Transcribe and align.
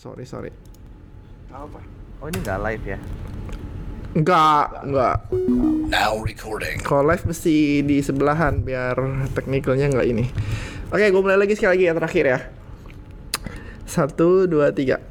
Sorry, 0.00 0.24
sorry. 0.24 0.48
Apa? 1.52 1.76
Oh 2.24 2.32
ini 2.32 2.40
nggak 2.40 2.60
live 2.64 2.84
ya? 2.88 2.98
Enggak, 4.16 4.80
enggak. 4.80 5.28
Now 5.92 6.16
recording. 6.24 6.80
Kalau 6.80 7.04
live 7.04 7.28
mesti 7.28 7.84
di 7.84 8.00
sebelahan 8.00 8.64
biar 8.64 8.96
teknikalnya 9.36 9.92
enggak 9.92 10.08
ini. 10.08 10.24
Oke, 10.88 11.04
gue 11.04 11.20
mulai 11.20 11.36
lagi 11.36 11.52
sekali 11.52 11.76
lagi 11.76 11.84
ya 11.84 11.92
terakhir 11.92 12.24
ya. 12.24 12.38
Satu, 13.84 14.48
dua, 14.48 14.72
tiga. 14.72 15.04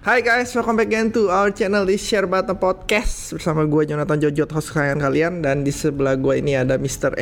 Hai 0.00 0.24
guys, 0.24 0.56
welcome 0.56 0.80
back 0.80 0.88
again 0.88 1.12
to 1.12 1.28
our 1.28 1.52
channel 1.52 1.84
di 1.84 1.94
Share 1.94 2.26
Button 2.26 2.58
Podcast 2.58 3.38
Bersama 3.38 3.62
gue 3.70 3.86
Jonathan 3.86 4.18
Jojot, 4.18 4.50
host 4.50 4.74
kesayangan 4.74 4.98
kalian 4.98 5.46
Dan 5.46 5.62
di 5.62 5.70
sebelah 5.70 6.18
gue 6.18 6.42
ini 6.42 6.58
ada 6.58 6.74
Mr. 6.74 7.14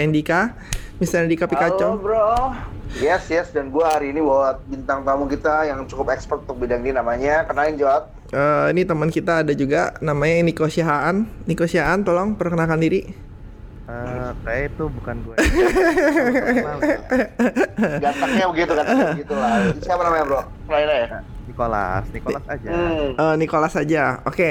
Andika 1.01 1.17
Mr. 1.17 1.25
Andika 1.25 1.45
Halo 1.45 1.53
Pikachu 1.57 1.89
bro. 1.97 2.53
Yes 3.01 3.25
yes 3.33 3.49
dan 3.57 3.73
gua 3.73 3.97
hari 3.97 4.13
ini 4.13 4.21
bawa 4.21 4.61
bintang 4.69 5.01
tamu 5.01 5.25
kita 5.25 5.65
yang 5.65 5.89
cukup 5.89 6.13
expert 6.13 6.45
untuk 6.45 6.61
bidang 6.61 6.85
ini 6.85 6.93
namanya 6.93 7.49
kenalin 7.49 7.81
Jod. 7.81 8.05
Eh, 8.31 8.67
Ini 8.77 8.85
teman 8.85 9.09
kita 9.09 9.41
ada 9.41 9.53
juga 9.57 9.97
namanya 9.99 10.45
Niko 10.45 10.69
Syahaan 10.69 11.25
Niko 11.49 11.65
Syahaan, 11.65 12.05
tolong 12.05 12.37
perkenalkan 12.37 12.79
diri 12.79 13.31
Eh, 13.91 14.31
kayak 14.47 14.71
itu 14.71 14.87
bukan 14.87 15.17
gue. 15.27 15.35
Gantengnya 17.99 18.47
begitu 18.55 18.73
kan 18.79 18.87
gitu 19.19 19.35
lah. 19.35 19.67
Siapa 19.83 20.03
namanya 20.07 20.25
bro? 20.31 20.41
Kenalin 20.69 20.89
aja. 20.95 21.19
Nicholas, 21.61 22.05
Nicholas 22.09 22.45
aja. 22.49 22.71
Hmm. 22.73 23.11
Eh, 23.21 23.35
Nicholas 23.37 23.73
saja, 23.77 24.05
oke. 24.25 24.51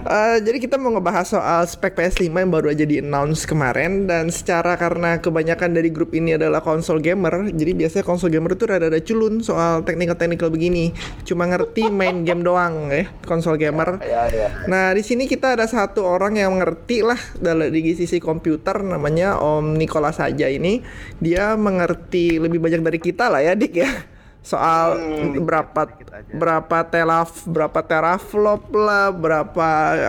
Eh, 0.00 0.36
jadi 0.42 0.58
kita 0.58 0.80
mau 0.80 0.90
ngebahas 0.90 1.28
soal 1.28 1.62
spek 1.68 1.94
PS5 1.94 2.32
yang 2.32 2.50
baru 2.50 2.72
aja 2.74 2.82
di 2.82 2.98
announce 2.98 3.46
kemarin 3.46 4.10
dan 4.10 4.32
secara 4.32 4.74
karena 4.74 5.22
kebanyakan 5.22 5.76
dari 5.76 5.92
grup 5.94 6.10
ini 6.16 6.34
adalah 6.34 6.58
konsol 6.64 6.98
gamer, 6.98 7.54
jadi 7.54 7.76
biasanya 7.76 8.02
konsol 8.02 8.34
gamer 8.34 8.58
itu 8.58 8.64
rada-rada 8.66 8.98
culun 8.98 9.44
soal 9.44 9.86
teknikal-teknikal 9.86 10.50
begini. 10.50 10.90
Cuma 11.22 11.46
ngerti 11.46 11.86
main 11.92 12.22
game 12.26 12.42
doang 12.42 12.90
ya, 12.90 13.06
konsol 13.28 13.54
gamer. 13.54 14.02
Ya 14.02 14.26
ya. 14.26 14.48
Nah, 14.66 14.90
di 14.90 15.06
sini 15.06 15.30
kita 15.30 15.54
ada 15.54 15.70
satu 15.70 16.02
orang 16.02 16.40
yang 16.40 16.50
mengerti 16.56 17.06
lah 17.06 17.20
dalam 17.38 17.70
di 17.70 17.94
sisi 17.94 18.18
komputer 18.18 18.82
namanya 18.82 19.38
Om 19.38 19.78
Nicholas 19.78 20.18
saja 20.18 20.50
ini. 20.50 20.82
Dia 21.22 21.54
mengerti 21.54 22.42
lebih 22.42 22.58
banyak 22.58 22.82
dari 22.82 22.98
kita 22.98 23.30
lah 23.30 23.44
ya, 23.44 23.54
Dik 23.54 23.74
ya. 23.76 24.18
Soal 24.40 24.96
berapa 25.38 25.84
dikit 25.86 26.08
aja. 26.10 26.32
berapa 26.32 26.78
telaf 26.84 27.44
berapa 27.44 27.80
teraflop 27.80 28.72
lah, 28.72 29.12
berapa 29.12 29.68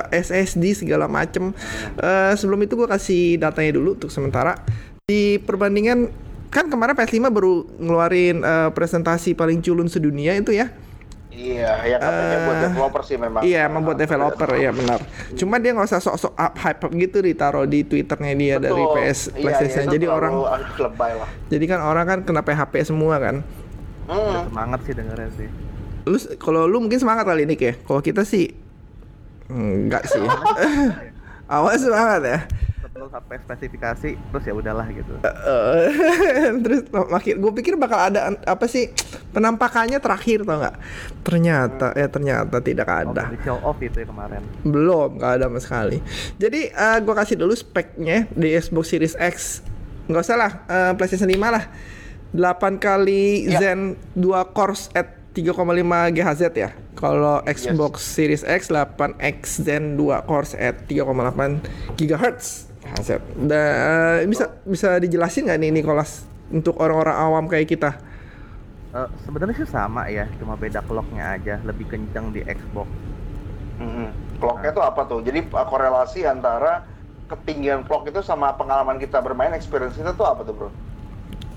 SSD 0.09 0.71
segala 0.77 1.05
macem. 1.05 1.51
Eh, 1.95 2.33
sebelum 2.33 2.59
itu 2.59 2.73
gue 2.73 2.87
kasih 2.87 3.35
datanya 3.37 3.75
dulu 3.75 3.93
untuk 3.93 4.07
sementara. 4.07 4.55
Di 5.03 5.35
perbandingan 5.37 6.07
kan 6.47 6.67
kemarin 6.67 6.95
PS5 6.95 7.27
baru 7.27 7.53
ngeluarin 7.77 8.39
eh, 8.39 8.69
presentasi 8.71 9.35
paling 9.35 9.59
culun 9.59 9.85
sedunia 9.85 10.31
itu 10.33 10.51
ya. 10.51 10.71
Iya, 11.31 11.71
ya 11.87 11.97
katanya 11.97 12.37
buat 12.41 12.55
Eh, 12.55 12.63
developer 12.67 13.01
sih 13.01 13.15
memang. 13.15 13.41
Iya, 13.41 13.59
emang 13.65 13.81
buat 13.81 13.95
developer 13.95 14.51
ya 14.53 14.69
benar. 14.69 14.99
Cuma 15.33 15.57
dia 15.57 15.71
nggak 15.71 15.87
usah 15.87 15.99
sok-sok 15.99 16.33
up 16.35 16.53
hype 16.55 16.83
gitu 16.93 17.17
ditaruh 17.19 17.63
di 17.63 17.81
twitternya 17.81 18.33
dia 18.33 18.55
Betul. 18.55 18.63
dari 18.67 18.83
PS 18.93 19.19
Iya, 19.29 19.35
PlayStation. 19.39 19.79
iya, 19.79 19.87
itu 19.87 19.95
jadi 19.95 20.07
orang, 20.07 20.33
lebay 20.77 21.11
lah. 21.15 21.29
jadi 21.47 21.65
kan 21.65 21.79
orang 21.81 22.05
kan 22.05 22.19
kena 22.23 22.41
PHP 22.43 22.83
semua 22.85 23.15
kan. 23.17 23.35
Hmm. 24.11 24.43
Semangat 24.45 24.79
sih 24.83 24.91
dengerin 24.91 25.31
sih. 25.33 25.47
Lu 26.03 26.17
kalau 26.35 26.67
lu 26.67 26.77
mungkin 26.79 26.99
semangat 26.99 27.23
kali 27.23 27.47
ini 27.47 27.55
ya. 27.55 27.73
Kalau 27.77 27.99
kita 27.99 28.21
sih 28.21 28.51
enggak 29.47 30.03
sih. 30.03 30.19
Awal 31.47 31.75
semangat 31.75 32.21
ya. 32.23 32.39
Sebelum 32.81 33.07
sampai 33.07 33.39
spesifikasi, 33.39 34.09
terus 34.15 34.43
ya 34.43 34.51
udahlah 34.51 34.87
gitu. 34.87 35.15
Eh, 35.21 35.87
Terus 36.63 36.81
makin 36.91 37.39
gue 37.39 37.51
pikir 37.53 37.75
bakal 37.75 37.99
ada 38.01 38.35
apa 38.43 38.65
sih 38.65 38.91
penampakannya 39.31 39.99
terakhir 39.99 40.43
tau 40.43 40.59
nggak? 40.59 40.75
Ternyata 41.21 41.87
ya 41.93 42.07
ternyata 42.07 42.57
tidak 42.59 42.87
Oh, 42.87 43.11
ada. 43.11 43.23
show 43.43 43.59
off 43.61 43.79
itu 43.79 43.95
ya 43.95 44.07
kemarin. 44.07 44.43
Belum, 44.63 45.15
nggak 45.15 45.31
ada 45.39 45.45
sama 45.47 45.59
sekali. 45.59 45.97
Jadi 46.35 46.67
eh 46.67 46.97
gue 46.99 47.13
kasih 47.13 47.35
dulu 47.35 47.51
speknya 47.51 48.27
di 48.31 48.55
Xbox 48.55 48.85
Series 48.87 49.15
X. 49.15 49.63
Nggak 50.07 50.23
usah 50.23 50.35
lah, 50.35 50.51
eh, 50.65 50.91
PlayStation 50.95 51.27
5 51.27 51.47
lah. 51.47 51.63
8 52.31 52.79
kali 52.79 53.47
Ya. 53.51 53.59
Zen 53.59 53.99
2 54.15 54.55
cores 54.55 54.87
at 54.95 55.19
3,5 55.35 56.11
GHz 56.11 56.41
ya. 56.55 56.71
Kalau 56.95 57.39
Xbox 57.47 58.03
Series 58.03 58.43
X 58.43 58.67
8X 58.67 59.63
Zen 59.63 59.95
2 59.95 60.27
cores 60.27 60.55
at 60.55 60.87
3,8 60.87 61.63
GHz. 61.95 62.71
GHz. 62.83 63.09
Dan 63.35 63.71
eh, 64.23 64.27
bisa 64.27 64.51
bisa 64.67 64.99
dijelasin 64.99 65.47
nggak 65.47 65.59
nih 65.59 65.71
Nicholas 65.71 66.27
untuk 66.51 66.75
orang-orang 66.83 67.15
awam 67.15 67.45
kayak 67.47 67.67
kita? 67.71 67.95
Eh, 68.91 69.07
Sebenarnya 69.23 69.55
sih 69.55 69.67
sama 69.71 70.11
ya, 70.11 70.27
cuma 70.35 70.59
beda 70.59 70.83
clocknya 70.83 71.39
aja, 71.39 71.55
lebih 71.63 71.87
kencang 71.87 72.35
di 72.35 72.43
Xbox. 72.43 72.91
Hmm. 73.79 74.11
Clocknya 74.37 74.71
tuh 74.75 74.83
apa 74.83 75.01
tuh? 75.07 75.23
Jadi 75.23 75.47
uh, 75.47 75.67
korelasi 75.67 76.27
antara 76.27 76.83
ketinggian 77.31 77.87
clock 77.87 78.11
itu 78.11 78.19
sama 78.19 78.51
pengalaman 78.59 78.99
kita 78.99 79.23
bermain, 79.23 79.55
experience 79.55 79.95
kita 79.95 80.11
tuh 80.11 80.27
apa 80.27 80.43
tuh 80.43 80.51
bro? 80.51 80.69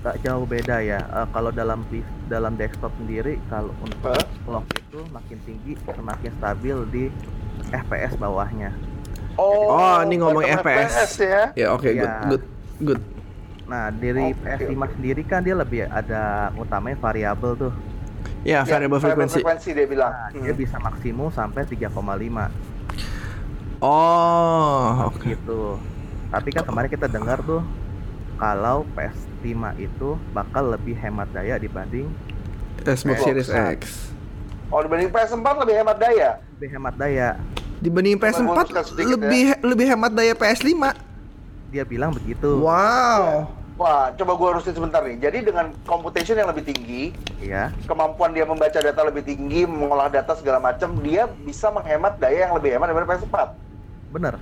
Gak 0.05 0.21
jauh 0.21 0.45
beda 0.45 0.77
ya. 0.79 1.01
Eh, 1.01 1.27
kalau 1.33 1.49
dalam 1.49 1.81
dalam 2.29 2.53
desktop 2.53 2.93
sendiri, 2.95 3.41
kalau 3.49 3.73
untuk 3.81 3.97
Hah? 4.05 4.21
clock 4.45 4.65
itu 4.71 5.01
makin 5.09 5.37
tinggi, 5.41 5.73
semakin 5.83 6.31
stabil 6.31 6.77
di 6.87 7.03
FPS 7.73 8.13
bawahnya. 8.15 8.69
Oh, 9.35 9.97
ini 9.99 10.15
ngomong 10.15 10.45
buat 10.45 10.61
FPS. 10.61 11.17
ya? 11.19 11.43
Ya 11.57 11.67
oke 11.73 11.89
good 11.89 12.05
Ya. 12.05 12.21
good 12.29 12.43
good. 12.79 13.01
Nah, 13.65 13.89
dari 13.89 14.29
Oke, 14.29 14.45
PS5 14.61 14.77
oke. 14.77 14.93
sendiri 14.93 15.21
kan 15.25 15.41
dia 15.41 15.57
lebih 15.57 15.89
ada 15.89 16.53
utamain 16.53 16.93
variabel 16.93 17.57
tuh. 17.57 17.73
Ya, 18.45 18.61
Ya, 18.61 18.77
variable 18.77 19.01
frequency. 19.01 19.41
frekuensi 19.41 19.73
dia 19.73 19.89
bilang. 19.89 20.13
Nah, 20.13 20.29
Hmm. 20.29 20.45
dia 20.45 20.53
bisa 20.53 20.77
maksimum 20.77 21.33
sampai 21.33 21.65
3,5 21.65 22.53
Oh, 23.81 25.09
oke. 25.09 25.17
gitu. 25.25 25.81
Tapi 26.29 26.49
kan 26.51 26.61
kemarin 26.61 26.89
kita 26.89 27.09
dengar 27.09 27.41
tuh 27.41 27.65
kalau 28.35 28.85
PS5 29.45 29.77
itu 29.77 30.09
bakal 30.33 30.73
lebih 30.73 30.97
hemat 30.97 31.29
daya 31.29 31.61
dibanding 31.61 32.09
Xbox 32.81 32.97
Xbox. 33.05 33.17
Series 33.21 33.49
X. 33.53 33.79
Oh 34.73 34.81
dibanding 34.81 35.13
PS4 35.13 35.45
lebih 35.61 35.75
hemat 35.77 35.97
daya. 36.01 36.29
lebih 36.57 36.69
hemat 36.73 36.93
daya. 36.97 37.29
Dibanding 37.77 38.17
Coba 38.17 38.25
PS4 38.33 38.47
bonuskan 38.49 38.83
sedikit 38.89 39.11
lebih 39.21 39.43
lebih 39.61 39.85
hemat 39.93 40.11
daya 40.17 40.33
PS5. 40.33 40.73
Dia 41.69 41.83
bilang 41.85 42.09
begitu. 42.15 42.57
Wow. 42.57 43.51
Wah, 43.75 44.07
coba 44.15 44.31
gua 44.39 44.47
urusin 44.55 44.71
sebentar 44.71 45.03
nih. 45.03 45.19
Jadi 45.19 45.51
dengan 45.51 45.75
computation 45.83 46.39
yang 46.39 46.47
lebih 46.47 46.63
tinggi, 46.63 47.11
Iya. 47.43 47.75
kemampuan 47.83 48.31
dia 48.31 48.47
membaca 48.47 48.79
data 48.79 49.01
lebih 49.03 49.27
tinggi, 49.27 49.67
mengolah 49.67 50.07
data 50.07 50.31
segala 50.39 50.63
macam, 50.63 50.95
dia 51.03 51.27
bisa 51.43 51.67
menghemat 51.67 52.15
daya 52.15 52.47
yang 52.47 52.55
lebih 52.55 52.71
hemat 52.71 52.87
daripada 52.95 53.19
PS4. 53.19 53.51
Bener. 54.15 54.39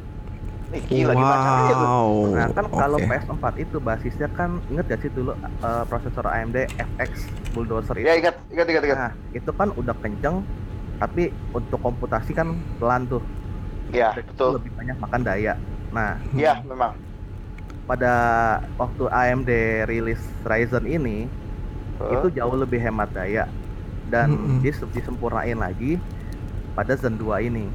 Ih, 0.74 0.82
gila 0.90 1.14
gimana 1.14 1.50
itu? 1.70 1.86
Wow. 1.86 2.10
Nah 2.34 2.48
kan 2.50 2.66
kalau 2.68 2.98
Oke. 2.98 3.06
PS4 3.06 3.44
itu 3.62 3.78
basisnya 3.78 4.28
kan 4.34 4.58
inget 4.68 4.86
gak 4.90 5.02
sih 5.06 5.12
dulu 5.14 5.32
eh, 5.38 5.84
prosesor 5.86 6.26
AMD 6.26 6.58
FX 6.66 7.12
Bulldozer 7.54 7.94
itu? 8.02 8.10
Ya 8.10 8.18
ingat, 8.18 8.36
ingat, 8.50 8.68
ingat, 8.68 8.84
ingat. 8.84 8.98
Nah 8.98 9.12
itu 9.32 9.52
kan 9.54 9.70
udah 9.78 9.96
kenceng, 10.02 10.42
tapi 10.98 11.30
untuk 11.54 11.78
komputasi 11.78 12.34
kan 12.34 12.58
pelan 12.82 13.06
tuh. 13.06 13.22
Ya, 13.94 14.18
Dan 14.18 14.26
itu 14.26 14.34
betul. 14.34 14.50
Lebih 14.58 14.72
banyak 14.74 14.98
makan 14.98 15.22
daya. 15.22 15.54
Nah 15.94 16.18
Ya, 16.34 16.58
memang. 16.66 16.98
pada 17.86 18.14
waktu 18.80 19.04
AMD 19.12 19.52
rilis 19.86 20.22
Ryzen 20.42 20.90
ini 20.90 21.30
Huh? 22.02 22.10
itu 22.10 22.34
jauh 22.34 22.58
lebih 22.58 22.82
hemat 22.82 23.14
daya 23.14 23.46
dan 24.10 24.34
Mm-mm. 24.34 24.66
dis- 24.66 24.82
disempurnain 24.90 25.54
lagi 25.54 26.02
pada 26.74 26.98
Zen 26.98 27.14
2 27.22 27.38
ini. 27.38 27.70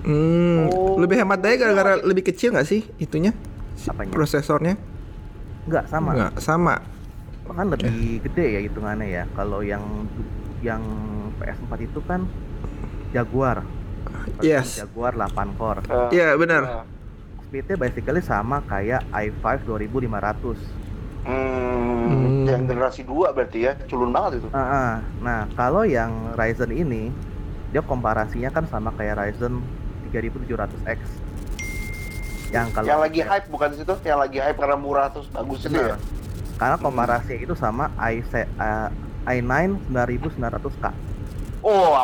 Hmm, 0.00 0.66
Oh. 0.66 0.96
lebih 0.96 1.18
hemat 1.18 1.38
daya 1.38 1.56
gara-gara 1.56 2.00
lebih 2.00 2.24
kecil 2.24 2.52
nggak 2.52 2.64
sih 2.64 2.88
itunya? 2.96 3.36
Apanya? 3.84 4.10
Prosesornya? 4.10 4.74
Enggak 5.62 5.84
sama. 5.86 6.10
Nggak, 6.10 6.32
sama. 6.38 6.74
Bahkan 7.44 7.66
lebih 7.68 7.94
gede 8.22 8.46
ya 8.50 8.60
hitungannya 8.62 9.08
ya. 9.10 9.24
Kalau 9.30 9.60
yang 9.60 10.08
yang 10.60 10.80
PS4 11.36 11.72
itu 11.82 12.00
kan 12.00 12.24
Jaguar. 13.10 13.64
Kalau 14.00 14.40
Yes. 14.40 14.78
Jaguar 14.78 15.12
8 15.12 15.52
core. 15.54 15.80
Eh, 15.84 16.08
Iya, 16.16 16.36
benar. 16.36 16.62
eh, 16.64 16.84
Speednya 17.42 17.76
basically 17.76 18.22
sama 18.22 18.62
kayak 18.62 19.04
i5 19.10 19.66
2500. 19.66 20.56
Hmm, 21.20 22.06
Hmm. 22.06 22.44
yang 22.46 22.64
generasi 22.64 23.02
2 23.02 23.28
berarti 23.30 23.68
ya, 23.68 23.76
culun 23.84 24.08
banget 24.08 24.40
itu. 24.40 24.48
Ah, 24.50 24.62
ah. 24.62 24.92
Nah, 25.20 25.44
kalau 25.52 25.82
yang 25.82 26.32
Ryzen 26.32 26.70
ini 26.70 27.12
dia 27.68 27.82
komparasinya 27.82 28.48
kan 28.48 28.64
sama 28.64 28.90
kayak 28.90 29.18
Ryzen 29.18 29.60
3700X. 30.10 31.00
Yang 32.50 32.66
kalau 32.74 32.86
yang 32.86 33.00
lagi 33.00 33.20
hype 33.22 33.46
bukan 33.46 33.68
di 33.70 33.76
situ, 33.78 33.94
yang 34.02 34.18
lagi 34.18 34.38
hype 34.42 34.58
karena 34.58 34.74
murah 34.74 35.06
terus 35.14 35.30
bagus 35.30 35.62
itu 35.64 35.78
ya. 35.78 35.96
Karena 36.58 36.76
komparasinya 36.76 37.38
itu 37.40 37.54
sama 37.54 37.88
i 37.96 38.20
uh, 38.20 38.90
i9 39.24 39.78
9900K. 39.94 40.84
Oh, 41.62 41.94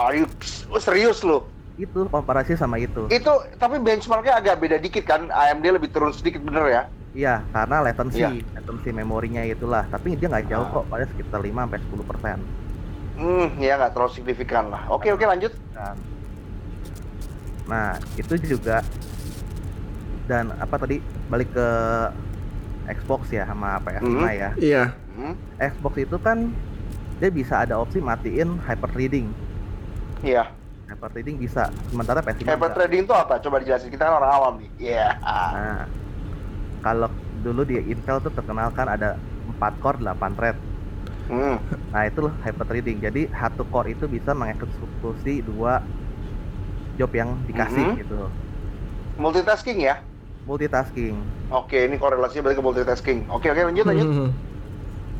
serius 0.78 1.20
lo? 1.26 1.50
Itu 1.76 2.08
komparasinya 2.08 2.56
sama 2.56 2.78
itu. 2.78 3.10
Itu 3.10 3.32
tapi 3.58 3.82
benchmarknya 3.82 4.38
agak 4.38 4.62
beda 4.62 4.76
dikit 4.78 5.04
kan, 5.04 5.28
AMD 5.28 5.66
lebih 5.76 5.90
turun 5.92 6.14
sedikit 6.14 6.40
bener 6.40 6.64
ya? 6.70 6.82
Iya, 7.16 7.34
karena 7.48 7.80
latency, 7.80 8.20
Iya. 8.20 8.44
latency 8.52 8.92
memorinya 8.92 9.40
itulah. 9.40 9.88
Tapi 9.88 10.20
dia 10.20 10.28
nggak 10.28 10.52
jauh 10.52 10.68
Ah. 10.68 10.72
kok, 10.72 10.84
pada 10.92 11.04
sekitar 11.08 11.40
5 11.40 11.64
sampai 11.64 11.80
10 11.80 12.04
persen. 12.04 12.38
Hmm, 13.16 13.48
ya 13.56 13.80
nggak 13.80 13.96
terlalu 13.96 14.12
signifikan 14.12 14.68
lah. 14.68 14.84
Oke, 14.92 15.08
oke 15.08 15.24
lanjut. 15.24 15.52
kan. 15.72 15.96
Nah, 17.66 17.98
itu 18.14 18.34
juga 18.38 18.80
dan 20.26 20.50
apa 20.58 20.74
tadi 20.76 20.98
balik 21.26 21.50
ke 21.50 21.68
Xbox 22.88 23.30
ya 23.30 23.42
sama 23.44 23.78
PS5 23.82 24.06
Hmm. 24.06 24.26
ya. 24.28 24.50
Iya. 24.56 24.84
Hmm, 25.16 25.34
Xbox 25.56 25.94
itu 25.98 26.16
kan 26.18 26.50
dia 27.16 27.30
bisa 27.32 27.64
ada 27.64 27.74
opsi 27.76 27.98
matiin 27.98 28.58
hyper 28.60 28.90
threading. 28.90 29.30
iya. 30.22 30.46
Hyper 30.86 31.10
threading 31.10 31.36
bisa, 31.36 31.66
sementara 31.90 32.22
PS5 32.22 32.46
Hyper 32.46 32.70
trading 32.72 33.02
itu 33.02 33.10
apa? 33.10 33.42
Coba 33.42 33.58
dijelasin. 33.58 33.90
Kita 33.90 34.06
kan 34.06 34.14
orang 34.16 34.30
awam 34.30 34.52
nih. 34.62 34.70
Iya. 34.78 35.08
Nah, 35.18 35.82
kalau 36.78 37.10
dulu 37.42 37.66
di 37.66 37.82
Intel 37.82 38.22
tuh 38.22 38.30
terkenal 38.30 38.70
kan 38.70 38.86
ada 38.86 39.18
4 39.50 39.82
core 39.82 39.98
8 39.98 40.38
thread. 40.38 40.54
Hmm. 41.26 41.58
Nah, 41.90 42.06
itu 42.06 42.22
loh 42.22 42.30
hyper 42.38 42.62
threading. 42.64 43.02
Jadi 43.02 43.26
satu 43.28 43.66
core 43.66 43.92
itu 43.92 44.06
bisa 44.06 44.30
mengeksekusi 44.30 45.42
dua 45.42 45.82
job 46.96 47.10
yang 47.12 47.36
dikasih 47.44 47.86
Mhm. 47.86 47.96
gitu. 47.98 48.18
Multitasking 49.16 49.78
ya? 49.80 50.00
Multitasking. 50.44 51.16
Oke, 51.48 51.84
ini 51.84 51.96
korelasinya 51.96 52.42
balik 52.44 52.58
ke 52.58 52.64
multitasking. 52.64 53.18
Oke, 53.28 53.48
oke 53.48 53.60
lanjut 53.62 53.84
lanjut. 53.84 54.06
Hmm. 54.06 54.30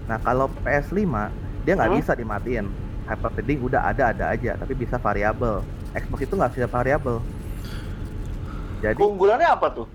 Nah, 0.06 0.19
kalau 0.20 0.46
PS5 0.61 1.31
dia 1.62 1.75
nggak 1.75 1.88
Hmm? 1.88 1.99
bisa 1.99 2.12
dimatiin. 2.12 2.67
Hyper 3.06 3.31
threading 3.32 3.58
udah 3.61 3.87
ada-ada 3.87 4.25
aja, 4.28 4.55
tapi 4.55 4.75
bisa 4.75 4.96
variabel. 4.96 5.62
Xbox 5.93 6.19
itu 6.20 6.34
nggak 6.34 6.52
bisa 6.52 6.67
variabel. 6.67 7.23
Jadi, 8.78 8.99
Keunggulannya 8.99 9.46
apa 9.46 9.69
tuh? 9.73 9.87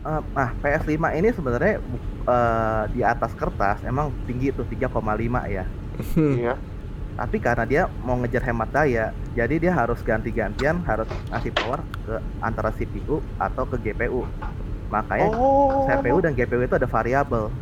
eh, 0.00 0.20
nah 0.32 0.48
PS5 0.58 0.88
ini 1.12 1.28
sebenarnya 1.30 1.76
eh, 2.22 2.82
di 2.90 3.00
atas 3.00 3.32
kertas 3.34 3.84
emang 3.84 4.08
tinggi 4.24 4.48
tuh 4.50 4.64
3,5 4.64 4.88
ya. 5.46 5.64
Hmm. 6.12 6.34
Iya. 6.34 6.54
Tapi 7.20 7.36
karena 7.36 7.68
dia 7.68 7.82
mau 8.00 8.16
ngejar 8.16 8.40
hemat 8.48 8.72
daya, 8.72 9.12
jadi 9.36 9.60
dia 9.60 9.72
harus 9.76 10.00
ganti-gantian 10.00 10.80
harus 10.88 11.04
ngasih 11.28 11.52
power 11.52 11.84
ke 12.08 12.16
antara 12.40 12.72
CPU 12.72 13.20
atau 13.36 13.68
ke 13.68 13.76
GPU. 13.76 14.24
Makanya 14.88 15.28
Oh. 15.36 15.84
CPU 15.84 16.24
dan 16.24 16.32
GPU 16.32 16.64
itu 16.64 16.80
ada 16.80 16.88
variabel. 16.88 17.52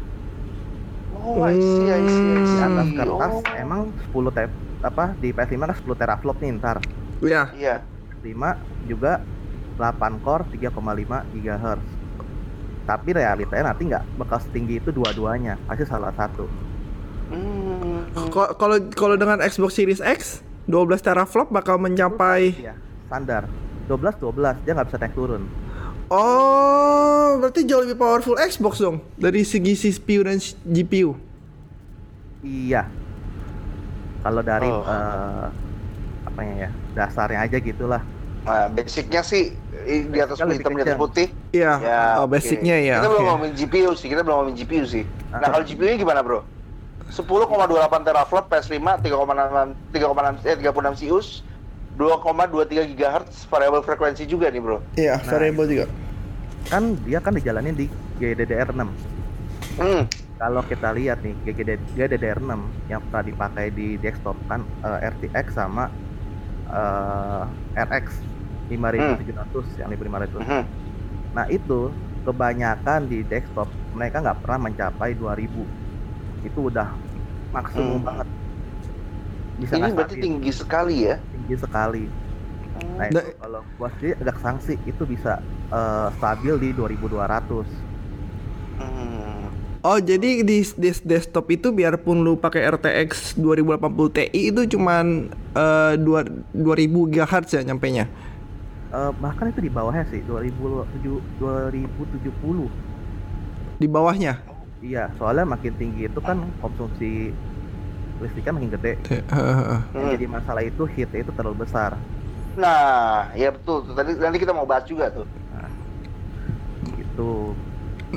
Oh, 1.11 1.43
I 1.43 1.59
see, 1.59 1.91
I 1.91 2.07
see, 2.07 2.31
I 2.31 2.39
Di 2.39 2.47
see. 2.47 2.63
atas 2.63 2.89
kertas 2.95 3.33
Oh. 3.35 3.59
emang 3.59 3.81
10 4.15 4.31
te 4.31 4.47
apa 4.79 5.19
di 5.19 5.35
PS5 5.35 5.59
kan 5.67 5.75
10 5.75 5.99
teraflop 5.99 6.39
nih 6.39 6.55
ntar. 6.55 6.79
Iya. 7.19 7.51
Iya. 7.51 7.75
5 8.23 8.55
juga 8.87 9.27
8 9.75 10.23
core 10.23 10.47
3,5 10.55 11.27
GHz. 11.35 11.83
Tapi 12.87 13.09
realitanya 13.11 13.75
nanti 13.75 13.91
nggak 13.91 14.07
bakal 14.17 14.39
setinggi 14.39 14.79
itu 14.81 14.95
dua-duanya, 14.95 15.59
pasti 15.67 15.83
salah 15.85 16.15
satu. 16.15 16.47
Hmm. 17.29 17.68
Kalau 18.13 18.77
kalau 18.91 19.15
dengan 19.15 19.39
Xbox 19.39 19.75
Series 19.75 20.01
X 20.01 20.41
12 20.65 20.75
teraflop 20.99 21.49
bakal 21.49 21.77
mencapai 21.77 22.53
Iya, 22.55 22.75
standar. 23.07 23.45
12 23.87 24.17
12 24.17 24.57
dia 24.63 24.73
nggak 24.73 24.87
bisa 24.87 24.99
naik 24.99 25.15
turun. 25.15 25.43
Oh, 26.09 27.37
berarti 27.39 27.65
jauh 27.65 27.85
lebih 27.85 27.97
powerful 27.97 28.37
Xbox 28.39 28.79
dong 28.79 29.01
dari 29.15 29.45
segi 29.45 29.77
CPU 29.77 30.25
dan 30.25 30.37
GPU. 30.63 31.17
Iya. 32.41 32.89
Kalau 34.19 34.41
dari 34.41 34.67
Oh. 34.67 34.83
eh, 34.83 35.47
apa 36.25 36.41
ya, 36.45 36.69
dasarnya 36.93 37.41
aja 37.41 37.57
gitulah. 37.57 38.03
Nah, 38.43 38.69
basicnya 38.69 39.21
sih 39.21 39.53
di 39.85 40.19
atas 40.19 40.37
Basicnya 40.37 40.53
hitam 40.55 40.73
di 40.75 40.83
atas 40.83 40.97
putih. 40.97 41.27
Iya. 41.51 41.73
Ya, 41.79 42.03
oh, 42.19 42.27
basicnya 42.27 42.77
ya. 42.79 42.97
Kita 42.99 43.09
belum 43.09 43.21
oke. 43.21 43.29
ngomongin 43.31 43.55
GPU 43.55 43.91
sih, 43.93 44.09
kita 44.09 44.21
belum 44.21 44.37
ngomongin 44.39 44.57
GPU 44.57 44.85
sih. 44.85 45.05
Nah, 45.29 45.39
Ah. 45.39 45.49
kalau 45.51 45.65
GPU-nya 45.65 45.97
gimana, 45.97 46.21
Bro? 46.21 46.41
10,28 47.09 48.05
teraflop 48.05 48.45
PS5, 48.53 48.77
3,6 49.01 49.97
3,6 49.97 50.45
eh 50.45 50.57
36 50.61 51.01
CUs, 51.05 51.29
2,23 51.97 52.95
GHz 52.95 53.49
variabel 53.49 53.83
frekuensi 53.83 54.29
juga 54.29 54.53
nih, 54.53 54.61
Bro. 54.61 54.79
Iya, 54.95 55.17
Nah, 55.19 55.31
variable 55.33 55.67
juga. 55.67 55.87
Kan 56.69 57.01
dia 57.03 57.19
kan 57.19 57.33
dijalanin 57.33 57.75
di 57.75 57.87
GDDR6. 58.21 58.83
Hmm. 59.81 60.05
Kalau 60.39 60.63
kita 60.69 60.95
lihat 60.95 61.19
nih 61.25 61.35
GDD 61.43 61.83
GDDR6 61.99 62.53
yang 62.87 63.03
pernah 63.11 63.25
dipakai 63.27 63.75
di 63.75 63.99
desktop 63.99 64.39
kan 64.47 64.63
eh, 64.87 65.11
RTX 65.11 65.47
sama 65.51 65.91
eh, 66.71 67.43
RX 67.75 68.07
5700 68.71 69.81
yang 69.83 69.89
5500. 69.91 70.45
Mhm. 70.45 70.63
Nah 71.35 71.47
itu 71.51 71.91
kebanyakan 72.23 73.09
di 73.09 73.25
desktop 73.25 73.67
mereka 73.97 74.21
nggak 74.23 74.39
pernah 74.45 74.69
mencapai 74.71 75.17
2000 75.17 75.88
itu 76.47 76.59
udah 76.71 76.89
maksimum 77.51 77.99
Hmm. 77.99 78.07
banget 78.07 78.29
bisa 79.59 79.75
Ini 79.75 79.91
berarti 79.91 80.15
stabil, 80.15 80.23
tinggi 80.23 80.51
sekali 80.55 80.97
ya. 81.05 81.17
tinggi 81.35 81.57
sekali 81.59 82.05
nah 82.99 83.07
Da- 83.11 83.27
itu 83.27 83.35
kalau 83.37 83.61
gua 83.75 83.89
sendiri 83.91 84.15
agak 84.19 84.39
sanksi 84.39 84.75
itu 84.83 85.03
bisa 85.05 85.43
eh, 85.71 86.09
stabil 86.15 86.55
di 86.59 86.69
2200 86.73 87.67
Hmm. 88.79 89.51
Oh, 89.81 89.99
jadi 89.99 90.43
di, 90.43 90.59
di 90.63 90.91
desktop 91.03 91.47
itu 91.51 91.71
biarpun 91.71 92.21
lu 92.21 92.35
pakai 92.37 92.67
RTX 92.67 93.39
2080 93.39 93.79
Ti 94.11 94.25
itu 94.31 94.67
cuman 94.75 95.31
dua 95.99 96.21
2000 96.53 97.07
GHz 97.07 97.49
ya 97.55 97.63
nyampe 97.63 97.87
nya. 97.89 98.11
Eh, 98.89 99.13
bahkan 99.21 99.53
itu 99.53 99.61
di 99.61 99.69
bawahnya 99.69 100.05
sih 100.09 100.25
2007 100.25 101.21
2070 101.39 102.73
Di 103.77 103.87
bawahnya. 103.87 104.43
Iya 104.87 105.01
soalnya 105.19 105.45
makin 105.55 105.73
tinggi 105.81 106.01
itu 106.09 106.21
kan 106.29 106.39
konsumsi 106.63 107.05
listriknya 108.23 108.53
makin 108.57 108.73
gede 108.77 108.93
yang 109.95 110.05
Hmm. 110.05 110.13
jadi 110.15 110.27
masalah 110.29 110.63
itu 110.71 110.83
heatnya 110.95 111.21
itu 111.25 111.33
terlalu 111.37 111.65
besar 111.65 111.93
Nah, 112.59 113.31
ya 113.39 113.55
betul. 113.55 113.87
Tadi 113.95 114.19
nanti 114.19 114.39
kita 114.43 114.51
mau 114.51 114.67
bahas 114.67 114.85
juga 114.91 115.15
tuh. 115.15 115.27
gitu 116.99 117.55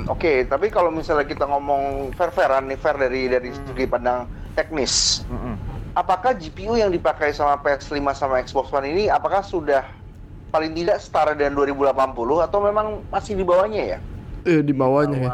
Oke, 0.08 0.48
tapi 0.50 0.66
kalau 0.66 0.90
misalnya 0.90 1.22
kita 1.22 1.46
ngomong 1.46 2.10
fair-fairan 2.18 2.66
nih, 2.66 2.74
fair 2.80 2.96
dari 2.98 3.30
dari 3.30 3.54
segi 3.54 3.86
pandang 3.86 4.26
teknis, 4.50 5.22
Mm-mm. 5.30 5.54
apakah 5.94 6.34
GPU 6.34 6.74
yang 6.74 6.90
dipakai 6.90 7.30
sama 7.30 7.54
PS5 7.62 8.10
sama 8.10 8.42
Xbox 8.42 8.74
One 8.74 8.90
ini 8.90 9.06
apakah 9.06 9.46
sudah 9.46 9.86
paling 10.50 10.74
tidak 10.74 10.98
setara 10.98 11.38
dengan 11.38 11.54
2080 11.54 12.42
atau 12.42 12.58
memang 12.64 13.06
masih 13.14 13.38
di 13.38 13.44
bawahnya 13.46 13.82
ya? 13.94 13.98
Eh, 14.42 14.60
di 14.66 14.72
bawahnya 14.74 15.18
ya. 15.22 15.30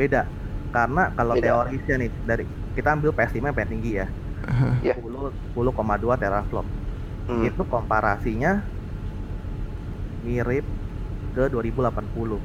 Beda 0.00 0.24
karena 0.70 1.12
kalau 1.12 1.34
Beda. 1.34 1.44
teorisnya 1.60 1.94
nih 1.98 2.10
dari 2.24 2.44
kita 2.72 2.88
ambil 2.90 3.10
PS5 3.10 3.36
yang 3.42 3.52
paling 3.52 3.70
tinggi 3.70 3.92
ya 3.94 4.06
Iya. 4.86 4.94
10 4.96 5.52
10,2 5.52 5.60
teraflop 6.16 6.64
Hmm. 7.20 7.46
itu 7.46 7.62
komparasinya 7.62 8.58
mirip 10.22 10.66
ke 11.30 11.42
2080 11.46 12.40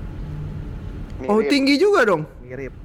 Oh, 1.26 1.40
Mirip. 1.40 1.48
tinggi 1.48 1.76
juga 1.76 2.04
dong. 2.04 2.28
mirip 2.40 2.76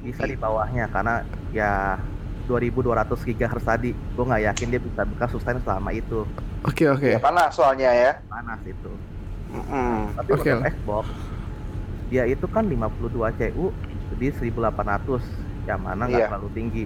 bisa 0.00 0.24
di 0.24 0.32
bawahnya 0.32 0.88
karena 0.88 1.20
ya 1.50 2.00
2200 2.46 2.80
GHz 3.20 3.60
tadi 3.60 3.92
gue 3.92 4.24
nggak 4.24 4.42
yakin 4.46 4.66
dia 4.68 4.80
bisa 4.80 5.02
buka 5.04 5.26
sustain 5.28 5.60
selama 5.60 5.90
itu 5.90 6.24
Oke, 6.62 6.86
oke. 6.86 7.10
Ya 7.10 7.20
panas 7.20 7.52
soalnya 7.52 7.90
ya. 7.90 8.12
panas 8.24 8.60
itu 8.62 8.92
Mm-mm. 9.50 10.14
tapi 10.14 10.30
Oke 10.32 10.50
untuk. 10.50 10.70
Xbox 10.72 11.06
dia 12.08 12.24
itu 12.24 12.46
kan 12.46 12.64
52 12.64 12.80
CU 13.36 13.66
di 14.20 14.28
1800 14.28 15.24
yang 15.64 15.80
mana 15.80 16.04
nggak 16.04 16.20
Iya. 16.20 16.28
terlalu 16.28 16.50
tinggi 16.52 16.84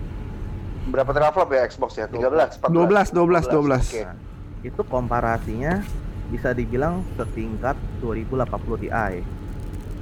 Berapa 0.85 1.11
teraflop 1.11 1.49
ya 1.49 1.65
Xbox 1.65 1.97
ya? 1.97 2.07
13, 2.07 2.61
14? 2.61 2.69
12, 2.69 3.09
12, 3.11 3.45
12. 3.49 3.85
Oke. 3.89 4.03
Nah, 4.05 4.17
itu 4.61 4.81
komparasinya 4.85 5.81
bisa 6.29 6.53
dibilang 6.53 7.01
setingkat 7.17 7.75
2080 8.01 8.77
Ti 8.79 8.89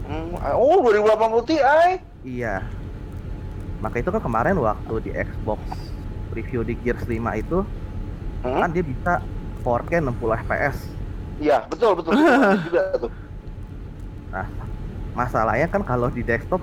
Hmm, 0.02 0.34
Oh, 0.58 0.82
2080 0.82 1.40
Ti. 1.46 1.56
iya 2.22 2.62
maka 3.78 3.98
itu 3.98 4.10
kan 4.10 4.22
kemarin 4.22 4.54
waktu 4.58 4.94
di 5.02 5.10
Xbox 5.10 5.58
review 6.30 6.62
di 6.62 6.78
Gears 6.78 7.02
5 7.02 7.34
itu 7.34 7.66
Hmm? 8.42 8.58
kan 8.58 8.70
dia 8.70 8.82
bisa 8.82 9.22
4K 9.62 10.02
60 10.02 10.34
fps 10.42 10.76
Ya, 11.38 11.62
betul 11.66 11.94
betul. 11.94 12.14
betul. 12.14 12.58
Juga 12.66 12.82
tuh. 12.98 13.10
nah 14.30 14.46
masalahnya 15.12 15.66
kan 15.66 15.82
kalau 15.82 16.06
di 16.08 16.22
desktop 16.22 16.62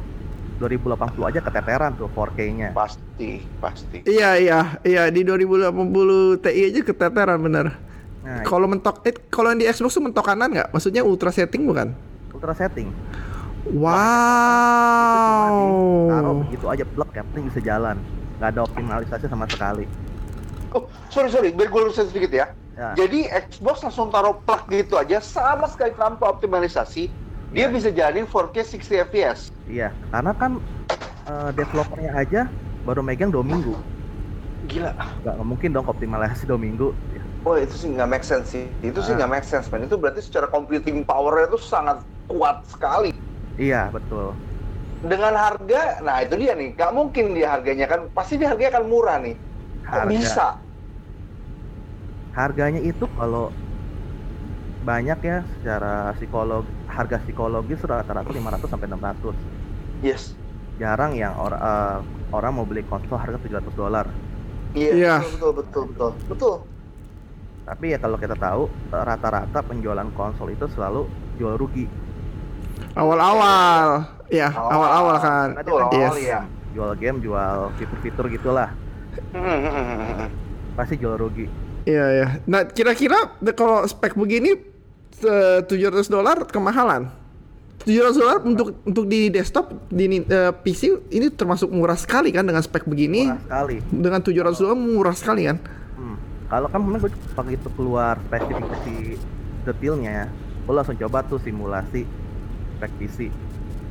2080 0.60 1.00
aja 1.24 1.40
keteteran 1.40 1.92
tuh 1.96 2.12
4K-nya 2.12 2.76
Pasti, 2.76 3.40
pasti. 3.58 4.04
Iya, 4.04 4.36
iya, 4.36 4.60
iya 4.84 5.04
di 5.08 5.24
2080 5.24 5.72
Ti 6.38 6.52
aja 6.52 6.82
keteteran 6.84 7.40
bener. 7.40 7.68
nah 8.20 8.44
Kalau 8.44 8.68
mentok, 8.68 9.02
eh, 9.04 9.16
kalau 9.28 9.50
yang 9.50 9.60
di 9.60 9.68
Xbox 9.68 9.96
tuh 9.96 10.04
mentok 10.04 10.28
kanan 10.28 10.52
nggak? 10.52 10.70
Maksudnya 10.70 11.02
ultra 11.02 11.32
setting 11.32 11.64
bukan? 11.64 11.96
ultra 12.30 12.54
setting 12.54 12.88
taruh 16.08 16.32
Wow. 16.32 16.44
begitu 16.44 16.66
aja 16.66 16.84
plug 16.86 17.10
yang 17.12 17.26
penting 17.28 17.46
bisa 17.52 17.60
jalan 17.60 17.96
nggak 18.38 18.50
ada 18.50 18.62
optimalisasi 18.64 19.26
sama 19.28 19.46
sekali 19.46 19.84
Oh, 20.70 20.86
sorry 21.10 21.28
sorry, 21.28 21.50
biar 21.50 21.66
gue 21.66 21.82
lurusin 21.82 22.06
sedikit 22.06 22.30
ya. 22.30 22.46
ya 22.78 22.94
Jadi 22.94 23.26
Xbox 23.26 23.82
langsung 23.82 24.08
taruh 24.08 24.38
plug 24.40 24.70
gitu 24.70 24.96
aja, 24.96 25.18
sama 25.18 25.66
sekali 25.66 25.98
tanpa 25.98 26.30
optimalisasi, 26.30 27.10
dia 27.50 27.66
Iya. 27.66 27.74
bisa 27.74 27.90
jalanin 27.90 28.26
4K 28.26 28.56
60 28.62 29.02
fps. 29.02 29.40
iya 29.66 29.90
karena 30.10 30.32
kan 30.34 30.52
eh, 31.26 31.50
developernya 31.54 32.12
aja 32.16 32.42
baru 32.82 33.02
megang 33.02 33.30
dua 33.30 33.44
minggu 33.44 33.74
Gila. 34.62 34.92
nggak 35.24 35.36
mungkin 35.42 35.70
dong 35.72 35.88
optimalisasi 35.88 36.44
dua 36.46 36.60
minggu 36.60 36.92
Oh 37.40 37.56
itu 37.56 37.72
sih 37.72 37.88
nggak 37.88 38.10
make 38.12 38.26
sense 38.28 38.52
sih. 38.52 38.68
Itu 38.84 39.00
sih 39.00 39.16
Ah. 39.16 39.24
nggak 39.24 39.32
make 39.32 39.48
sense 39.48 39.72
man. 39.72 39.88
Itu 39.88 39.96
berarti 39.96 40.20
secara 40.20 40.52
computing 40.52 41.08
powernya 41.08 41.48
itu 41.48 41.58
sangat 41.58 41.98
kuat 42.28 42.68
sekali. 42.68 43.16
iya 43.56 43.88
betul 43.90 44.36
Dengan 45.00 45.32
harga, 45.32 46.04
nah 46.04 46.20
itu 46.20 46.36
dia 46.36 46.52
nih. 46.52 46.76
Nggak 46.76 46.92
mungkin 46.92 47.32
dia 47.32 47.48
harganya 47.56 47.88
kan, 47.88 48.12
pasti 48.12 48.36
dia 48.36 48.52
harganya 48.52 48.76
akan 48.76 48.86
murah 48.92 49.18
nih. 49.18 49.40
Kok 49.88 50.04
Harga. 50.04 50.12
bisa? 50.12 50.48
harganya 52.32 52.80
itu 52.80 53.08
kalau 53.10 53.56
banyak 54.80 55.20
ya 55.20 55.38
secara 55.54 56.16
psikolog 56.16 56.64
harga 56.86 57.20
psikologis 57.20 57.80
rata-rata 57.82 58.26
500 58.26 58.64
sampai 58.66 58.88
600 58.88 59.36
Yes. 60.00 60.32
jarang 60.76 61.12
yang 61.14 61.36
or- 61.36 61.54
eh, 61.54 61.98
orang 62.30 62.52
mau 62.54 62.64
beli 62.64 62.84
konsol 62.84 63.16
harga 63.16 63.36
700 63.38 63.74
dolar 63.74 64.08
Iya. 64.72 64.92
Iya. 64.94 65.16
Betul, 65.20 65.52
betul, 65.56 65.84
betul, 65.90 66.12
betul. 66.26 66.56
tapi 67.66 67.86
ya 67.90 67.98
kalau 67.98 68.16
kita 68.16 68.34
tahu 68.34 68.64
eh, 68.88 69.04
rata-rata 69.04 69.60
penjualan 69.62 70.08
konsol 70.12 70.50
itu 70.50 70.66
selalu 70.70 71.06
jual 71.36 71.56
rugi 71.56 71.86
Awal-awal, 72.92 74.08
ya 74.28 74.50
Awal. 74.50 74.72
awal-awal 74.72 75.16
kan. 75.20 75.48
Awal, 75.58 75.92
Yes. 75.92 76.16
iya. 76.18 76.40
jual 76.70 76.94
game 76.96 77.18
jual 77.20 77.74
fitur-fitur 77.76 78.30
gitulah 78.30 78.70
Hmm, 79.34 80.30
pasti 80.74 80.96
jual 80.96 81.18
rugi 81.18 81.50
Iya 81.82 82.06
ya. 82.14 82.28
Nah 82.46 82.62
kira-kira 82.64 83.18
kalau 83.52 83.82
spek 83.84 84.14
begini 84.14 84.54
eh, 85.22 85.60
700 85.62 86.08
dolar 86.08 86.38
kemahalan. 86.46 87.10
700 87.80 88.12
dolar 88.14 88.38
untuk 88.44 88.76
untuk 88.84 89.06
di 89.06 89.28
desktop 89.28 89.72
di 89.88 90.06
ni- 90.06 90.28
eh, 90.28 90.52
PC 90.52 90.82
ini 91.10 91.32
termasuk 91.32 91.70
murah 91.70 91.96
sekali 91.96 92.30
kan 92.30 92.44
dengan 92.44 92.60
spek 92.60 92.84
begini. 92.84 93.26
murah 93.26 93.40
sekali 93.42 93.76
Dengan 93.90 94.20
700 94.20 94.60
dolar 94.60 94.76
murah 94.76 95.16
sekali 95.16 95.42
kan? 95.46 95.58
Hmm. 95.96 96.18
Kalau 96.46 96.68
kan 96.68 96.80
kemarin 96.82 97.00
gue 97.00 97.12
begitu 97.34 97.68
keluar 97.74 98.20
spesifikasi 98.22 98.96
detailnya, 99.64 100.28
gue 100.66 100.74
langsung 100.74 100.98
coba 100.98 101.24
tuh 101.24 101.40
simulasi 101.40 102.04
spek 102.76 102.92
PC 102.98 103.20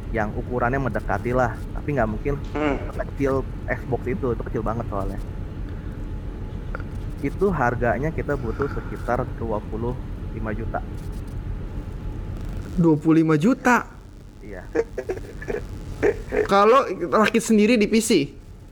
yang 0.08 0.32
ukurannya 0.32 0.80
mendekati 0.80 1.32
lah, 1.32 1.52
tapi 1.70 1.92
nggak 1.92 2.08
mungkin 2.08 2.34
Hmm. 2.50 2.76
kecil 2.94 3.40
Xbox 3.66 4.00
itu, 4.06 4.26
itu 4.32 4.42
kecil 4.42 4.62
banget 4.62 4.84
soalnya. 4.88 5.20
Itu 7.18 7.50
harganya 7.50 8.08
kita 8.08 8.36
butuh 8.36 8.68
sekitar 8.70 9.26
25 9.36 9.96
juta. 10.54 10.80
25 12.78 13.02
juta. 13.36 13.84
Iya, 14.40 14.62
Kalau 16.46 16.86
rakit 17.12 17.42
sendiri 17.42 17.74
di 17.74 17.84
PC. 17.84 18.10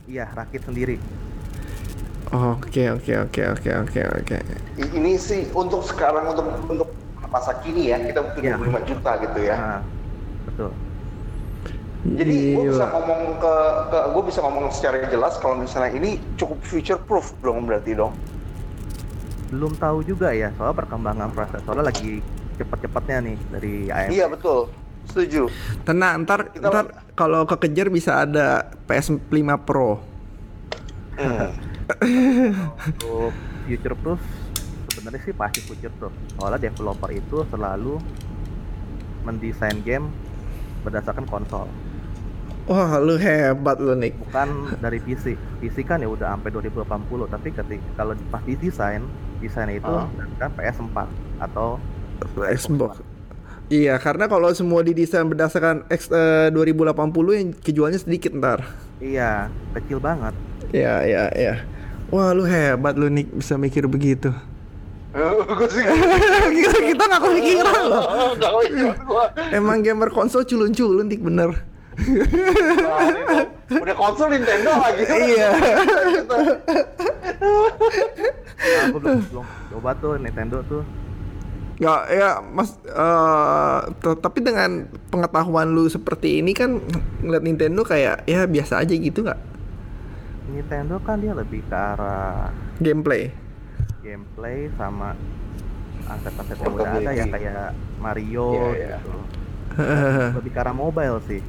iya 0.07 0.31
rakit 0.31 0.63
sendiri. 0.63 0.95
Oke 2.27 2.87
oke 2.89 3.13
oke 3.21 3.41
oke 3.49 3.69
oke 3.77 4.01
oke. 4.17 4.37
I- 4.77 4.93
Ini 4.93 5.11
sih 5.15 5.51
untuk 5.51 5.83
sekarang 5.83 6.31
untuk 6.31 6.47
untuk 6.65 6.89
masa 7.27 7.59
kini 7.59 7.91
ya 7.91 7.99
kita 7.99 8.19
butuh 8.21 8.41
Iya. 8.41 8.55
25 8.57 8.83
juta 8.85 9.11
gitu 9.21 9.39
ya. 9.41 9.55
Nah, 9.55 9.81
betul. 10.45 10.71
Jadi 12.07 12.35
gue 12.55 12.71
bisa 12.71 12.87
ngomong 12.87 13.21
ke, 13.35 13.53
ke 13.91 13.99
gue 14.07 14.23
bisa 14.23 14.39
ngomong 14.39 14.65
secara 14.71 14.95
jelas 15.05 15.35
kalau 15.35 15.59
misalnya 15.59 15.91
ini 15.93 16.15
cukup 16.35 16.59
future 16.63 16.95
proof 16.97 17.35
dong 17.37 17.67
berarti 17.67 17.91
dong. 17.91 18.15
Belum 19.47 19.75
tahu 19.75 20.03
juga 20.03 20.31
ya, 20.31 20.51
soal 20.55 20.71
perkembangan 20.71 21.31
prosesornya 21.31 21.83
lagi 21.83 22.23
cepet-cepetnya 22.57 23.17
nih 23.23 23.37
dari 23.49 23.73
AMD. 23.87 24.11
Iya 24.11 24.25
betul, 24.27 24.59
setuju. 25.05 25.47
Tenang, 25.83 26.23
ntar, 26.23 26.49
Kita- 26.49 26.67
ntar 26.67 26.85
kalau 27.13 27.43
kekejar 27.43 27.87
bisa 27.87 28.19
ada 28.19 28.47
PS5 28.85 29.33
Pro. 29.59 30.01
Hmm. 31.15 31.49
untuk 32.93 33.33
future 33.63 33.95
proof 33.95 34.21
sebenarnya 34.87 35.17
sih 35.19 35.33
pasti 35.33 35.59
future 35.61 35.89
proof 35.91 36.13
soalnya 36.35 36.61
developer 36.63 37.09
itu 37.09 37.41
selalu 37.47 37.97
mendesain 39.23 39.81
game 39.81 40.11
berdasarkan 40.81 41.25
konsol 41.25 41.65
Wah, 42.67 42.99
lu 42.99 43.15
hebat 43.15 43.79
lu 43.79 43.95
Nick. 43.95 44.19
bukan 44.19 44.45
dari 44.77 44.99
PC 44.99 45.33
PC 45.57 45.81
kan 45.81 45.97
ya 45.97 46.11
udah 46.11 46.35
sampai 46.35 46.51
2080 46.51 46.85
tapi 47.25 47.47
ketika 47.49 47.87
kalau 47.95 48.13
pas 48.27 48.43
didesain 48.43 49.01
desainnya 49.39 49.79
itu 49.79 49.87
Ah. 49.87 50.05
kan 50.37 50.51
PS4 50.53 51.07
atau 51.39 51.79
Xbox. 52.55 53.01
Iya, 53.67 53.99
karena 53.99 54.31
kalau 54.31 54.47
semua 54.55 54.79
didesain 54.79 55.27
berdasarkan 55.27 55.83
X 55.91 56.07
eh, 56.07 56.47
2080 56.55 56.95
yang 57.35 57.49
kejualnya 57.51 57.99
sedikit 57.99 58.31
ntar. 58.39 58.63
iya 58.97 59.51
kecil 59.77 60.01
banget 60.01 60.33
Iya, 60.71 61.03
iya, 61.05 61.23
iya. 61.35 61.53
Wah, 62.11 62.31
lu 62.31 62.47
hebat 62.47 62.95
lu 62.95 63.11
Nick 63.11 63.27
bisa 63.31 63.59
mikir 63.59 63.87
begitu. 63.87 64.31
sih 65.67 65.83
kita 66.63 66.77
kita 66.93 67.03
nggak 67.09 67.21
kepikiran 67.23 67.81
loh. 67.89 68.03
nggak 68.35 68.51
kepikiran 68.51 68.97
gua. 69.07 69.25
Emang 69.51 69.83
gamer 69.83 70.11
konsol 70.11 70.43
culun-culun 70.47 71.07
Nick 71.07 71.23
bener. 71.23 71.51
Nah. 71.97 73.81
Udah 73.83 73.95
konsol 73.97 74.27
Nintendo 74.31 74.71
lagi. 74.75 75.03
Iya. 75.07 75.49
nah, 78.61 78.81
aku 78.87 78.97
belum 79.01 79.19
belum 79.31 79.45
coba 79.73 79.91
tuh 79.99 80.13
Nintendo 80.21 80.57
tuh 80.67 80.83
Nggak, 81.77 82.01
ya 82.09 82.29
mas. 82.41 82.73
eh, 82.83 83.79
t- 83.95 84.17
tapi 84.17 84.41
dengan 84.41 84.69
pengetahuan 85.07 85.69
lu 85.69 85.85
seperti 85.85 86.41
ini 86.41 86.51
kan 86.51 86.81
ngeliat 87.21 87.43
Nintendo 87.43 87.81
kayak 87.81 88.25
ya 88.25 88.45
biasa 88.45 88.81
aja 88.81 88.91
gitu 88.91 89.21
nggak? 89.21 89.37
Nintendo 90.47 90.97
kan 90.99 91.19
dia 91.19 91.31
lebih 91.31 91.61
ke 91.61 91.75
arah 91.75 92.49
Gameplay. 92.77 93.29
gameplay 93.99 94.71
sama 94.73 95.11
aset-aset 96.07 96.55
yang 96.55 96.73
udah 96.73 96.91
ada 96.95 97.11
ya 97.11 97.25
kayak 97.27 97.69
Mario 97.99 98.47
Iya, 98.55 98.71
iya. 98.71 98.97
gitu. 98.97 99.11
Lebih 100.39 100.51
ke 100.51 100.59
arah 100.59 100.71
mobile 100.71 101.19
sih. 101.27 101.41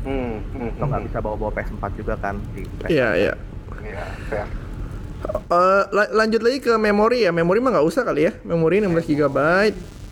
Hmm, 0.00 0.40
hmm, 0.48 0.70
Lo 0.74 0.84
nggak 0.88 0.98
hmm. 0.98 1.08
bisa 1.12 1.18
bawa-bawa 1.20 1.50
PS4 1.52 1.84
juga 1.94 2.14
kan 2.16 2.40
di 2.50 2.64
PS4. 2.64 2.88
Iya, 2.88 3.08
iya. 3.14 3.34
Iya, 3.78 4.42
Eh, 5.28 5.82
la- 5.90 6.12
lanjut 6.14 6.40
lagi 6.40 6.58
ke 6.58 6.72
memori 6.74 7.22
ya. 7.22 7.30
Memori 7.30 7.58
mah 7.58 7.70
nggak 7.70 7.86
usah 7.86 8.02
kali 8.02 8.24
ya. 8.24 8.32
Memori 8.42 8.80
16 8.80 9.04
GB 9.06 9.36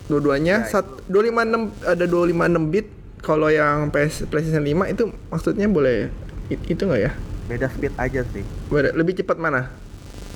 dua-duanya. 0.07 0.63
Ya, 0.63 0.69
Sat, 0.69 0.85
256 1.05 1.73
ada 1.83 2.05
256 2.05 2.37
bit. 2.67 2.87
Kalau 3.17 3.49
yang 3.49 3.89
PS 3.89 4.23
PlayStation 4.25 4.61
5 4.61 4.85
itu 4.85 5.03
maksudnya 5.27 5.65
boleh 5.67 6.13
it- 6.47 6.65
itu 6.67 6.79
nggak 6.79 7.01
ya? 7.01 7.11
Beda 7.45 7.67
speed 7.67 7.93
aja 7.95 8.21
sih. 8.27 8.45
Beda- 8.67 8.93
Lebih 8.93 9.17
cepat 9.17 9.37
mana? 9.37 9.73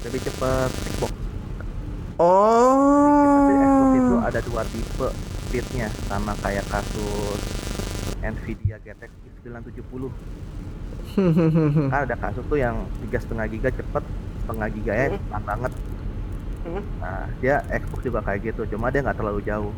Lebih 0.02 0.20
cepet 0.20 0.70
Xbox. 0.90 1.12
Tapi 2.18 3.54
Xbox 3.56 3.90
itu 3.96 4.14
Oh. 4.14 4.22
ada 4.22 4.40
dua 4.42 4.62
tipe 4.64 5.08
speednya 5.44 5.90
sama 6.06 6.34
kayak 6.38 6.66
kasus 6.68 7.42
Nvidia 8.20 8.78
GTX 8.78 9.10
970 9.42 10.10
kan 11.92 12.02
ada 12.04 12.16
kasus 12.16 12.46
tuh 12.46 12.56
yang 12.56 12.76
tiga 13.02 13.18
setengah 13.18 13.46
giga 13.48 13.70
cepet 13.70 14.04
setengah 14.42 14.68
giganya 14.70 15.06
Hmm. 15.10 15.22
pelan 15.24 15.44
banget 15.46 15.74
Hmm. 16.62 16.84
nah 16.98 17.26
dia 17.38 17.56
Xbox 17.68 18.00
juga 18.02 18.20
kayak 18.22 18.40
gitu 18.46 18.62
cuma 18.68 18.88
dia 18.88 19.02
nggak 19.02 19.16
terlalu 19.16 19.42
jauh 19.42 19.74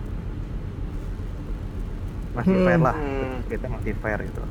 masih 2.34 2.52
Hmm. 2.52 2.66
fair 2.66 2.80
lah 2.82 2.96
Hmm. 2.96 3.36
kita 3.46 3.66
masih 3.70 3.94
fair 3.96 4.22
itu 4.22 4.44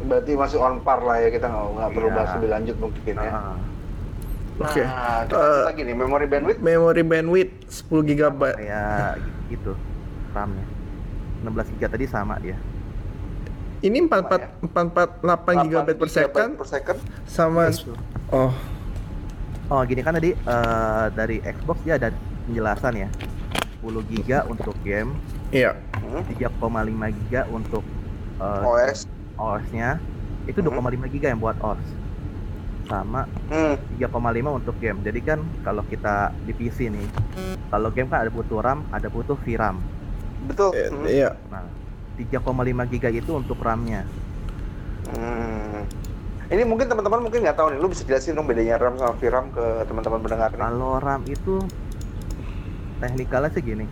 Berarti 0.00 0.32
masih 0.32 0.56
on 0.56 0.80
par 0.80 0.98
lah 0.98 1.16
ya 1.18 1.28
kita 1.28 1.44
nggak 1.44 1.64
nggak 1.70 1.90
perlu 1.90 2.08
Iya. 2.08 2.16
bahas 2.16 2.30
lebih 2.34 2.50
lanjut 2.50 2.76
mungkin 2.78 3.14
ya. 3.14 3.30
Nah, 3.30 3.56
Oke. 4.58 4.82
Nah, 4.82 5.18
kita 5.22 5.32
Eh, 5.32 5.40
lanjut 5.40 5.64
lagi 5.66 5.82
nih 5.82 5.94
memory 5.94 6.26
bandwidth. 6.26 6.58
Memory 6.58 7.02
bandwidth 7.02 7.52
10 7.66 8.00
GB. 8.02 8.40
kayak 8.54 9.12
gitu 9.48 9.72
RAM-nya 10.30 10.64
16 11.42 11.68
giga 11.70 11.86
tadi 11.88 12.04
sama 12.06 12.36
dia 12.38 12.56
Ini 13.80 13.98
44 14.04 14.40
448 14.68 15.64
GB 15.64 15.88
per 15.94 16.08
second 16.10 16.50
per 16.54 16.66
second. 16.66 16.98
sama 17.24 17.68
Itu. 17.68 17.92
oh 18.30 18.52
oh 19.70 19.82
gini 19.82 20.00
kan 20.00 20.12
tadi 20.12 20.34
eh, 20.34 21.06
dari 21.12 21.38
Xbox 21.40 21.76
dia 21.82 21.94
ada 21.96 22.10
penjelasan 22.44 22.94
ya 22.98 23.08
10 23.80 24.10
giga 24.10 24.44
untuk 24.44 24.74
game 24.82 25.14
iya. 25.50 25.72
Hmm. 25.96 26.20
3,5 26.26 26.58
giga 27.16 27.46
untuk 27.48 27.84
eh, 28.36 28.64
OS. 28.66 29.06
OS-nya 29.36 29.96
itu 30.44 30.58
Mhm. 30.58 30.68
2,5 30.68 31.06
giga 31.08 31.30
yang 31.30 31.38
buat 31.38 31.56
OS 31.60 31.80
sama 32.84 33.22
Hmm. 33.46 33.78
3,5 33.96 34.10
untuk 34.52 34.74
game 34.76 34.98
jadi 35.00 35.20
kan 35.24 35.38
kalau 35.62 35.86
kita 35.86 36.14
di 36.42 36.52
PC 36.52 36.90
nih 36.90 37.06
kalau 37.70 37.88
game 37.88 38.10
kan 38.10 38.26
ada 38.26 38.30
butuh 38.30 38.58
RAM 38.58 38.82
ada 38.90 39.06
butuh 39.06 39.38
VRAM 39.38 39.78
Betul. 40.42 40.72
Eh, 40.72 40.88
Hmm. 40.88 41.06
Iya. 41.06 41.30
nah 41.46 41.64
3,5 42.16 42.50
giga 42.86 43.08
itu 43.08 43.30
untuk 43.32 43.56
RAM-nya 43.58 44.02
Hmm. 45.10 45.59
Ini 46.50 46.66
mungkin 46.66 46.90
teman-teman 46.90 47.22
mungkin 47.22 47.40
nggak 47.40 47.54
tahu 47.54 47.70
nih. 47.70 47.78
Lu 47.78 47.86
bisa 47.86 48.02
jelasin 48.02 48.34
dong 48.34 48.44
bedanya 48.44 48.74
RAM 48.74 48.98
sama 48.98 49.14
VRAM 49.14 49.54
ke 49.54 49.64
teman-teman 49.86 50.18
pendengar 50.20 50.50
kalau 50.52 50.98
RAM 50.98 51.22
itu 51.24 51.62
teknikalnya 52.98 53.50
sih 53.50 53.64
gini 53.64 53.86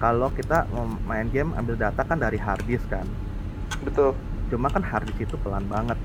kalau 0.00 0.32
kita 0.32 0.64
main 1.04 1.28
game 1.28 1.52
ambil 1.52 1.76
data 1.76 2.00
kan 2.00 2.16
dari 2.16 2.40
hard 2.40 2.64
disk 2.64 2.88
kan 2.88 3.04
Betul. 3.82 4.16
cuma 4.48 4.72
kan 4.72 4.80
hard 4.80 5.04
disk 5.06 5.28
itu 5.28 5.36
pelan 5.36 5.66
banget 5.66 6.00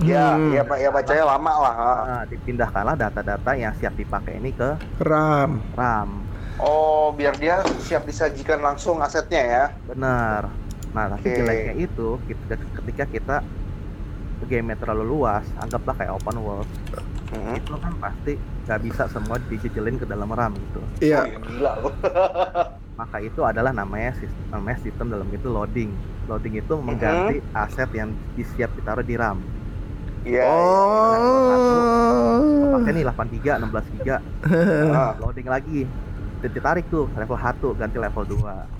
Ya, 0.00 0.32
Hmm. 0.32 0.48
ya 0.50 0.64
Pak, 0.64 0.78
ya 0.78 0.88
bacanya 0.88 1.24
lama 1.26 1.52
lah. 1.60 1.74
ha. 1.74 1.92
Nah, 2.04 2.22
dipindahkanlah 2.24 2.96
data-data 2.96 3.52
yang 3.52 3.72
siap 3.74 3.92
dipakai 3.92 4.38
ini 4.38 4.48
ke 4.50 4.80
RAM. 4.96 5.60
RAM. 5.76 6.24
Oh, 6.56 7.12
biar 7.12 7.36
dia 7.36 7.60
siap 7.78 8.02
disajikan 8.02 8.64
langsung 8.64 9.00
asetnya 9.00 9.42
ya. 9.44 9.64
Bener. 9.84 10.48
Nah, 10.90 11.04
tapi 11.10 11.26
Oke. 11.26 11.36
jeleknya 11.36 11.74
itu 11.76 12.08
ketika, 12.24 12.54
ketika 12.80 13.04
kita 13.06 13.36
game 14.44 14.74
terlalu 14.74 15.04
luas, 15.06 15.44
anggaplah 15.56 15.94
kayak 15.94 16.12
open 16.12 16.36
world, 16.38 16.68
Hmm. 17.34 17.56
itu 17.58 17.74
kan 17.74 17.92
pasti 17.98 18.32
nggak 18.64 18.80
bisa 18.84 19.02
semua 19.10 19.36
dijejelin 19.48 19.98
ke 19.98 20.06
dalam 20.06 20.30
RAM 20.30 20.54
gitu. 20.54 20.80
Iya. 21.02 21.20
Oh, 21.20 21.26
iya, 21.26 21.38
gila 21.40 21.72
loh. 21.82 21.92
Maka 23.00 23.18
itu 23.18 23.42
adalah 23.42 23.74
namanya 23.74 24.14
sistem, 24.14 24.44
namanya 24.54 24.78
sistem 24.78 25.10
dalam 25.10 25.26
itu 25.28 25.50
loading. 25.50 25.90
Loading 26.30 26.54
itu 26.62 26.74
mengganti 26.78 27.42
aset 27.50 27.90
yang 27.90 28.14
disiap 28.34 28.70
ditaruh 28.78 29.02
di 29.02 29.18
RAM. 29.18 29.42
Iya. 30.22 30.46
Oh. 31.44 32.78
Pakai 32.78 32.90
nih 32.94 33.04
8 33.04 33.34
giga, 33.34 33.52
16 33.58 33.86
giga, 33.98 34.16
iya. 34.46 34.94
Ah. 35.10 35.12
loading 35.18 35.48
lagi. 35.50 35.84
Ditarik 36.44 36.86
tuh 36.92 37.08
level 37.16 37.38
1 37.40 37.72
ganti 37.74 37.96
level 37.98 38.24
2. 38.28 38.73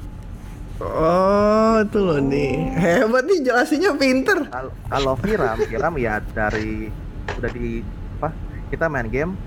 Oh, 0.82 1.78
itu 1.86 1.98
loh 2.02 2.18
nih. 2.18 2.74
Hebat 2.74 3.24
nih 3.30 3.46
jelasinnya 3.46 3.94
pinter. 3.94 4.50
Kalau 4.90 5.14
VRAM, 5.14 5.62
VRAM 5.70 5.94
ya 6.02 6.18
dari 6.34 6.90
udah 7.38 7.50
di 7.54 7.78
apa? 8.18 8.34
Kita 8.74 8.90
main 8.90 9.06
game 9.06 9.38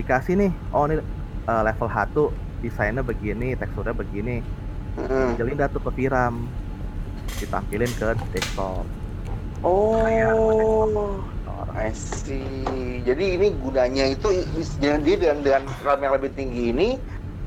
dikasih 0.00 0.40
nih, 0.40 0.50
oh 0.72 0.88
ini 0.88 0.98
eh, 1.44 1.62
level 1.68 1.88
1 1.88 2.64
desainnya 2.64 3.04
begini, 3.04 3.52
teksturnya 3.60 3.92
begini. 3.92 4.40
Hmm. 4.96 5.36
Jelin 5.36 5.60
tuh 5.68 5.82
ke 5.84 5.90
VRAM. 6.00 6.48
Ditampilin 7.42 7.92
ke 8.00 8.16
desktop. 8.32 8.86
Oh. 9.60 10.06
I 11.74 11.90
see. 11.90 13.02
Jadi 13.02 13.34
ini 13.34 13.50
gunanya 13.58 14.14
itu 14.14 14.46
jadi 14.78 15.18
dengan 15.18 15.42
dengan 15.42 15.62
RAM 15.82 16.00
yang 16.06 16.14
lebih 16.14 16.30
tinggi 16.38 16.70
ini 16.70 16.88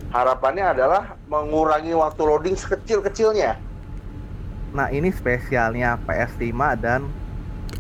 harapannya 0.09 0.65
adalah 0.67 1.19
mengurangi 1.25 1.91
waktu 1.91 2.21
loading 2.21 2.55
sekecil-kecilnya. 2.55 3.59
Nah, 4.71 4.87
ini 4.89 5.09
spesialnya 5.09 5.95
PS5 6.03 6.51
dan 6.77 7.07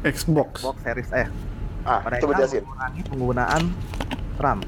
Xbox. 0.01 0.61
Xbox 0.61 0.77
Series 0.83 1.11
X. 1.11 1.29
Ah, 1.83 2.03
Mereka 2.03 2.21
coba 2.23 2.33
jelasin. 2.37 2.61
mengurangi 2.63 3.01
penggunaan 3.05 3.63
RAM. 4.37 4.59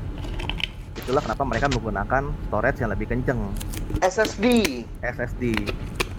Itulah 0.95 1.21
kenapa 1.21 1.43
mereka 1.43 1.67
menggunakan 1.69 2.23
storage 2.47 2.79
yang 2.79 2.91
lebih 2.91 3.07
kenceng, 3.07 3.39
SSD 3.99 4.45
SSD. 5.01 5.43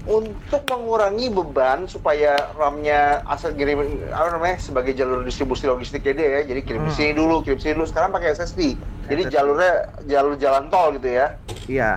Untuk 0.08 0.64
mengurangi 0.64 1.28
beban 1.28 1.84
supaya 1.84 2.52
RAM-nya 2.56 3.20
asal 3.28 3.52
kirim 3.52 3.84
apa 4.08 4.32
namanya 4.32 4.56
sebagai 4.56 4.96
jalur 4.96 5.20
distribusi 5.20 5.68
logistiknya 5.68 6.12
dia 6.16 6.28
ya. 6.40 6.40
Jadi 6.48 6.60
kirim 6.64 6.88
Hmm. 6.88 6.94
sini 6.94 7.12
dulu, 7.12 7.44
kirim 7.44 7.60
sini 7.60 7.76
dulu. 7.76 7.84
Sekarang 7.84 8.08
pakai 8.08 8.32
SSD. 8.32 8.80
Jadi 9.10 9.22
SSD. 9.28 9.34
jalurnya 9.36 9.72
jalur 10.08 10.34
jalan 10.40 10.64
tol 10.72 10.96
gitu 10.96 11.08
ya. 11.10 11.26
Iya. 11.68 11.90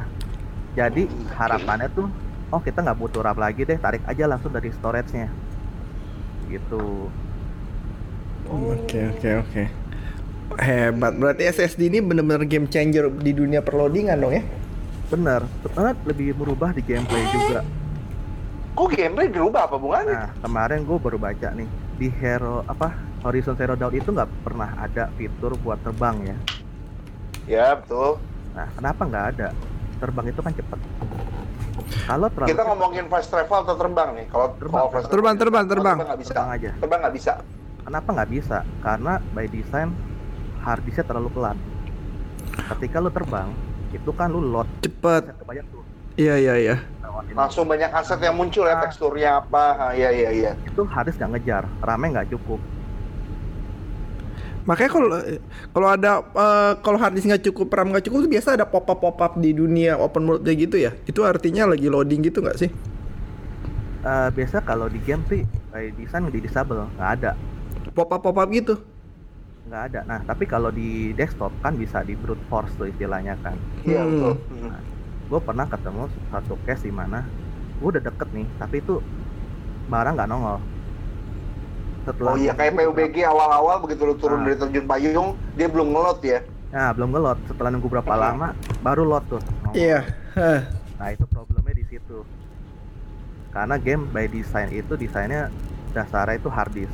Jadi 0.74 1.06
harapannya 1.38 1.88
tuh, 1.94 2.10
oh 2.50 2.60
kita 2.60 2.82
nggak 2.82 2.98
butuh 2.98 3.22
RAM 3.22 3.38
lagi 3.38 3.62
deh, 3.64 3.78
tarik 3.78 4.02
aja 4.04 4.26
langsung 4.26 4.52
dari 4.52 4.74
storage-nya. 4.74 5.30
Gitu. 6.50 7.08
Oke, 8.50 9.00
oke, 9.16 9.30
oke. 9.48 9.64
Hebat. 10.60 11.14
Berarti 11.18 11.44
SSD 11.48 11.88
ini 11.88 12.04
bener-bener 12.04 12.46
game 12.46 12.68
changer 12.68 13.10
di 13.10 13.32
dunia 13.32 13.64
perloadingan 13.64 14.18
dong 14.20 14.34
ya? 14.34 14.44
Bener, 15.10 15.46
banget 15.72 15.98
lebih 16.10 16.34
merubah 16.34 16.74
di 16.74 16.82
gameplay 16.82 17.22
juga. 17.30 17.62
Kok 18.74 18.90
gameplay 18.90 19.30
dirubah 19.30 19.70
apa 19.70 19.78
bunganya? 19.78 20.14
Nah, 20.18 20.30
kemarin 20.42 20.82
gue 20.82 20.98
baru 20.98 21.22
baca 21.22 21.48
nih 21.54 21.70
di 22.02 22.10
Hero 22.10 22.66
apa 22.66 22.90
Horizon 23.22 23.54
Zero 23.54 23.78
Dawn 23.78 23.94
itu 23.94 24.10
nggak 24.10 24.30
pernah 24.42 24.74
ada 24.82 25.14
fitur 25.14 25.54
buat 25.62 25.78
terbang 25.86 26.16
ya. 26.26 26.38
Ya 27.46 27.68
betul. 27.78 28.18
Nah, 28.58 28.66
kenapa 28.74 29.02
nggak 29.06 29.26
ada? 29.38 29.48
Terbang 30.02 30.26
itu 30.26 30.42
kan 30.42 30.52
cepet. 30.52 30.80
Kalau 32.04 32.28
terlalu 32.34 32.50
Kita 32.50 32.58
cepet, 32.60 32.72
ngomongin 32.74 33.06
fast 33.08 33.30
travel 33.30 33.60
atau 33.62 33.76
terbang 33.78 34.10
nih. 34.18 34.26
Kalau 34.34 34.48
Terbang, 34.58 34.82
kalau 34.90 35.06
Terbang, 35.06 35.36
terbang, 35.38 35.66
terbang. 35.70 35.98
nggak 36.02 36.20
bisa. 36.20 36.32
terbang 36.34 36.50
aja. 36.50 36.70
Terbang 36.82 37.00
nggak 37.06 37.16
bisa. 37.16 37.34
Kenapa 37.84 38.10
nggak 38.10 38.30
bisa? 38.34 38.58
Karena 38.82 39.14
by 39.32 39.46
design 39.48 39.90
hard 40.66 40.82
disknya 40.82 41.06
terlalu 41.06 41.30
pelan. 41.30 41.58
Ketika 42.74 42.98
lu 42.98 43.12
terbang, 43.14 43.54
itu 43.94 44.10
kan 44.18 44.34
lu 44.34 44.42
load 44.42 44.66
Cepet. 44.82 45.30
tuh. 45.70 45.84
Iya, 46.18 46.36
iya, 46.42 46.56
iya. 46.58 46.76
Langsung 47.34 47.66
banyak 47.66 47.90
aset 47.90 48.20
yang 48.20 48.34
muncul 48.34 48.66
ya 48.66 48.78
Ah. 48.78 48.82
teksturnya 48.82 49.30
apa. 49.40 49.64
Ah, 49.80 49.92
iya 49.94 50.10
iya 50.10 50.30
iya. 50.30 50.52
itu 50.64 50.82
harddisk 50.84 51.18
nggak 51.18 51.32
ngejar, 51.36 51.64
RAM-nya 51.80 52.08
nggak 52.20 52.30
cukup. 52.34 52.60
Makanya 54.64 54.90
kalau 54.90 55.08
kalau 55.70 55.88
ada 55.92 56.12
eh, 56.24 56.72
kalau 56.80 56.96
hard 56.96 57.14
disk 57.14 57.28
nggak 57.28 57.44
cukup, 57.44 57.68
RAM 57.70 57.92
nggak 57.92 58.08
cukup, 58.08 58.24
tuh 58.24 58.32
biasa 58.32 58.56
ada 58.56 58.64
pop 58.64 58.88
up 58.88 58.96
pop 58.98 59.20
up 59.20 59.34
di 59.36 59.52
dunia 59.52 60.00
open 60.00 60.24
world 60.24 60.42
kayak 60.42 60.72
gitu 60.72 60.80
ya. 60.80 60.96
Itu 61.04 61.28
artinya 61.28 61.68
lagi 61.68 61.92
loading 61.92 62.24
gitu 62.24 62.40
nggak 62.40 62.58
sih? 62.58 62.70
Eh, 64.04 64.30
biasa 64.32 64.64
kalau 64.64 64.88
di 64.88 65.00
game 65.00 65.24
sih 65.28 65.44
by 65.68 65.92
design 65.94 66.28
di 66.28 66.40
disable 66.40 66.88
nggak 66.96 67.12
ada, 67.20 67.32
Pop 67.92 68.08
up 68.10 68.20
pop 68.20 68.36
up 68.36 68.48
gitu. 68.50 68.80
nggak 69.64 69.84
ada. 69.92 70.00
Nah 70.04 70.20
tapi 70.22 70.44
kalau 70.44 70.72
di 70.72 71.12
desktop 71.12 71.52
kan 71.60 71.76
bisa 71.76 72.00
di 72.00 72.16
brute 72.16 72.44
force 72.48 72.72
tuh 72.74 72.88
istilahnya 72.88 73.36
kan. 73.40 73.56
Iya 73.84 74.00
Hmm. 74.00 74.10
betul. 74.10 74.34
Gue 75.34 75.42
pernah 75.42 75.66
ketemu 75.66 76.06
satu 76.30 76.54
case 76.62 76.86
di 76.86 76.94
mana 76.94 77.26
gue 77.82 77.90
udah 77.90 78.06
deket 78.06 78.30
nih, 78.30 78.46
tapi 78.56 78.76
itu 78.78 79.02
barang 79.90 80.14
nggak 80.14 80.30
nongol. 80.30 80.62
Setelah 82.06 82.32
Oh 82.32 82.38
iya 82.38 82.54
kayak 82.54 82.78
PUBG 82.78 83.26
awal-awal 83.26 83.82
begitu 83.82 84.06
lu 84.06 84.14
turun 84.14 84.40
Ah. 84.40 84.46
dari 84.46 84.62
terjun 84.62 84.86
payung 84.86 85.28
dia 85.58 85.66
belum 85.66 85.90
ngelot 85.90 86.22
ya. 86.22 86.46
Nah, 86.70 86.94
belum 86.94 87.10
ngelot. 87.10 87.42
Setelah 87.46 87.74
nunggu 87.74 87.90
berapa 87.90 88.06
Hmm. 88.08 88.22
lama, 88.24 88.48
baru 88.86 89.10
load 89.10 89.26
tuh. 89.28 89.42
Iya. 89.74 90.06
Hah. 90.38 90.70
Nah, 91.02 91.08
itu 91.10 91.26
problemnya 91.26 91.74
di 91.74 91.86
situ. 91.88 92.22
Karena 93.50 93.76
game 93.76 94.06
by 94.06 94.26
design 94.28 94.70
itu 94.70 94.94
desainnya 94.94 95.50
dasarnya 95.94 96.38
itu 96.38 96.46
hard 96.48 96.74
disk 96.74 96.94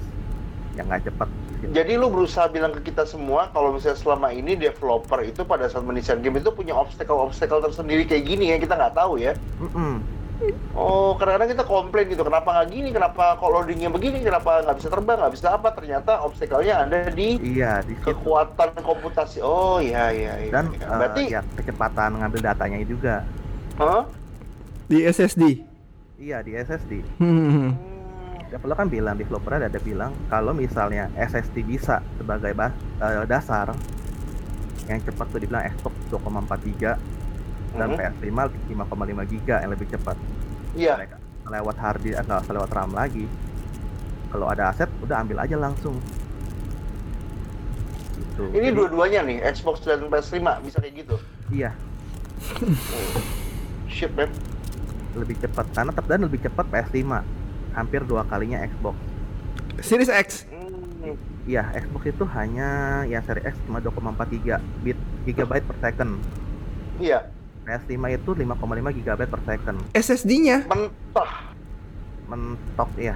yang 0.75 0.87
nggak 0.87 1.11
cepet. 1.11 1.27
Jadi 1.59 1.99
lu 1.99 2.07
berusaha 2.07 2.47
bilang 2.47 2.71
ke 2.71 2.87
kita 2.87 3.03
semua 3.03 3.51
kalau 3.51 3.75
misalnya 3.75 3.99
selama 3.99 4.31
ini 4.31 4.55
developer 4.55 5.19
itu 5.19 5.43
pada 5.43 5.67
saat 5.67 5.83
mendesain 5.83 6.23
game 6.23 6.39
itu 6.39 6.55
punya 6.55 6.71
obstacle-obstacle 6.71 7.59
tersendiri 7.67 8.07
kayak 8.07 8.23
gini 8.23 8.55
ya 8.55 8.57
kita 8.63 8.79
nggak 8.79 8.95
tahu 8.95 9.19
ya. 9.19 9.35
Mm-mm. 9.59 9.99
Oh 10.71 11.19
kadang-kadang 11.19 11.51
kita 11.51 11.63
komplain 11.67 12.07
gitu 12.07 12.23
kenapa 12.23 12.47
nggak 12.55 12.67
gini, 12.71 12.89
kenapa 12.95 13.35
kok 13.35 13.51
loadingnya 13.51 13.91
begini, 13.91 14.23
kenapa 14.23 14.63
nggak 14.63 14.79
bisa 14.79 14.87
terbang, 14.87 15.19
nggak 15.19 15.33
bisa 15.35 15.47
apa? 15.51 15.67
Ternyata 15.75 16.11
obstacle-nya 16.23 16.75
ada 16.87 17.11
di 17.11 17.35
Iya, 17.43 17.83
di 17.83 17.99
situ. 17.99 18.07
kekuatan 18.07 18.79
komputasi. 18.79 19.43
Oh 19.43 19.83
iya 19.83 20.15
iya. 20.15 20.39
iya. 20.39 20.51
Dan 20.55 20.71
iya. 20.71 20.87
berarti, 20.95 21.23
ya 21.27 21.41
kecepatan 21.59 22.23
ngambil 22.23 22.39
datanya 22.39 22.79
juga. 22.87 23.27
Hah? 23.75 24.07
Di 24.87 25.03
SSD. 25.03 25.43
Iya, 26.15 26.39
di 26.39 26.55
SSD. 26.55 27.03
Hmm. 27.19 27.75
Developer 28.49 28.81
kan 28.81 28.89
bilang, 28.89 29.13
developer 29.13 29.53
ada 29.53 29.69
bilang 29.77 30.09
kalau 30.25 30.57
misalnya 30.57 31.05
SSD 31.13 31.61
bisa 31.61 32.01
sebagai 32.17 32.57
bas- 32.57 32.73
eh, 32.97 33.25
dasar 33.29 33.77
yang 34.89 34.97
cepat 35.05 35.29
tuh 35.29 35.37
dibilang 35.37 35.69
Xbox 35.69 35.93
2,43 36.09 36.97
dan 37.77 37.93
Mhm. 37.93 37.97
PS5 38.01 38.49
5,5 38.73 39.21
giga 39.21 39.61
yang 39.61 39.69
lebih 39.69 39.85
cepat. 39.93 40.17
Iya. 40.73 40.97
Mereka 40.97 41.17
lewat 41.45 41.75
hard 41.77 41.99
disk, 42.01 42.17
eh, 42.17 42.25
usah 42.25 42.53
lewat 42.53 42.71
RAM 42.73 42.91
lagi. 42.93 43.25
Kalau 44.29 44.49
ada 44.49 44.73
aset, 44.73 44.89
udah 45.01 45.21
ambil 45.21 45.41
aja 45.41 45.57
langsung. 45.57 45.97
Gitu. 48.17 48.43
Ini 48.49 48.69
Jadi, 48.69 48.77
dua-duanya 48.77 49.19
nih, 49.25 49.37
Xbox 49.45 49.85
dan 49.85 50.05
PS5 50.09 50.57
bisa 50.61 50.77
kayak 50.81 51.05
gitu. 51.05 51.15
Iya, 51.49 51.73
Shit, 53.89 54.13
man. 54.13 54.29
lebih 55.17 55.33
cepat 55.41 55.65
karena 55.73 55.89
tetap 55.89 56.05
dan 56.05 56.21
lebih 56.21 56.39
cepat 56.45 56.65
PS5. 56.69 57.25
Hampir 57.73 58.01
dua 58.05 58.25
kalinya 58.25 58.61
Xbox. 58.65 58.95
Series 59.79 60.11
X. 60.11 60.45
Hmm. 60.49 61.15
Iya, 61.47 61.65
Xbox 61.73 62.03
itu 62.11 62.23
hanya 62.35 63.01
ya 63.09 63.23
seri 63.25 63.41
X 63.41 63.55
cuma 63.65 63.81
2,43 63.81 64.61
bit 64.85 64.99
gigabyte 65.25 65.65
per 65.65 65.77
second. 65.81 66.19
Iya, 66.99 67.25
PS5 67.69 68.01
itu 68.11 68.29
5,5 68.33 68.97
gigabyte 68.97 69.31
per 69.31 69.41
second. 69.45 69.77
SSD-nya. 69.93 70.65
mentah. 70.65 71.31
Mentok 72.25 72.91
ya. 72.97 73.15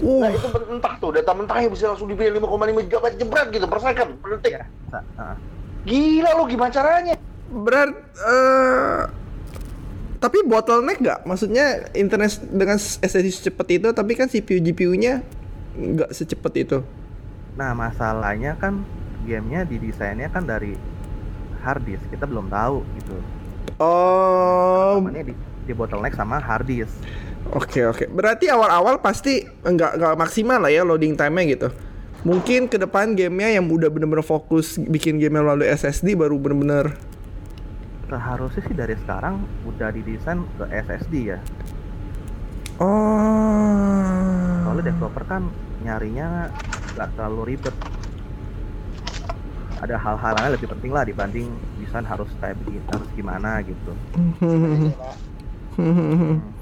Uh, 0.00 0.24
Nah, 0.24 0.32
itu 0.32 0.48
mentah 0.48 0.94
tuh, 0.96 1.12
data 1.12 1.32
mentahnya 1.36 1.68
bisa 1.68 1.92
langsung 1.92 2.08
dipilih 2.08 2.40
5,5 2.40 2.88
GB 2.88 3.04
jebret 3.20 3.48
gitu 3.52 3.66
per 3.68 3.80
second, 3.84 4.10
per 4.16 4.28
detik. 4.40 4.64
Bisa. 4.64 5.00
Heeh. 5.04 5.36
Gila 5.84 6.30
lu 6.40 6.44
gimana 6.48 6.72
caranya? 6.72 7.16
berat 7.50 7.90
eh 8.14 9.02
tapi 10.20 10.44
bottleneck 10.44 11.00
nggak? 11.00 11.20
Maksudnya 11.24 11.88
internet 11.96 12.44
dengan 12.52 12.76
SSD 12.76 13.32
secepat 13.32 13.66
itu, 13.72 13.88
tapi 13.96 14.12
kan 14.12 14.28
CPU 14.28 14.60
GPU-nya 14.60 15.24
nggak 15.80 16.12
secepat 16.12 16.52
itu. 16.60 16.78
Nah, 17.56 17.72
masalahnya 17.72 18.52
kan 18.60 18.84
gamenya 19.24 19.64
didesainnya 19.64 20.28
kan 20.28 20.44
dari 20.44 20.76
hard 21.64 21.88
disk. 21.88 22.04
Kita 22.12 22.28
belum 22.28 22.52
tahu 22.52 22.84
gitu. 23.00 23.16
Oh, 23.80 25.00
Namanya 25.00 25.32
di, 25.32 25.34
di 25.64 25.72
bottleneck 25.72 26.12
sama 26.12 26.36
hard 26.36 26.68
disk. 26.68 26.92
Oke 27.56 27.88
oke. 27.88 28.04
Berarti 28.12 28.52
awal-awal 28.52 29.00
pasti 29.00 29.40
nggak 29.64 29.96
nggak 29.96 30.14
maksimal 30.20 30.60
lah 30.60 30.68
ya 30.68 30.84
loading 30.84 31.16
time-nya 31.16 31.44
gitu. 31.48 31.68
Mungkin 32.28 32.68
ke 32.68 32.76
depan 32.76 33.16
gamenya 33.16 33.56
yang 33.56 33.64
udah 33.64 33.88
bener-bener 33.88 34.20
fokus 34.20 34.76
bikin 34.76 35.16
game 35.16 35.40
melalui 35.40 35.64
SSD 35.64 36.12
baru 36.12 36.36
bener-bener 36.36 36.92
Seharusnya 38.10 38.62
sih 38.66 38.74
dari 38.74 38.98
sekarang 38.98 39.46
udah 39.70 39.94
didesain 39.94 40.42
ke 40.58 40.66
SSD 40.66 41.14
ya. 41.30 41.38
Oh. 42.82 44.66
Soalnya 44.66 44.90
developer 44.90 45.22
kan 45.30 45.46
nyarinya 45.86 46.50
nggak 46.98 47.08
terlalu 47.14 47.54
ribet. 47.54 47.76
Ada 49.78 49.94
hal-hal 49.96 50.34
lain 50.36 50.52
lebih 50.58 50.68
penting 50.74 50.90
lah 50.90 51.06
dibanding 51.06 51.54
desain 51.78 52.02
harus 52.02 52.28
kayak 52.42 52.58
begini, 52.66 52.82
harus 52.90 53.08
gimana 53.14 53.62
gitu. 53.62 53.92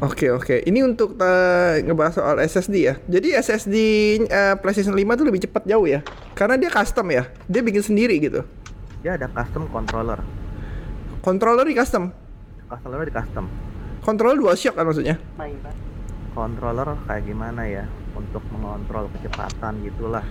Oke 0.00 0.32
oke. 0.32 0.64
Ini 0.64 0.80
untuk 0.80 1.20
eh, 1.20 1.84
ngebahas 1.84 2.16
soal 2.16 2.40
SSD 2.40 2.76
ya. 2.88 2.96
Jadi 3.04 3.36
SSD 3.36 3.76
eh, 4.32 4.56
PlayStation 4.56 4.96
5 4.96 5.04
tuh 5.12 5.26
lebih 5.28 5.44
cepat 5.44 5.68
jauh 5.68 5.84
ya. 5.84 6.00
Karena 6.32 6.56
dia 6.56 6.72
custom 6.72 7.04
ya. 7.12 7.28
Dia 7.44 7.60
bikin 7.60 7.84
sendiri 7.84 8.16
gitu. 8.16 8.40
Dia 9.00 9.16
ada 9.16 9.26
custom 9.26 9.64
controller. 9.68 10.20
Controller 11.20 11.64
di 11.64 11.74
custom. 11.74 12.12
Controller 12.66 13.04
di 13.04 13.12
custom. 13.12 13.44
Controller 14.00 14.36
DualShock 14.36 14.74
kan 14.74 14.84
maksudnya. 14.84 15.16
Controller 16.32 16.96
kayak 17.04 17.24
gimana 17.24 17.62
ya 17.64 17.84
untuk 18.12 18.40
mengontrol 18.48 19.08
kecepatan 19.12 19.80
gitulah. 19.82 20.24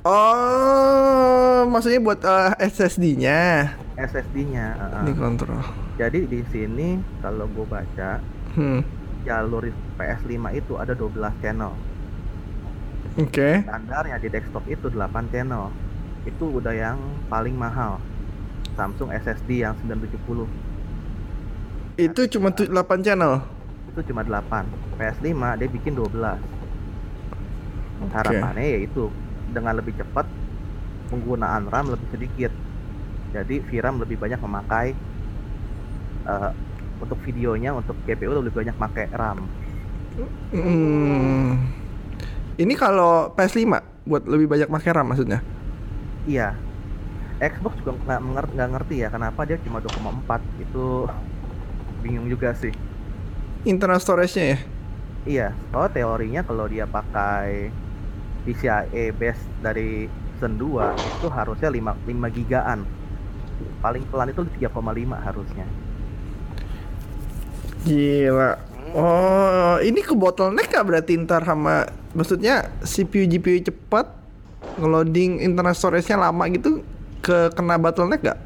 Oh, 0.00 1.68
maksudnya 1.68 2.00
buat 2.00 2.24
eh, 2.24 2.56
SSD-nya 2.64 3.68
SSD-nya. 3.94 4.66
uh-uh. 4.72 5.04
dikontrol. 5.04 5.60
Jadi 6.00 6.24
di 6.24 6.40
sini 6.48 6.88
kalau 7.20 7.44
gue 7.46 7.66
baca 7.68 8.16
Hmm. 8.50 8.82
jalur 9.22 9.68
PS5 9.94 10.34
itu 10.56 10.72
ada 10.74 10.90
12 10.90 11.30
channel. 11.38 11.70
Oke. 13.14 13.62
Standarnya 13.62 14.16
di 14.18 14.26
desktop 14.26 14.64
itu 14.66 14.88
8 14.88 15.30
channel. 15.30 15.68
Itu 16.22 16.50
udah 16.52 16.70
yang 16.70 16.98
paling 17.26 17.54
mahal. 17.54 17.96
Samsung 18.72 19.10
SSD 19.10 19.60
yang 19.60 19.74
970 19.78 20.46
Itu 21.96 22.20
cuma 22.30 22.48
tu- 22.50 22.64
8 22.64 22.72
channel. 23.00 23.44
itu 23.90 24.00
cuma 24.06 24.22
8. 24.22 24.64
PS5 24.94 25.26
dia 25.58 25.66
bikin 25.66 25.92
12. 25.92 26.38
Harapannya 28.08 28.78
yaitu 28.78 29.10
dengan 29.50 29.74
lebih 29.74 29.92
cepat 29.92 30.24
penggunaan 31.08 31.66
RAM 31.66 31.90
lebih 31.90 32.08
sedikit. 32.08 32.52
Jadi 33.30 33.58
VRAM 33.60 33.98
lebih 33.98 34.16
banyak 34.16 34.38
memakai 34.38 34.94
eh, 36.24 36.50
untuk 36.96 37.18
videonya 37.20 37.72
untuk 37.72 37.98
GPU 38.04 38.30
lebih 38.32 38.54
banyak 38.54 38.74
pakai 38.74 39.10
RAM. 39.10 39.44
Hmm. 40.50 41.58
Ini 42.54 42.74
kalau 42.74 43.32
PS5 43.32 43.66
buat 44.04 44.22
lebih 44.24 44.46
banyak 44.46 44.68
pakai 44.68 44.90
RAM 44.92 45.06
maksudnya. 45.08 45.40
Iya. 46.28 46.56
Xbox 47.40 47.72
juga 47.80 47.96
nggak 47.96 48.20
mengerti, 48.20 48.52
nggak 48.52 48.70
ngerti 48.76 48.94
ya 49.00 49.08
kenapa 49.08 49.40
dia 49.48 49.56
cuma 49.64 49.80
2,4 49.80 50.40
itu 50.60 50.84
bingung 52.04 52.28
juga 52.28 52.52
sih. 52.56 52.72
Internal 53.64 54.00
storage-nya 54.00 54.44
ya. 54.56 54.58
Iya, 55.28 55.48
kalau 55.68 55.88
teorinya 55.92 56.40
kalau 56.40 56.64
dia 56.64 56.88
pakai 56.88 57.68
PCIe 58.48 59.12
base 59.12 59.40
dari 59.60 60.08
Zen 60.40 60.56
2 60.56 60.96
itu 60.96 61.28
harusnya 61.28 61.68
5, 61.68 62.08
5 62.08 62.36
gigaan. 62.36 62.88
Paling 63.84 64.04
pelan 64.08 64.32
itu 64.32 64.44
3,5 64.56 64.72
harusnya. 65.20 65.66
Gila. 67.84 68.52
Oh, 68.96 69.76
ini 69.84 70.00
ke 70.02 70.16
bottleneck 70.16 70.72
gak 70.72 70.88
berarti 70.88 71.20
ntar 71.22 71.44
sama 71.44 71.86
maksudnya 72.16 72.68
CPU 72.82 73.28
GPU 73.28 73.60
cepat 73.70 74.19
ngeloading 74.80 75.40
internal 75.40 75.74
storage-nya 75.76 76.20
lama 76.20 76.44
gitu 76.52 76.84
ke 77.20 77.52
kena 77.52 77.76
bottleneck 77.76 78.20
gak? 78.24 78.38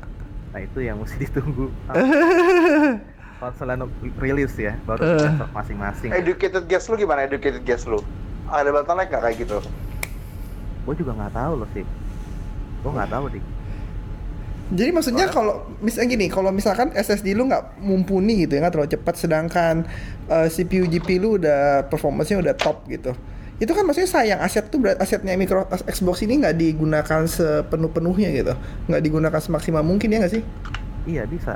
Nah, 0.55 0.61
itu 0.63 0.79
yang 0.83 0.99
mesti 1.03 1.17
ditunggu. 1.27 1.71
Konsolnya 3.43 3.85
rilis 4.23 4.55
ya, 4.57 4.79
baru 4.89 5.21
besok 5.21 5.51
masing-masing. 5.53 6.11
Educated 6.15 6.65
guess 6.71 6.89
lu 6.89 6.97
gimana? 6.97 7.27
Educated 7.27 7.63
guess 7.67 7.85
lu? 7.85 8.01
Ada 8.49 8.71
bottleneck 8.71 9.11
nggak 9.11 9.23
kayak 9.23 9.37
gitu? 9.43 9.59
Gue 10.87 10.95
juga 10.97 11.13
nggak 11.17 11.33
tahu 11.35 11.53
loh 11.61 11.69
sih. 11.75 11.85
Gue 12.85 12.93
nggak 12.95 13.11
tahu 13.11 13.25
dik. 13.35 13.45
Jadi 14.75 14.91
maksudnya 14.97 15.29
kalau 15.29 15.69
misalnya 15.85 16.09
gini, 16.17 16.27
kalau 16.33 16.49
misalkan 16.49 16.89
SSD 16.97 17.37
lu 17.37 17.45
nggak 17.45 17.85
mumpuni 17.85 18.49
gitu 18.49 18.57
ya, 18.57 18.65
nggak 18.65 18.73
terlalu 18.73 18.91
cepat, 18.97 19.15
sedangkan 19.21 19.75
eh, 20.33 20.49
CPU 20.49 20.89
GPU 20.89 21.21
lu 21.21 21.29
udah 21.37 21.85
performance-nya 21.93 22.41
udah 22.41 22.55
top 22.57 22.89
gitu. 22.89 23.13
Itu 23.55 23.71
kan 23.71 23.87
maksudnya 23.87 24.11
sayang 24.11 24.41
aset 24.43 24.67
tuh 24.67 24.83
berat 24.83 24.99
asetnya 24.99 25.35
micro 25.35 25.63
Xbox 25.87 26.23
ini 26.23 26.43
nggak 26.43 26.55
digunakan 26.55 27.23
sepenuh-penuhnya 27.25 28.29
gitu, 28.35 28.53
nggak 28.91 28.99
digunakan 29.01 29.39
semaksimal 29.39 29.81
mungkin 29.81 30.11
ya 30.11 30.19
nggak 30.19 30.35
sih? 30.35 30.43
Iya 31.07 31.23
bisa. 31.25 31.55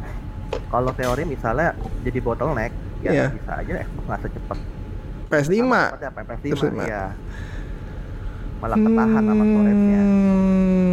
Kalau 0.71 0.95
teori 0.95 1.27
misalnya 1.27 1.75
jadi 2.03 2.19
bottleneck, 2.21 2.71
ya 3.03 3.11
Iya. 3.11 3.27
bisa 3.35 3.53
aja 3.57 3.73
Xbox 3.83 4.05
nggak 4.07 4.21
secepat. 4.25 4.59
PS5. 5.29 5.55
Sama 5.59 5.81
seperti 5.85 6.07
apa 6.07 6.21
PS5 6.25 6.47
PS5. 6.47 6.81
ya. 6.87 7.05
Malah 8.59 8.75
ketahan 8.77 9.23
sama 9.23 9.45
storage-nya. 9.45 10.03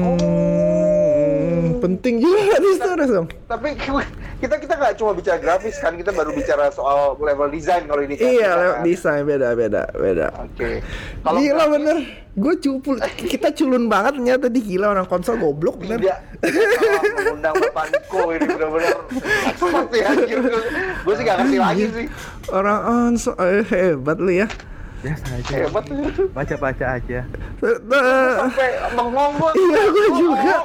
Hmm, 0.05 1.81
penting 1.81 2.15
juga 2.19 2.55
di 2.63 2.71
storage 2.75 3.11
dong. 3.11 3.27
Tapi 3.45 3.67
kita 4.45 4.62
kita 4.62 4.73
nggak 4.77 4.93
cuma 5.01 5.12
bicara 5.17 5.38
grafis 5.41 5.75
kan, 5.81 5.97
kita 5.97 6.13
baru 6.13 6.29
bicara 6.38 6.69
soal 6.69 7.17
level 7.17 7.49
design 7.49 7.89
kalau 7.89 8.05
ini. 8.05 8.13
kan. 8.13 8.29
Iya, 8.29 8.49
lewat 8.53 8.75
kan. 8.77 8.84
desain 8.86 9.23
beda 9.25 9.49
beda 9.58 9.84
beda. 9.97 10.27
Oke. 10.45 10.86
Kalau 11.25 11.39
Gila 11.41 11.53
grafis, 11.58 11.73
bener, 11.73 11.97
gue 12.38 12.53
cupul, 12.62 12.95
kita 13.25 13.49
culun 13.58 13.89
banget 13.89 14.21
ternyata 14.21 14.45
di 14.53 14.62
gila 14.62 14.93
orang 14.93 15.08
konsol 15.10 15.41
goblok 15.41 15.81
bener. 15.81 15.97
Tidak, 15.97 16.19
salah 16.77 17.03
mengundang 17.17 17.55
Bapak 17.58 17.86
Niko 17.89 18.21
ini 18.38 18.45
benar-benar 18.45 18.97
seperti 19.58 19.97
anjir. 20.05 20.38
Gue 21.01 21.13
sih 21.17 21.23
nggak 21.25 21.38
ngerti 21.41 21.58
lagi 21.58 21.84
sih. 21.89 22.05
Orang 22.53 22.79
konsol 22.86 23.36
eh, 23.41 23.65
hebat 23.65 24.17
lu 24.21 24.29
ya. 24.29 24.47
Biasa 25.01 25.25
aja. 25.38 25.53
Hebat. 25.65 25.86
Baca-baca 26.34 26.86
aja. 27.01 27.19
Eh, 27.62 27.77
eh, 27.77 28.34
Sampai 28.41 28.69
gue. 29.41 29.51
Iya 29.58 29.81
gue 29.89 30.08
juga, 30.17 30.55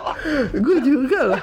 gue 0.53 0.79
juga 0.85 1.21
lah. 1.25 1.43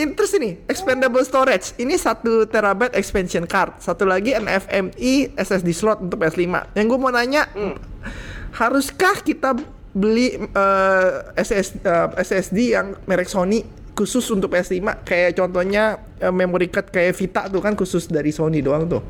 Terus 0.00 0.32
ini 0.40 0.56
expandable 0.64 1.20
storage, 1.26 1.76
ini 1.76 2.00
satu 2.00 2.48
terabyte 2.48 2.96
expansion 2.96 3.44
card, 3.44 3.76
satu 3.82 4.08
lagi 4.08 4.32
NVMe 4.32 5.36
SSD 5.36 5.76
slot 5.76 6.00
untuk 6.00 6.24
PS5. 6.24 6.72
Yang 6.72 6.86
gue 6.88 6.98
mau 6.98 7.12
nanya, 7.12 7.44
haruskah 8.56 9.20
kita 9.20 9.60
beli 9.92 10.40
eh, 10.40 11.10
SS, 11.36 11.84
eh, 11.84 12.08
SSD 12.16 12.58
yang 12.72 12.96
merek 13.04 13.28
Sony 13.28 13.60
khusus 13.92 14.24
untuk 14.32 14.48
PS5? 14.48 15.04
Kayak 15.04 15.36
contohnya 15.36 16.00
eh, 16.16 16.32
memory 16.32 16.72
card 16.72 16.88
kayak 16.88 17.12
Vita 17.20 17.42
tuh 17.52 17.60
kan 17.60 17.76
khusus 17.76 18.08
dari 18.08 18.32
Sony 18.32 18.64
doang 18.64 18.88
tuh. 18.88 19.02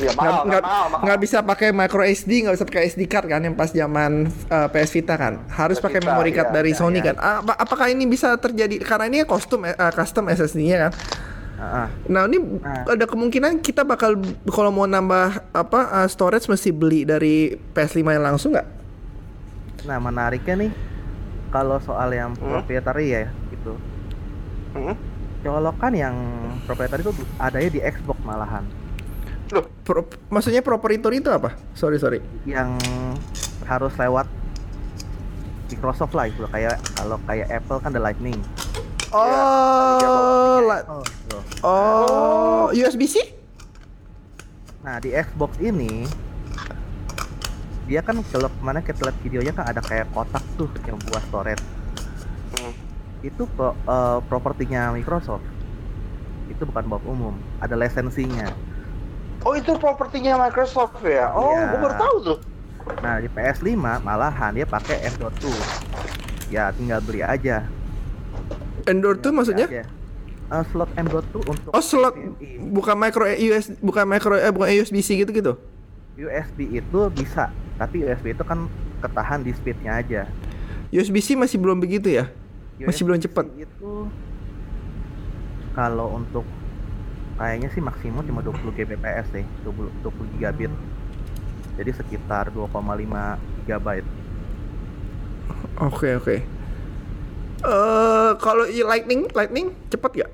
Iya 0.00 0.10
Nggak- 0.10 0.16
mahal, 0.16 0.42
nggak 0.42 0.62
mahal, 0.62 0.84
mahal. 0.88 1.02
nggak 1.04 1.18
bisa 1.20 1.38
pakai 1.42 1.68
micro 1.70 2.00
SD, 2.00 2.30
nggak 2.40 2.54
bisa 2.56 2.64
pakai 2.64 2.82
SD 2.86 3.02
card 3.04 3.26
kan 3.28 3.40
yang 3.40 3.52
pas 3.52 3.68
zaman 3.68 4.12
uh, 4.48 4.66
PS 4.66 4.90
Vita 4.90 5.14
kan. 5.14 5.44
Harus 5.46 5.76
PS 5.76 5.84
pakai 5.84 6.00
memory 6.00 6.32
card 6.32 6.48
iya, 6.48 6.56
dari 6.56 6.70
iya, 6.70 6.78
Sony 6.78 6.98
iya. 6.98 7.12
kan. 7.12 7.16
Apa- 7.44 7.58
apakah 7.58 7.86
ini 7.86 8.04
bisa 8.04 8.32
terjadi 8.34 8.80
karena 8.80 9.04
ini 9.06 9.22
kostum 9.22 9.60
uh, 9.62 9.74
custom 9.90 10.26
SSD-nya 10.26 10.78
kan. 10.80 10.92
Ah, 11.54 11.64
ah. 11.84 11.88
Nah, 12.06 12.24
ini 12.24 12.40
Nah. 12.40 12.88
ada 12.88 13.04
kemungkinan 13.04 13.60
kita 13.60 13.84
bakal 13.84 14.16
kalau 14.48 14.72
mau 14.72 14.88
nambah 14.88 15.52
apa 15.52 15.80
uh, 15.94 16.08
storage 16.08 16.48
mesti 16.48 16.70
beli 16.70 17.04
dari 17.04 17.52
PS5 17.52 18.00
yang 18.00 18.24
langsung 18.24 18.50
nggak? 18.50 18.68
Nah 19.82 19.96
menariknya 19.96 20.56
nih, 20.58 20.72
kalau 21.48 21.76
soal 21.78 22.08
yang 22.10 22.32
Hmm? 22.32 22.48
proprietary 22.56 23.06
ya 23.10 23.22
gitu, 23.50 23.76
Hmm? 24.72 24.96
colokan 25.40 25.92
yang 25.92 26.16
proprietary 26.64 27.00
itu 27.02 27.12
adanya 27.36 27.70
di 27.70 27.80
Xbox 27.82 28.16
malahan. 28.22 28.64
Loh, 29.50 29.66
Pro- 29.82 30.06
maksudnya 30.30 30.62
proprietary 30.62 31.18
itu 31.18 31.26
apa? 31.28 31.58
Sorry 31.74 31.98
sorry. 31.98 32.22
yang 32.46 32.78
harus 33.66 33.94
lewat 33.94 34.26
Microsoft 35.70 36.14
lah 36.14 36.26
itu 36.26 36.42
kayak 36.46 36.78
kalau 36.94 37.18
kayak 37.26 37.46
Apple 37.50 37.78
kan 37.78 37.90
ada 37.90 38.02
Lightning. 38.02 38.38
Oh, 39.10 40.58
la- 40.62 40.86
Oh, 40.86 41.02
oh, 41.66 42.66
USB-C? 42.70 43.38
Nah 44.80 44.96
di 44.98 45.10
Xbox 45.10 45.58
ini 45.58 46.06
dia 47.84 48.00
kan 48.00 48.22
kalau 48.22 48.46
ke 48.46 48.60
mana 48.62 48.78
kita 48.80 49.02
lihat 49.02 49.18
videonya 49.20 49.50
kan 49.50 49.66
ada 49.66 49.82
kayak 49.82 50.06
kotak 50.14 50.42
tuh 50.54 50.70
yang 50.86 50.94
buat 51.10 51.22
storage. 51.26 51.62
Hmm. 52.54 52.72
Itu 53.20 53.50
pro, 53.50 53.74
eh, 53.74 54.18
propertinya 54.30 54.94
Microsoft. 54.94 55.42
Itu 56.46 56.66
bukan 56.66 56.86
buat 56.86 57.02
umum, 57.02 57.34
ada 57.58 57.74
lisensinya. 57.74 58.46
Oh 59.40 59.54
itu 59.54 59.72
propertinya 59.74 60.36
Microsoft 60.38 61.00
ya? 61.00 61.32
Oh, 61.32 61.48
Iya. 61.50 61.70
gue 61.70 61.78
baru 61.80 61.94
tahu 61.96 62.16
tuh. 62.22 62.38
Nah 63.00 63.16
di 63.16 63.28
PS5 63.28 63.72
malahan 64.00 64.52
dia 64.52 64.64
pakai 64.64 65.00
M.2. 65.08 65.48
Ya 66.48 66.68
tinggal 66.70 67.00
beli 67.00 67.20
aja. 67.20 67.64
Endor 68.84 69.16
tuh 69.16 69.30
maksudnya? 69.30 69.64
Beli 69.64 69.80
aja. 69.80 69.88
eh, 70.50 70.64
slot 70.66 70.90
M.2 70.94 71.14
untuk 71.46 71.70
Oh 71.70 71.78
slot 71.78 72.12
HDMI. 72.12 72.58
bukan 72.68 72.96
micro 72.96 73.22
US 73.22 73.70
bukan 73.78 74.04
micro 74.04 74.34
eh 74.34 74.50
bukan 74.50 74.68
USB-C 74.74 75.08
gitu 75.18 75.30
gitu. 75.30 75.52
USB 76.18 76.68
itu 76.68 77.00
bisa, 77.10 77.48
tapi 77.76 78.02
USB 78.02 78.34
itu 78.34 78.42
kan 78.42 78.66
ketahan 79.00 79.40
di 79.40 79.54
speednya 79.54 79.96
aja. 79.96 80.22
USB-C 80.90 81.32
masih 81.34 81.56
belum 81.56 81.78
begitu 81.78 82.10
ya? 82.10 82.28
Masih 82.76 83.06
belum 83.06 83.16
USB 83.16 83.24
cepat. 83.24 83.46
Itu 83.54 84.10
kalau 85.70 86.18
untuk 86.18 86.42
kayaknya 87.40 87.72
sih 87.72 87.80
maksimum 87.80 88.20
cuma 88.20 88.44
20 88.44 88.60
Gbps 88.68 89.32
deh, 89.32 89.46
20, 89.64 89.88
20 90.04 90.32
gigabit. 90.36 90.68
Jadi 91.80 91.90
sekitar 91.96 92.52
2,5 92.52 92.68
gigabyte. 93.64 94.04
Oke 95.80 96.20
oke. 96.20 96.36
Eh 97.60 98.30
kalau 98.36 98.64
Lightning 98.68 99.24
Lightning 99.32 99.72
cepet 99.88 100.20
gak? 100.20 100.30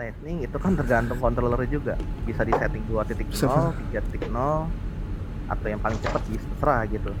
Lightning 0.00 0.40
itu 0.40 0.56
kan 0.56 0.72
tergantung 0.72 1.20
controller 1.20 1.60
juga. 1.68 2.00
Bisa 2.24 2.48
di 2.48 2.56
setting 2.56 2.80
2.0, 2.88 3.28
Bisa. 3.28 3.76
3.0 3.92 4.32
atau 5.48 5.66
yang 5.66 5.80
paling 5.80 6.00
cepat 6.00 6.22
bisa 6.28 6.44
terserah 6.56 6.80
gitu. 6.88 7.12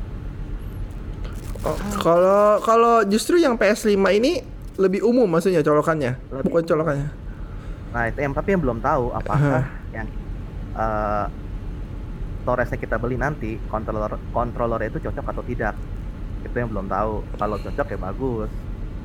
Oh, 1.64 1.76
Kalau 1.98 2.62
kalau 2.62 2.94
justru 3.04 3.36
yang 3.36 3.58
PS5 3.58 3.92
ini 4.14 4.40
lebih 4.78 5.02
umum 5.02 5.26
maksudnya 5.26 5.58
colokannya, 5.60 6.14
Lebih 6.30 6.44
bukan 6.48 6.62
umum. 6.62 6.70
colokannya. 6.70 7.08
Nah, 7.88 8.02
itu 8.08 8.18
yang 8.20 8.32
tapi 8.36 8.48
yang 8.52 8.62
belum 8.62 8.78
tahu 8.84 9.04
apakah 9.16 9.64
yang 9.96 10.06
eh 10.78 11.26
storage-nya 12.48 12.78
kita 12.80 12.96
beli 12.96 13.20
nanti 13.20 13.60
controller 13.68 14.16
controller 14.32 14.80
itu 14.88 14.96
cocok 15.04 15.26
atau 15.36 15.42
tidak. 15.44 15.74
Itu 16.40 16.56
yang 16.56 16.72
belum 16.72 16.88
tahu. 16.88 17.20
Kalau 17.36 17.56
cocok 17.60 17.86
ya 17.92 17.98
bagus. 18.00 18.50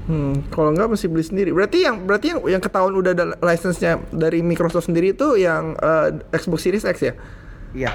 Hmm, 0.04 0.43
kalau 0.52 0.76
nggak 0.76 0.96
mesti 0.96 1.08
beli 1.08 1.24
sendiri. 1.24 1.50
Berarti 1.56 1.84
yang 1.84 2.04
berarti 2.04 2.36
yang 2.36 2.39
yang 2.48 2.62
ketahuan 2.63 2.96
udah 2.96 3.12
ada 3.15 3.26
license-nya 3.39 4.04
dari 4.12 4.43
Microsoft 4.43 4.91
sendiri 4.91 5.15
itu 5.15 5.39
yang 5.39 5.76
eh, 5.80 6.19
Xbox 6.36 6.60
Series 6.63 6.84
X 6.88 6.98
ya. 7.04 7.13
Iya, 7.74 7.91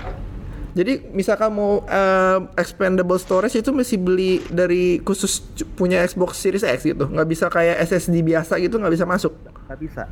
Jadi 0.75 1.15
misalkan 1.17 1.55
mau 1.55 1.85
eh, 1.85 2.39
expandable 2.61 3.17
storage 3.21 3.61
itu 3.61 3.71
mesti 3.73 3.97
beli 3.97 4.41
dari 4.53 5.01
khusus 5.05 5.45
punya 5.77 6.05
Xbox 6.05 6.41
Series 6.41 6.65
X 6.65 6.85
gitu. 6.85 7.09
Nggak 7.09 7.29
bisa 7.29 7.47
kayak 7.49 7.77
SSD 7.89 8.21
biasa 8.25 8.57
gitu 8.61 8.77
nggak 8.81 8.95
bisa 8.97 9.05
masuk. 9.09 9.33
nggak 9.69 9.81
bisa. 9.81 10.05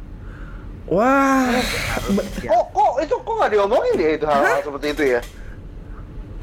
Wah, 0.86 1.50
Ya. 2.38 2.50
Kok 2.52 2.64
kok 2.70 2.92
itu 3.02 3.14
kok 3.18 3.34
nggak 3.34 3.50
diomongin 3.50 3.92
dia 3.96 4.10
itu 4.14 4.24
hal, 4.24 4.62
seperti 4.62 4.86
itu 4.94 5.02
ya? 5.08 5.20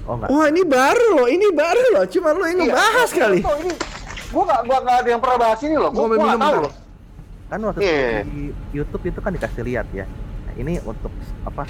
Oh 0.04 0.20
enggak. 0.20 0.30
wah 0.30 0.46
ini 0.52 0.64
baru 0.68 1.08
loh, 1.16 1.28
ini 1.28 1.48
baru 1.50 1.84
loh. 1.96 2.04
Cuma 2.06 2.36
lo 2.36 2.44
yang 2.44 2.60
ngebahas 2.60 3.10
Iya, 3.10 3.22
kali. 3.24 3.40
Tuh, 3.40 3.56
ini 3.58 3.72
gua 4.30 4.44
nggak 4.44 4.62
gua 4.68 4.78
nggak 4.84 4.98
ada 4.98 5.10
yang 5.10 5.22
pernah 5.24 5.38
bahas 5.40 5.60
ini 5.64 5.76
loh. 5.80 5.90
Gua, 5.90 6.06
Gua 6.06 6.18
nggak 6.20 6.42
tahu 6.42 6.56
loh. 6.60 6.74
Kan 7.48 7.60
waktu 7.64 7.80
Iya. 7.80 7.96
itu 7.96 8.28
di 8.28 8.42
YouTube 8.74 9.04
itu 9.06 9.20
kan 9.20 9.32
dikasih 9.32 9.64
lihat 9.64 9.88
ya. 9.92 10.06
Nah, 10.44 10.54
ini 10.58 10.74
untuk 10.82 11.12
apa? 11.44 11.64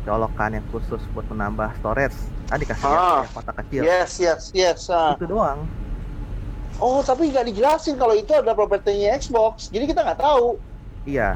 Colokan 0.00 0.50
yang 0.54 0.66
khusus 0.70 1.02
buat 1.10 1.26
menambah 1.26 1.74
storage. 1.76 2.14
Kan 2.46 2.56
dikasih 2.56 2.86
lihat 2.86 3.02
Ah. 3.02 3.18
yang 3.20 3.34
kotak 3.34 3.54
kecil. 3.66 3.80
Yes 3.82 4.10
yes 4.16 4.42
yes. 4.54 4.80
ah. 4.88 5.18
Itu 5.18 5.26
doang. 5.26 5.66
Oh 6.78 7.02
tapi 7.02 7.28
nggak 7.28 7.50
dijelasin 7.50 7.98
kalau 7.98 8.14
itu 8.14 8.30
ada 8.30 8.54
propertinya 8.54 9.10
Xbox. 9.12 9.68
Jadi 9.68 9.90
kita 9.90 10.06
nggak 10.06 10.22
tahu. 10.22 10.54
Iya. 11.02 11.34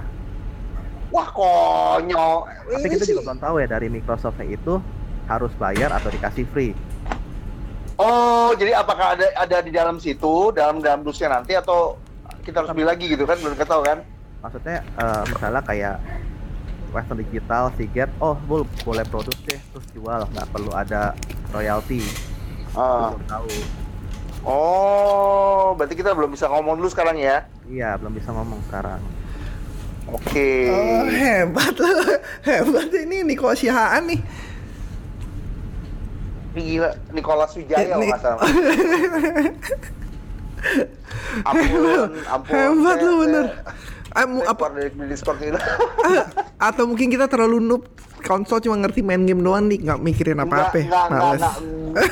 Wah 1.14 1.30
konyol. 1.30 2.50
Tapi 2.74 2.86
kita 2.90 3.06
juga 3.06 3.30
belum 3.30 3.38
tahu 3.38 3.54
ya 3.62 3.66
dari 3.70 3.86
Microsoftnya 3.86 4.50
itu 4.50 4.82
harus 5.30 5.54
bayar 5.54 5.94
atau 5.94 6.10
dikasih 6.10 6.42
free. 6.50 6.74
Oh 7.94 8.50
jadi 8.58 8.74
apakah 8.74 9.14
ada 9.14 9.30
ada 9.38 9.62
di 9.62 9.70
dalam 9.70 10.02
situ 10.02 10.50
dalam 10.50 10.82
dalam 10.82 11.06
dusnya 11.06 11.30
nanti 11.30 11.54
atau 11.54 11.94
kita 12.42 12.66
harus 12.66 12.74
beli 12.74 12.82
lagi 12.82 13.06
gitu 13.06 13.22
kan 13.22 13.38
belum 13.38 13.54
ketahui 13.54 13.86
kan? 13.86 13.98
Maksudnya 14.42 14.82
eh, 14.82 15.22
misalnya 15.30 15.62
kayak 15.62 15.96
Western 16.90 17.22
Digital, 17.22 17.70
Seagate, 17.78 18.10
oh 18.18 18.34
bol 18.50 18.66
boleh 18.82 19.06
produk 19.06 19.34
deh 19.46 19.58
terus 19.70 19.86
jual 19.94 20.20
nggak 20.34 20.48
perlu 20.50 20.74
ada 20.74 21.14
royalty. 21.54 22.02
Ah. 22.74 23.14
Belum 23.14 23.24
tahu. 23.30 23.54
Oh 24.42 25.78
berarti 25.78 25.94
kita 25.94 26.10
belum 26.10 26.34
bisa 26.34 26.50
ngomong 26.50 26.74
dulu 26.74 26.90
sekarang 26.90 27.22
ya? 27.22 27.46
Iya 27.70 27.94
belum 28.02 28.18
bisa 28.18 28.34
ngomong 28.34 28.58
sekarang. 28.66 28.98
Oke. 30.06 30.68
Oh, 30.68 31.04
hebat 31.06 31.74
loh. 31.74 32.04
Hebat 32.40 32.90
ini 32.92 33.24
Niko 33.24 33.48
Sihaan 33.52 34.04
nih. 34.04 34.20
Ini 36.54 36.60
gila 36.70 36.90
Nicholas 37.10 37.50
Wijaya 37.54 37.94
loh 37.94 37.98
Ini- 37.98 38.08
nggak 38.08 38.20
salah. 38.20 38.44
ampun, 41.42 42.10
ampun. 42.32 42.52
Hebat 42.52 42.94
Saya- 42.94 43.04
lu 43.04 43.14
bener. 43.20 43.46
saya- 43.50 43.66
saya 44.14 44.46
apa 44.46 44.64
dari 44.70 44.90
di 44.92 45.06
Discord 45.08 45.38
ini. 45.40 45.58
atau 46.68 46.84
mungkin 46.86 47.10
kita 47.10 47.26
terlalu 47.26 47.58
noob 47.58 47.82
konsol 48.24 48.58
cuma 48.58 48.76
ngerti 48.78 49.00
main 49.00 49.22
game 49.22 49.38
doang 49.38 49.68
nih 49.68 49.78
nggak 49.78 50.00
mikirin 50.00 50.38
apa 50.38 50.54
apa 50.64 50.78
Enggak, 50.78 50.82
enggak, 50.82 51.04
enggak, 51.04 51.20
males 51.20 51.40
enggak. 51.40 51.54
Enggak, 51.54 52.04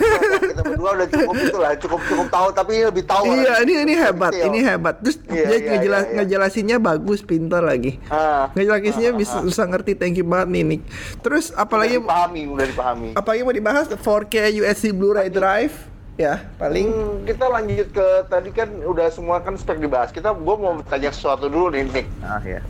Kita 0.45 0.63
berdua 0.63 0.91
udah 0.93 1.09
cukup 1.09 1.35
itu 1.35 1.59
lah, 1.59 1.73
cukup 1.75 2.01
cukup 2.05 2.27
tahu 2.29 2.49
tapi 2.53 2.73
lebih 2.83 3.03
tahu. 3.03 3.25
iya 3.27 3.43
lah. 3.49 3.57
ini 3.61 3.73
ini 3.81 3.95
hebat 3.95 4.33
ini 4.33 4.59
hebat 4.61 4.95
terus 5.01 5.17
Iya, 5.25 5.43
dia 5.43 5.57
iya, 5.57 5.69
ngejelas 5.73 6.05
iya. 6.05 6.15
ngejelasinnya 6.15 6.77
bagus 6.79 7.21
pintar 7.21 7.63
lagi 7.63 7.99
Ah, 8.07 8.47
ngejelasinnya 8.53 9.11
ah, 9.11 9.17
bisa 9.17 9.37
ah. 9.37 9.43
bisa 9.43 9.63
ngerti 9.65 9.93
thank 9.95 10.15
you 10.15 10.23
banget 10.23 10.49
nih 10.51 10.63
Nick 10.63 10.83
terus 11.19 11.51
Udah 11.51 11.65
apalagi 11.65 11.97
dipahami, 11.97 12.43
udah 12.47 12.67
dipahami. 12.69 13.09
apalagi 13.13 13.41
mau 13.43 13.51
dibahas 13.53 13.87
4K 13.91 14.35
USB 14.61 14.93
Blu-ray 14.93 15.27
drive 15.29 15.75
ya 16.15 16.45
paling 16.55 16.87
Hmm, 16.87 17.25
kita 17.25 17.49
lanjut 17.49 17.89
ke 17.91 18.07
tadi 18.29 18.51
kan 18.51 18.69
udah 18.79 19.09
semua 19.09 19.41
kan 19.41 19.57
spek 19.57 19.81
dibahas. 19.81 20.13
Kita 20.13 20.31
gua 20.31 20.55
mau 20.55 20.73
tanya 20.85 21.09
sesuatu 21.09 21.49
dulu 21.49 21.73
nih, 21.73 21.89
Nick. 21.89 22.07
Ah 22.21 22.37
ya. 22.39 22.61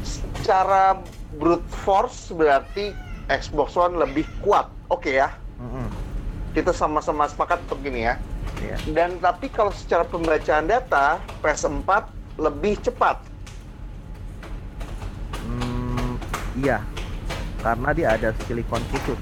Secara 0.00 1.02
brute 1.36 1.64
force 1.84 2.32
berarti 2.32 2.92
Xbox 3.28 3.74
One 3.76 3.98
lebih 3.98 4.24
kuat. 4.40 4.70
Oke 4.88 5.18
ya. 5.18 5.34
Mm-mm. 5.58 5.88
Kita 6.54 6.72
sama-sama 6.72 7.28
sepakat 7.28 7.60
untuk 7.68 7.82
gini 7.84 8.08
ya. 8.08 8.14
Iya. 8.62 8.76
Dan 8.96 9.20
tapi 9.20 9.52
kalau 9.52 9.68
secara 9.74 10.06
pembacaan 10.08 10.64
data 10.70 11.20
PS4 11.44 12.08
lebih 12.40 12.80
cepat. 12.80 13.20
Hmm, 15.44 16.16
iya. 16.56 16.80
Karena 17.60 17.90
dia 17.92 18.08
ada 18.16 18.30
silikon 18.46 18.80
khusus. 18.94 19.20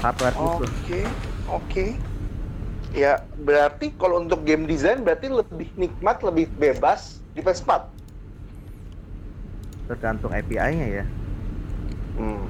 Hardware 0.00 0.36
khusus. 0.36 0.70
Oke, 0.72 1.00
oke. 1.50 1.86
Ya, 2.92 3.24
berarti 3.40 3.92
kalau 3.96 4.20
untuk 4.20 4.44
game 4.44 4.68
design 4.68 5.00
berarti 5.00 5.32
lebih 5.32 5.68
nikmat, 5.80 6.20
lebih 6.20 6.48
bebas 6.60 7.24
di 7.32 7.40
PS4. 7.40 7.88
Tergantung 9.90 10.30
API-nya 10.30 11.02
ya. 11.02 11.04
Hmm. 12.18 12.44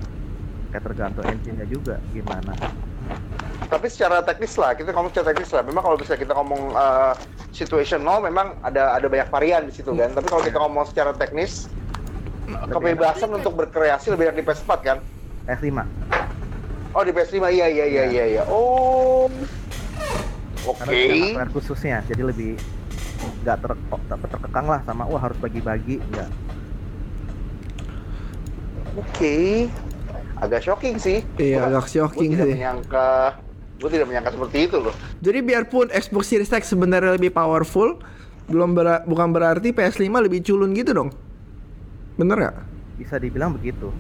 Kayak 0.73 0.85
tergantung 0.89 1.25
engine-nya 1.29 1.67
juga 1.69 2.01
gimana. 2.17 2.53
Tapi 3.69 3.87
secara 3.89 4.21
teknis 4.21 4.57
lah, 4.61 4.77
kita 4.77 4.93
ngomong 4.93 5.13
secara 5.13 5.33
teknis 5.33 5.51
lah. 5.53 5.63
Memang 5.65 5.83
kalau 5.85 5.97
bisa 5.97 6.13
kita 6.17 6.33
ngomong 6.37 6.77
uh, 6.77 7.13
situational, 7.53 8.21
memang 8.21 8.57
ada 8.65 8.97
ada 8.97 9.07
banyak 9.09 9.29
varian 9.33 9.63
di 9.69 9.73
situ 9.73 9.97
kan. 9.97 10.13
Tapi 10.13 10.27
kalau 10.29 10.43
kita 10.45 10.59
ngomong 10.61 10.85
secara 10.89 11.13
teknis, 11.17 11.73
kebebasan 12.69 13.33
untuk 13.33 13.57
berkreasi 13.57 14.13
lebih 14.13 14.33
enak 14.33 14.37
di 14.41 14.45
PS4 14.45 14.71
kan? 14.85 14.99
S5. 15.49 15.85
Oh 16.93 17.03
di 17.03 17.13
PS5 17.17 17.49
iya 17.49 17.67
iya 17.73 17.87
iya 17.89 18.05
iya. 18.09 18.25
iya. 18.29 18.43
Oh. 18.53 19.29
Oke. 20.69 20.85
Hardware 20.85 21.51
khususnya, 21.51 22.05
jadi 22.07 22.23
lebih 22.23 22.55
nggak 23.43 23.59
ter, 23.59 23.73
ter, 23.75 24.19
terkekang 24.31 24.67
lah 24.67 24.81
sama 24.87 25.07
wah 25.07 25.19
harus 25.19 25.39
bagi-bagi 25.41 25.99
nggak. 26.13 26.31
Oke. 28.95 29.69
Agak 30.37 30.61
shocking 30.61 30.97
sih. 30.97 31.23
Iya, 31.35 31.67
agak 31.67 31.87
shocking 31.87 32.35
sih. 32.35 32.53
menyangka 32.53 33.39
gue 33.75 33.91
tidak 33.91 34.07
menyangka 34.07 34.31
seperti 34.31 34.59
itu 34.65 34.79
loh. 34.79 34.95
jadi 35.19 35.43
biarpun 35.43 35.91
Xbox 35.91 36.31
Series 36.31 36.47
X 36.49 36.71
sebenarnya 36.71 37.13
lebih 37.13 37.35
powerful 37.35 37.99
belum 38.47 38.73
bera- 38.73 39.03
bukan 39.03 39.27
berarti 39.29 39.75
PS5 39.75 40.07
lebih 40.23 40.39
culun 40.41 40.71
gitu 40.71 40.95
dong 40.95 41.11
bener 42.15 42.39
nggak 42.39 42.57
Bisa 42.95 43.19
dibilang 43.19 43.51
begitu. 43.53 43.91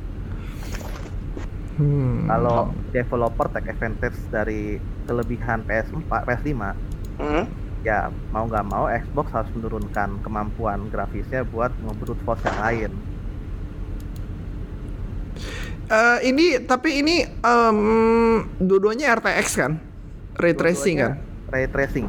hmm. 1.76 2.28
Kalau 2.28 2.70
developer 2.90 3.46
take 3.50 3.68
advantage 3.68 4.14
dari 4.28 4.78
kelebihan 5.02 5.66
PS4, 5.66 5.98
PS5, 6.22 6.54
Hmm? 7.12 7.44
ya 7.82 8.06
mau 8.30 8.46
nggak 8.46 8.62
mau 8.64 8.86
Xbox 8.86 9.26
harus 9.32 9.50
menurunkan 9.52 10.22
kemampuan 10.22 10.86
grafisnya 10.88 11.42
buat 11.42 11.74
ngebrute 11.80 12.22
force 12.22 12.42
yang 12.44 12.58
lain. 12.60 12.90
Eh, 15.84 16.18
ini 16.24 16.44
tapi 16.58 17.00
ini 17.00 17.16
em, 17.24 17.78
dua-duanya 18.56 19.12
RTX 19.14 19.46
kan 19.56 19.72
ray 20.34 20.54
tracing 20.54 20.96
kan 20.96 21.12
Ray 21.48 21.68
tracing. 21.68 22.08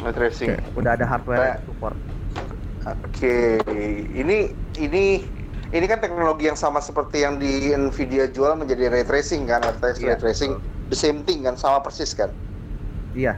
Ray 0.00 0.12
tracing. 0.12 0.48
Oke. 0.50 0.64
Udah 0.74 0.96
ada 0.96 1.04
hardware 1.04 1.38
Kayak- 1.52 1.62
support. 1.62 1.96
Oke, 2.82 3.60
ini 4.10 4.48
ini 4.74 5.04
ini 5.70 5.84
kan 5.86 6.00
teknologi 6.00 6.44
yang 6.44 6.56
sama 6.56 6.80
seperti 6.80 7.20
yang 7.20 7.36
di 7.36 7.70
Nvidia 7.70 8.26
jual 8.26 8.56
menjadi 8.56 8.88
ray 8.88 9.04
tracing 9.04 9.44
kan, 9.44 9.60
RTX 9.62 10.00
ray 10.00 10.08
Iya, 10.08 10.16
tracing, 10.16 10.50
betul. 10.56 10.88
the 10.88 10.98
same 10.98 11.18
thing 11.22 11.44
kan, 11.44 11.54
sama 11.54 11.78
persis 11.78 12.10
kan. 12.10 12.32
Iya, 13.12 13.36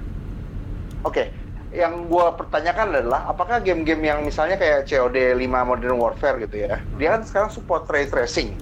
Oke, 1.02 1.28
yang 1.70 2.06
gua 2.06 2.32
pertanyakan 2.32 2.94
adalah 2.94 3.28
apakah 3.28 3.58
game-game 3.58 4.00
yang 4.02 4.22
misalnya 4.22 4.54
kayak 4.54 4.86
COD 4.86 5.36
5 5.36 5.44
Modern 5.66 5.98
Warfare 5.98 6.40
gitu 6.40 6.64
ya, 6.64 6.78
dia 6.94 7.08
kan 7.10 7.20
sekarang 7.22 7.50
support 7.50 7.84
ray 7.86 8.06
tracing. 8.06 8.54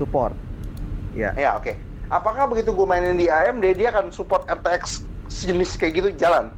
Support 0.00 0.32
ya 1.12 1.36
Ya 1.36 1.54
oke. 1.54 1.76
Apakah 2.08 2.48
begitu 2.48 2.72
gua 2.72 2.90
mainin 2.90 3.14
di 3.14 3.28
AMD 3.28 3.62
dia 3.76 3.92
akan 3.92 4.08
support 4.10 4.42
RTX 4.48 5.04
sejenis 5.28 5.76
kayak 5.76 5.92
gitu 5.94 6.08
jalan? 6.16 6.48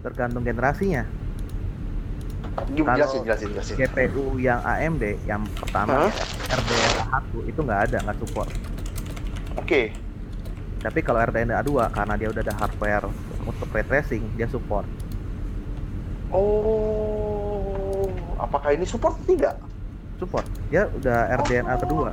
tergantung 0.00 0.44
generasinya 0.44 1.08
Gimana 2.70 3.02
jelasin, 3.02 3.24
jelasin, 3.24 3.48
jelasin. 3.56 3.74
GPU 3.74 4.36
yang 4.36 4.60
AMD 4.60 5.16
yang 5.24 5.42
pertama 5.56 6.06
Hah? 6.06 6.12
RDNA 6.52 7.18
1 7.40 7.50
itu 7.50 7.60
nggak 7.64 7.80
ada 7.88 7.96
nggak 8.04 8.18
support 8.20 8.48
Oke. 9.56 9.96
tapi 10.78 11.00
kalau 11.00 11.24
RDNA 11.24 11.64
2 11.64 11.88
karena 11.88 12.14
dia 12.20 12.28
udah 12.28 12.42
ada 12.44 12.54
hardware 12.54 13.08
untuk 13.42 13.68
ray 13.72 13.82
tracing 13.82 14.22
dia 14.36 14.44
support 14.46 14.84
Oh, 16.34 18.10
apakah 18.36 18.74
ini 18.74 18.82
support 18.84 19.14
tidak? 19.22 19.54
Support 20.18 20.46
dia 20.70 20.88
udah 20.90 21.30
RDNA 21.44 21.74
kedua 21.82 22.10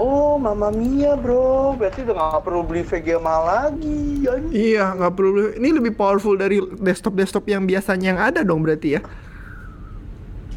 Oh, 0.00 0.38
Mama 0.40 0.70
Mia 0.72 1.12
bro, 1.12 1.76
berarti 1.76 2.06
udah 2.06 2.14
nggak 2.14 2.42
perlu 2.46 2.62
beli 2.64 2.86
VGA 2.86 3.20
mahal 3.20 3.44
lagi. 3.44 4.24
Iya, 4.48 4.96
nggak 4.96 5.12
perlu. 5.12 5.52
Ini 5.60 5.68
lebih 5.76 5.92
powerful 5.92 6.40
dari 6.40 6.56
desktop-desktop 6.62 7.44
yang 7.50 7.68
biasanya 7.68 8.06
yang 8.14 8.20
ada 8.20 8.40
dong 8.40 8.64
berarti 8.64 8.96
ya. 8.96 9.02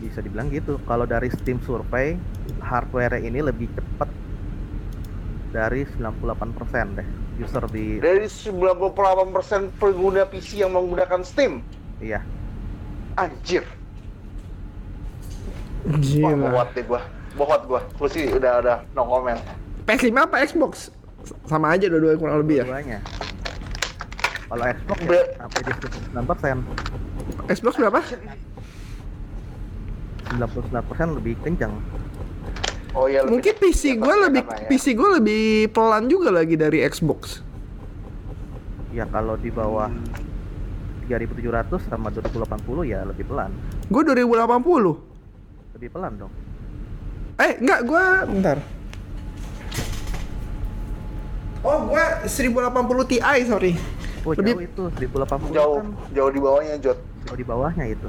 bisa 0.03 0.19
dibilang 0.19 0.51
gitu 0.51 0.79
kalau 0.83 1.07
dari 1.07 1.31
Steam 1.31 1.63
survey 1.63 2.19
hardware 2.59 3.23
ini 3.23 3.39
lebih 3.39 3.71
cepat 3.71 4.11
dari 5.55 5.87
98% 5.95 6.99
deh 6.99 7.07
user 7.39 7.63
di 7.71 8.03
Dari 8.03 8.27
98% 8.27 9.79
pengguna 9.79 10.27
PC 10.27 10.59
yang 10.59 10.75
menggunakan 10.75 11.23
Steam. 11.23 11.63
iya 12.03 12.19
Anjir. 13.15 13.63
Wah, 15.83 15.99
Gila. 15.99 16.47
bohot 16.47 16.69
deh 16.71 16.83
gua. 16.83 17.01
Bohot 17.33 17.61
gua. 17.65 17.81
Gua 17.93 18.07
sih 18.07 18.25
udah 18.27 18.59
udah 18.59 18.77
no 18.91 19.03
comment. 19.03 19.39
PS5 19.83 20.15
apa 20.17 20.39
Xbox? 20.41 20.91
Sama 21.45 21.71
aja 21.71 21.87
dua-duanya 21.87 22.17
kurang 22.17 22.37
lebih 22.39 22.55
ya. 22.57 22.65
duanya 22.65 22.99
kalau 24.45 24.69
Xbox 24.69 24.99
ya, 25.01 25.23
sampai 25.35 25.59
di 25.59 25.71
99% 26.13 27.49
Xbox 27.49 27.73
berapa? 27.75 27.99
99% 30.29 31.17
lebih 31.17 31.33
kencang 31.41 31.73
Oh 32.93 33.09
iya 33.09 33.25
lebih- 33.25 33.33
Mungkin 33.33 33.53
PC 33.57 33.81
ya, 33.83 33.93
gue 33.97 34.05
pasti 34.05 34.21
lebih 34.21 34.41
ya. 34.45 34.67
PC 34.69 34.85
gue 34.93 35.09
lebih 35.15 35.43
pelan 35.69 36.05
juga 36.05 36.29
lagi 36.29 36.53
dari 36.53 36.85
Xbox. 36.85 37.41
ya 38.91 39.09
kalau 39.09 39.33
di 39.33 39.49
bawah 39.49 39.89
3700 41.03 41.89
sama 41.89 42.07
2080 42.07 42.45
ya 42.85 43.01
lebih 43.03 43.25
pelan 43.25 43.49
Gue 43.87 44.05
2080. 44.05 45.12
Lebih 45.73 45.89
pelan 45.89 46.15
dong 46.17 46.33
Eh, 47.33 47.57
enggak, 47.57 47.81
gue 47.83 48.03
bentar. 48.29 48.57
Oh, 51.59 51.77
gue 51.87 52.03
1080 52.23 52.69
Ti, 53.07 53.17
sorry. 53.43 53.73
oh 54.21 54.31
Lebih- 54.31 54.53
jauh 54.53 54.63
itu 54.63 54.83
1080 55.01 55.49
jauh 55.51 55.79
kan 55.79 55.87
jauh 56.13 56.29
di 56.29 56.39
bawahnya 56.39 56.75
Jot. 56.77 56.99
jauh 57.25 57.35
di 57.35 57.43
bawahnya 57.43 57.85
itu 57.89 58.07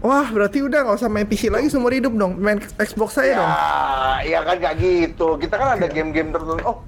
Wah, 0.00 0.24
berarti 0.26 0.64
udah 0.64 0.80
nggak 0.80 0.96
usah 0.96 1.10
main 1.10 1.28
PC 1.28 1.52
lagi 1.52 1.68
seumur 1.68 1.92
hidup 1.92 2.16
dong. 2.16 2.32
Main 2.34 2.56
Xbox 2.78 3.20
saya 3.20 3.26
Ya, 3.26 3.36
dong. 3.36 3.52
ya 4.24 4.40
kan 4.40 4.56
nggak 4.56 4.74
gitu. 4.78 5.36
Kita 5.36 5.54
kan 5.54 5.76
ada 5.76 5.86
game-game 5.86 6.32
tertentu. 6.32 6.56
Oh, 6.64 6.80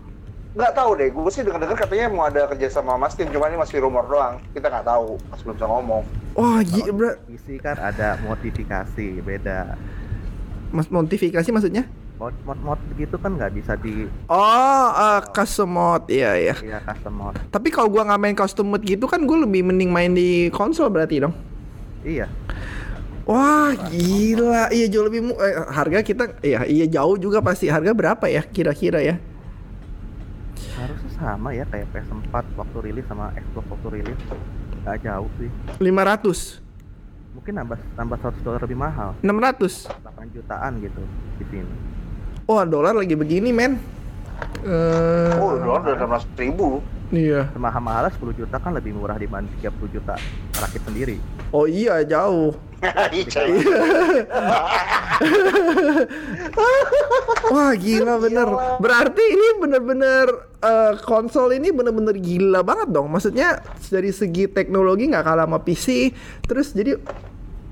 nggak 0.54 0.72
tahu 0.72 0.96
deh. 0.96 1.12
Gue 1.12 1.28
sih 1.28 1.44
dengar-dengar 1.44 1.76
katanya 1.76 2.08
mau 2.08 2.24
ada 2.24 2.48
kerja 2.48 2.72
sama 2.72 2.96
Mas 2.96 3.12
Tim, 3.12 3.28
cuma 3.28 3.52
ini 3.52 3.60
masih 3.60 3.84
rumor 3.84 4.08
doang. 4.08 4.40
Kita 4.56 4.64
nggak 4.64 4.86
tahu. 4.86 5.20
Mas 5.28 5.44
belum 5.44 5.54
bisa 5.54 5.68
ngomong. 5.68 6.02
Wah, 6.32 6.64
gila. 6.64 7.10
PC 7.28 7.60
kan 7.60 7.76
ada 7.76 8.16
modifikasi 8.18 9.06
beda 9.20 9.76
Mas 10.72 10.88
modifikasi 10.88 11.48
maksudnya? 11.48 11.84
mod 12.14 12.30
mod, 12.42 12.54
mod 12.62 12.80
begitu 12.88 13.18
kan 13.18 13.34
nggak 13.34 13.50
bisa 13.52 13.74
di 13.74 14.06
Oh, 14.26 14.86
eh, 14.88 15.20
custom 15.28 15.70
mode. 15.70 16.06
Iya, 16.08 16.30
iya. 16.34 16.54
ya 16.56 16.78
custom 16.80 17.14
mod 17.14 17.34
Tapi 17.50 17.68
kalau 17.68 17.88
gua 17.88 18.02
nggak 18.04 18.20
main 18.20 18.36
custom 18.36 18.66
mode 18.68 18.82
gitu 18.82 19.04
kan 19.04 19.20
gue 19.20 19.38
lebih 19.38 19.62
mending 19.64 19.90
main 19.90 20.10
di 20.10 20.46
konsol 20.48 20.86
berarti 20.88 21.18
dong. 21.20 21.34
iya 22.02 22.30
Wah, 23.22 23.70
gila. 23.88 24.66
Iya 24.68 24.86
jauh 24.88 25.06
lebih 25.06 25.22
mu- 25.24 25.38
eh, 25.38 25.54
harga 25.68 25.98
kita 26.00 26.24
iya 26.40 26.62
iya 26.64 26.86
jauh 26.88 27.14
juga 27.16 27.38
pasti. 27.38 27.66
Harga 27.66 27.90
berapa 27.92 28.26
ya 28.26 28.42
kira-kira 28.42 28.98
ya? 28.98 29.18
harusnya 30.72 31.10
sama 31.12 31.52
ya 31.52 31.62
kayak 31.64 31.90
PS4 31.90 32.34
waktu 32.56 32.78
rilis 32.80 33.04
sama 33.04 33.30
Xbox 33.34 33.64
waktu 33.68 33.88
rilis 33.92 34.18
nggak 34.82 34.98
jauh 35.00 35.30
sih 35.36 35.50
500, 35.78 36.61
mungkin 37.32 37.52
nambah 37.56 37.78
nambah 37.96 38.16
100 38.20 38.44
dolar 38.44 38.60
lebih 38.60 38.76
mahal 38.76 39.16
600. 39.20 39.88
8 39.88 40.36
jutaan 40.36 40.72
gitu 40.78 41.02
di 41.40 41.44
sini 41.48 41.74
Wah, 42.42 42.66
dolar 42.66 42.90
lagi 42.92 43.14
begini, 43.14 43.54
men. 43.54 43.78
Eh, 44.66 45.38
Oh, 45.38 45.54
dolar 45.54 45.86
udah 45.86 46.26
16 46.26 46.26
ribu. 46.34 46.82
Iya. 47.12 47.52
mahal-mahal 47.54 48.08
10 48.10 48.18
juta 48.34 48.56
kan 48.58 48.72
lebih 48.74 48.96
murah 48.96 49.20
dibanding 49.20 49.52
30 49.60 49.94
juta 49.94 50.16
rakit 50.58 50.82
sendiri 50.82 51.20
Oh 51.52 51.68
iya, 51.68 52.00
jauh. 52.00 52.56
Wah 57.52 57.72
gila 57.76 58.16
bener. 58.16 58.48
Berarti 58.80 59.20
ini 59.20 59.60
bener-bener 59.60 60.26
eh, 60.64 60.96
konsol 61.04 61.52
ini 61.52 61.68
bener-bener 61.76 62.16
gila 62.16 62.64
banget 62.64 62.88
dong. 62.88 63.12
Maksudnya 63.12 63.60
dari 63.92 64.08
segi 64.16 64.48
teknologi 64.48 65.12
nggak 65.12 65.28
kalah 65.28 65.44
sama 65.44 65.60
PC. 65.60 66.16
Terus 66.48 66.72
jadi 66.72 66.96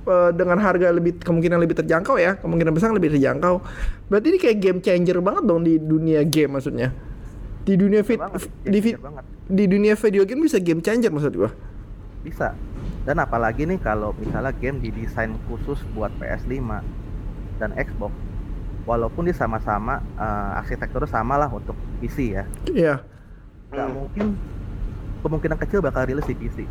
eh, 0.05 0.31
dengan 0.37 0.61
harga 0.61 0.93
lebih 0.93 1.25
kemungkinan 1.25 1.57
lebih 1.57 1.81
terjangkau 1.81 2.21
ya, 2.21 2.37
kemungkinan 2.37 2.77
besar 2.77 2.93
lebih 2.93 3.17
terjangkau. 3.17 3.65
Berarti 4.13 4.27
ini 4.29 4.39
kayak 4.45 4.61
game 4.61 4.85
changer 4.85 5.25
banget 5.25 5.49
dong 5.49 5.65
di 5.65 5.81
dunia 5.81 6.21
game 6.29 6.61
maksudnya. 6.61 6.93
Di 7.61 7.75
dunia 7.75 8.01
banget, 8.01 8.49
di, 8.63 8.81
banget. 8.95 9.25
di 9.47 9.65
dunia 9.67 9.95
video 9.95 10.23
game 10.25 10.43
bisa 10.43 10.57
game 10.57 10.81
changer 10.81 11.09
maksud 11.09 11.35
gua. 11.35 11.51
bisa 12.21 12.53
dan 13.01 13.17
apalagi 13.17 13.65
nih 13.65 13.77
kalau 13.77 14.13
misalnya 14.15 14.53
game 14.53 14.77
didesain 14.79 15.33
khusus 15.47 15.81
buat 15.91 16.13
PS5 16.15 16.61
dan 17.57 17.73
Xbox 17.75 18.13
walaupun 18.83 19.25
dia 19.25 19.33
sama-sama 19.33 20.01
eh, 20.15 20.59
arsitekturnya 20.59 21.09
sama 21.09 21.35
lah 21.35 21.49
untuk 21.49 21.73
PC 21.99 22.19
ya 22.31 22.45
Iya. 22.67 22.95
nggak 23.71 23.83
Hmm. 23.83 23.95
mungkin 23.95 24.27
kemungkinan 25.21 25.57
kecil 25.59 25.81
bakal 25.81 26.05
rilis 26.05 26.25
di 26.25 26.35
PC 26.35 26.69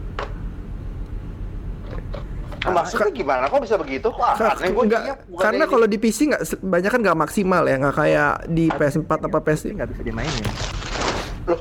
Maksudnya 2.59 3.09
gimana? 3.09 3.47
Kok 3.47 3.61
bisa 3.63 3.75
begitu? 3.75 4.05
Kok 4.05 4.19
Ka- 4.19 4.53
aneh 4.53 4.69
gua 4.69 4.83
nggak- 4.83 5.01
jadinya 5.01 5.15
bukan 5.25 5.41
karena 5.41 5.63
kalau 5.65 5.87
di 5.87 5.97
PC 5.97 6.19
nggak 6.27 6.41
banyak 6.61 6.89
kan 6.91 6.99
nggak 7.01 7.19
maksimal 7.19 7.63
ya 7.63 7.75
nggak 7.79 7.95
kayak 7.95 8.31
di 8.47 8.65
PS4 8.69 9.09
apa 9.23 9.37
PS5 9.39 9.63
Tapi 9.63 9.75
nggak 9.75 9.89
bisa 9.89 10.01
dimainin. 10.03 10.45
Loh, 11.49 11.59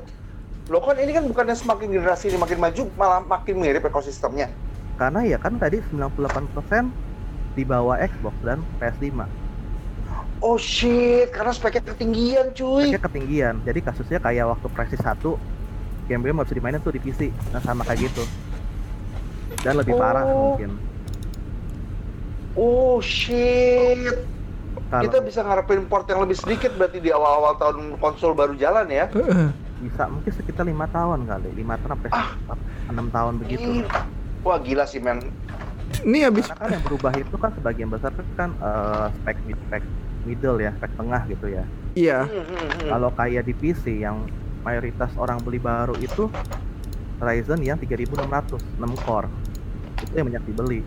loh 0.68 0.82
kan 0.84 1.00
ini 1.00 1.10
kan 1.10 1.24
bukannya 1.24 1.56
semakin 1.56 1.88
generasi 1.90 2.28
ini 2.28 2.36
makin 2.36 2.60
maju, 2.60 2.82
malah 2.94 3.24
makin 3.24 3.56
mirip 3.56 3.82
ekosistemnya. 3.82 4.52
karena 4.94 5.22
ya 5.22 5.38
kan 5.38 5.54
tadi 5.56 5.78
98% 5.94 6.90
di 7.54 7.62
bawah 7.62 7.94
Xbox 7.96 8.34
dan 8.42 8.58
PS5 8.76 9.24
Oh 10.38 10.54
shit, 10.54 11.30
karena 11.30 11.50
speknya 11.50 11.82
ketinggian 11.88 12.50
cuy. 12.52 12.90
Speknya 12.90 13.02
ketinggian 13.02 13.54
jadi 13.62 13.78
kasusnya 13.80 14.18
kayak 14.18 14.50
waktu 14.50 14.66
Prestige 14.68 15.02
1 15.02 15.38
game-game 16.06 16.42
bisa 16.42 16.52
dimainin 16.52 16.78
tuh 16.78 16.90
di 16.90 16.98
PC 16.98 17.30
nah 17.50 17.60
sama 17.60 17.82
kayak 17.82 18.10
gitu 18.10 18.26
dan 19.60 19.78
lebih 19.78 19.94
parah 19.94 20.26
Oh. 20.26 20.54
mungkin 20.54 20.70
Oh 22.54 22.98
shit. 22.98 24.26
kalau 24.90 25.02
Kita 25.04 25.22
bisa 25.22 25.40
ngarepin 25.42 25.86
port 25.86 26.10
yang 26.10 26.26
lebih 26.26 26.34
sedikit 26.34 26.74
berarti 26.74 26.98
di 26.98 27.14
awal-awal 27.14 27.54
tahun 27.54 27.94
konsol 27.98 28.34
baru 28.34 28.58
jalan 28.58 28.90
ya. 28.90 29.06
Bisa 29.78 30.06
mungkin 30.06 30.28
sekitar 30.28 30.62
lima 30.62 30.86
tahun 30.86 31.22
kali 31.24 31.54
lima 31.54 31.74
tahun 31.76 31.90
sampai 31.96 32.10
Ah. 32.10 32.34
enam 32.88 33.06
tahun 33.08 33.34
begitu 33.38 33.68
Ih, 33.78 33.86
Wah 34.40 34.58
gila 34.58 34.84
sih 34.84 34.98
men. 34.98 35.22
ini 36.00 36.20
habis 36.20 36.46
karena 36.46 36.60
kan 36.60 36.68
yang 36.70 36.84
berubah 36.84 37.12
itu 37.12 37.34
kan 37.34 37.50
sebagian 37.52 37.88
besar 37.88 38.12
kan 38.34 38.52
eh, 38.54 39.06
spek 39.14 39.38
mid 39.42 39.58
spek 39.64 39.82
middle 40.22 40.58
ya 40.58 40.70
spek 40.74 40.92
tengah 40.94 41.22
gitu 41.26 41.46
ya 41.48 41.64
iya 41.94 42.18
Hmm, 42.22 42.44
hmm, 42.44 42.58
hmm. 42.76 42.88
kalau 42.88 43.08
kayak 43.10 43.42
di 43.42 43.52
PC 43.52 43.98
yang 43.98 44.28
mayoritas 44.60 45.10
orang 45.16 45.40
beli 45.40 45.56
baru 45.56 45.96
itu 45.96 46.28
Ryzen 47.18 47.60
yang 47.60 47.74
3600 47.76 48.14
6 48.76 48.84
core 49.00 49.26
itu 49.98 50.12
yang 50.12 50.26
banyak 50.28 50.44
dibeli 50.44 50.80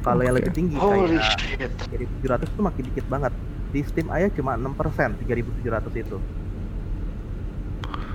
kalau 0.00 0.22
yang 0.22 0.32
Oke. 0.32 0.40
lebih 0.40 0.52
tinggi 0.54 0.76
Holy 0.78 1.18
kayak 1.18 1.36
shit. 1.36 1.70
3700 2.22 2.48
itu 2.48 2.60
makin 2.62 2.82
dikit 2.86 3.06
banget 3.08 3.32
di 3.68 3.80
Steam 3.84 4.08
aja 4.08 4.28
cuma 4.32 4.56
6% 4.56 5.20
3700 5.24 6.02
itu 6.02 6.18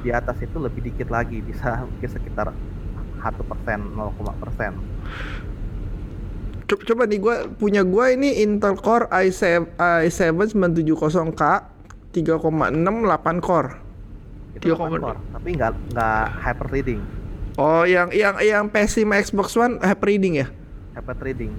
di 0.04 0.10
atas 0.12 0.36
itu 0.43 0.58
lebih 0.60 0.84
dikit 0.84 1.08
lagi 1.08 1.39
bisa 1.39 1.88
mungkin 1.88 2.10
sekitar 2.10 2.51
1 2.51 3.49
persen 3.49 3.80
0, 3.95 4.12
persen 4.41 4.72
Co- 6.68 6.84
coba 6.84 7.04
nih 7.08 7.20
gua 7.22 7.36
punya 7.47 7.86
gua 7.86 8.12
ini 8.12 8.43
Intel 8.43 8.76
Core 8.76 9.08
i7 9.12 9.64
i7 9.80 10.34
970K 10.56 11.41
3,6 12.14 12.43
8 12.43 13.39
core 13.39 13.70
itu 14.54 14.74
3,2. 14.74 14.76
8 14.76 15.01
core 15.01 15.20
tapi 15.32 15.47
nggak 15.56 15.72
nggak 15.93 16.26
hyper 16.41 16.68
threading 16.68 17.01
Oh, 17.54 17.86
yang 17.86 18.10
yang 18.10 18.34
yang 18.41 18.66
PS5 18.66 19.30
Xbox 19.30 19.54
One 19.54 19.78
hyper 19.78 20.10
reading 20.10 20.41
ya? 20.41 20.49
Dapat 20.97 21.22
reading. 21.22 21.54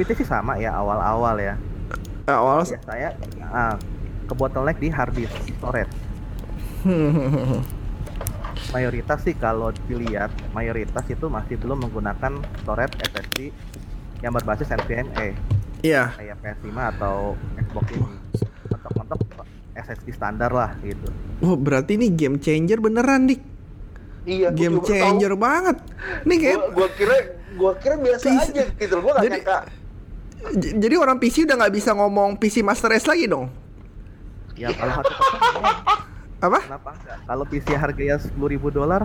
Itu 0.00 0.16
sih 0.16 0.24
sama 0.24 0.56
ya 0.56 0.72
awal-awal 0.72 1.36
ya. 1.36 1.60
Awal 2.32 2.60
Ya 2.64 2.78
saya 2.80 3.08
ah, 3.44 3.74
ke 4.24 4.32
bottleneck 4.32 4.78
di 4.78 4.88
hard 4.88 5.12
disk 5.12 5.34
storage. 5.52 5.90
Mayoritas 8.70 9.18
sih 9.20 9.34
kalau 9.34 9.74
dilihat 9.84 10.30
mayoritas 10.52 11.02
itu 11.08 11.26
masih 11.26 11.58
belum 11.58 11.82
menggunakan 11.82 12.32
storage 12.60 12.94
SSD 13.04 13.50
yang 14.20 14.30
berbasis 14.30 14.70
NVMe 14.70 15.34
Iya. 15.80 16.12
kayak 16.12 16.36
PS5 16.38 16.68
atau 16.92 17.34
Xbox 17.56 17.86
ini. 17.90 18.14
Mentok-mentok 18.68 19.20
SSD 19.72 20.12
standar 20.12 20.52
lah 20.52 20.76
gitu. 20.80 21.08
Oh, 21.40 21.56
berarti 21.56 21.96
ini 21.96 22.12
game 22.12 22.36
changer 22.36 22.78
beneran, 22.78 23.26
Dik. 23.26 23.40
Iya, 24.28 24.52
Game 24.52 24.84
changer 24.84 25.32
tahu. 25.32 25.40
banget. 25.40 25.76
Nih 26.28 26.36
kayak 26.36 26.56
Gua, 26.60 26.68
gua 26.76 26.88
kira 26.92 27.16
gua 27.56 27.72
kira 27.80 27.96
biasa 27.96 28.26
aja 28.44 28.64
gitu. 28.68 28.94
Gua 29.00 29.12
gak 29.16 29.24
Jadi- 29.24 29.40
nyangka. 29.40 29.58
Jadi 30.56 30.94
orang 30.96 31.20
PC 31.20 31.44
udah 31.44 31.56
nggak 31.64 31.74
bisa 31.74 31.90
ngomong 31.92 32.40
PC 32.40 32.64
Master 32.64 32.90
Race 32.90 33.06
lagi 33.06 33.28
dong. 33.28 33.52
Ya 34.56 34.72
kalau 34.76 35.00
kosong 35.00 35.64
Apa? 36.40 36.58
kenapa 36.64 36.90
enggak? 36.96 37.18
Kalau 37.28 37.44
PC 37.44 37.66
harganya 37.76 38.16
10.000 38.16 38.36
dolar 38.72 39.04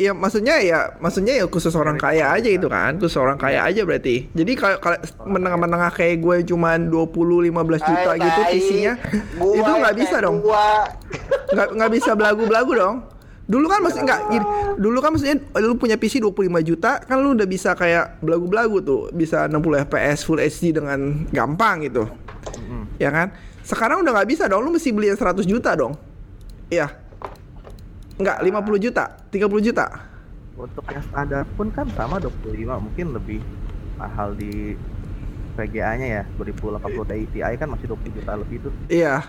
Iya, 0.00 0.16
maksudnya 0.16 0.56
ya, 0.64 0.96
maksudnya 0.96 1.36
ya 1.36 1.44
khusus 1.44 1.76
orang 1.76 2.00
kaya 2.00 2.32
aja 2.32 2.48
itu 2.48 2.72
kan, 2.72 2.96
khusus 2.96 3.20
orang 3.20 3.36
kaya 3.36 3.68
aja 3.68 3.84
berarti. 3.84 4.32
Jadi 4.32 4.56
kalau 4.56 4.80
kalau 4.80 4.96
menengah-menengah 5.28 5.92
kayak 5.92 6.24
gue 6.24 6.36
cuman 6.48 6.88
20 6.88 7.52
15 7.52 7.84
juta 7.84 8.10
Tai, 8.16 8.16
gitu 8.16 8.40
tai. 8.40 8.48
PC-nya, 8.56 8.92
itu 9.36 9.60
nggak 9.60 9.92
kayak 9.92 10.00
bisa 10.00 10.16
dong. 10.24 10.40
Nggak 11.52 11.68
nggak 11.76 11.90
bisa 11.92 12.10
belagu-belagu 12.16 12.72
dong. 12.72 12.96
Dulu 13.50 13.66
kan 13.66 13.82
maksudnya 13.82 14.06
nggak 14.14 14.22
gini, 14.30 14.46
dulu 14.78 14.98
kan 15.02 15.10
maksudnya 15.10 15.36
lu 15.58 15.74
punya 15.74 15.98
PC 15.98 16.22
25 16.22 16.62
juta, 16.62 17.02
kan 17.02 17.18
lu 17.18 17.34
udah 17.34 17.50
bisa 17.50 17.74
kayak 17.74 18.22
belagu-belagu 18.22 18.78
tuh, 18.78 19.10
bisa 19.10 19.50
60 19.50 19.90
FPS 19.90 20.22
Full 20.22 20.38
HD 20.38 20.70
dengan 20.70 21.26
gampang 21.34 21.82
gitu. 21.82 22.06
Mm-mm. 22.62 22.94
Ya 23.02 23.10
kan? 23.10 23.34
Sekarang 23.66 24.06
udah 24.06 24.14
nggak 24.14 24.30
bisa 24.30 24.46
dong, 24.46 24.62
lu 24.62 24.70
mesti 24.70 24.94
beli 24.94 25.10
yang 25.10 25.18
100 25.18 25.42
juta 25.50 25.74
dong. 25.74 25.98
Iya. 26.70 26.94
Enggak, 28.22 28.38
50 28.38 28.78
juta, 28.78 29.04
30 29.34 29.66
juta. 29.66 29.86
untuk 30.60 30.84
yang 30.92 31.00
standar 31.08 31.48
pun 31.56 31.72
kan 31.72 31.88
sama 31.96 32.20
25 32.20 32.52
mungkin 32.84 33.16
lebih 33.16 33.40
mahal 33.96 34.36
di 34.36 34.76
VGA-nya 35.56 36.06
ya 36.20 36.22
2080 36.36 36.84
Ti 37.08 37.26
Ti 37.32 37.56
kan 37.56 37.68
masih 37.72 37.96
20 37.96 38.16
juta 38.20 38.32
lebih 38.36 38.56
tuh 38.68 38.72
Iya. 38.92 39.24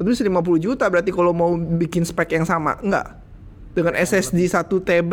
Itu 0.00 0.08
50 0.12 0.56
juta 0.56 0.88
berarti 0.88 1.12
kalau 1.12 1.36
mau 1.36 1.52
bikin 1.56 2.08
spek 2.08 2.32
yang 2.36 2.48
sama. 2.48 2.80
Enggak. 2.80 3.25
Dengan 3.76 3.92
SSD 3.92 4.40
1 4.40 4.56
TB 4.80 5.12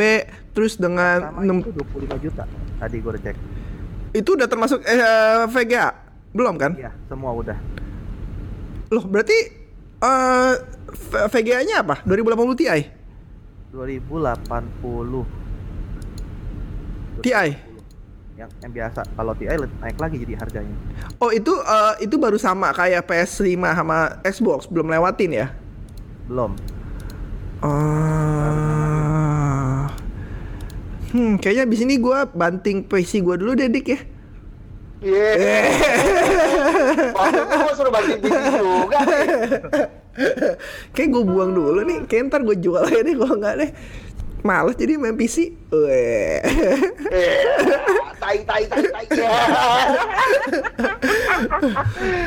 terus 0.50 0.74
dengan 0.74 1.20
sama 1.22 1.44
enam- 1.44 1.60
itu 1.60 1.76
25 1.76 2.16
juta 2.18 2.44
tadi 2.80 2.98
gue 2.98 3.12
cek 3.20 3.36
itu 4.14 4.30
udah 4.30 4.48
termasuk 4.48 4.80
eh, 4.84 5.04
VGA. 5.46 5.92
Belum 6.32 6.56
kan? 6.56 6.72
iya 6.74 6.96
semua 7.06 7.30
udah 7.30 7.60
Loh, 8.88 9.04
berarti 9.04 9.36
eh 10.00 10.54
V- 10.88 11.28
VGA-nya 11.28 11.82
apa? 11.82 12.00
2080 12.04 12.56
Ti. 12.56 12.66
2080 13.70 15.26
Ti. 17.20 17.32
yang 18.34 18.50
yang 18.60 18.72
biasa 18.72 19.06
kalau 19.10 19.34
Ti 19.34 19.46
naik 19.46 19.98
lagi 19.98 20.18
jadi 20.18 20.34
harganya 20.36 20.76
Oh, 21.18 21.30
itu 21.30 21.52
eh, 21.54 21.94
itu 22.02 22.16
baru 22.16 22.36
sama 22.36 22.72
kayak 22.72 23.04
PS5 23.04 23.44
sama 23.74 23.98
Xbox, 24.24 24.66
belum 24.66 24.88
lewatin 24.88 25.32
ya? 25.34 25.48
belum 26.24 26.56
Ah. 27.64 28.84
Hmm, 31.16 31.40
kayaknya 31.40 31.64
abis 31.64 31.80
ini 31.88 31.96
gua 31.96 32.28
banting 32.28 32.84
PC 32.84 33.24
gua 33.24 33.40
dulu 33.40 33.56
deh, 33.56 33.72
Dik 33.72 33.88
ya. 33.88 34.00
Iya. 35.04 35.32
Waktu 37.16 37.40
itu 37.40 37.56
gua 37.56 37.74
suruh 37.76 37.92
banting 37.92 38.20
PC 38.20 38.36
juga. 38.60 39.00
Kayak 40.94 41.10
gue 41.10 41.24
buang 41.26 41.52
dulu 41.58 41.82
nih, 41.82 42.06
kayak 42.06 42.30
ntar 42.30 42.46
gue 42.46 42.54
jual 42.62 42.86
aja 42.86 43.02
deh 43.02 43.16
kalau 43.18 43.36
nggak 43.40 43.56
deh. 43.58 43.72
Males 44.44 44.76
jadi 44.76 45.00
main 45.00 45.16
PC. 45.16 45.56
Weh. 45.72 46.44
Eh, 47.10 47.40
tai 48.20 48.44
tai 48.44 48.68
tai 48.68 48.84
tai. 48.92 49.06
Ya. 49.16 49.32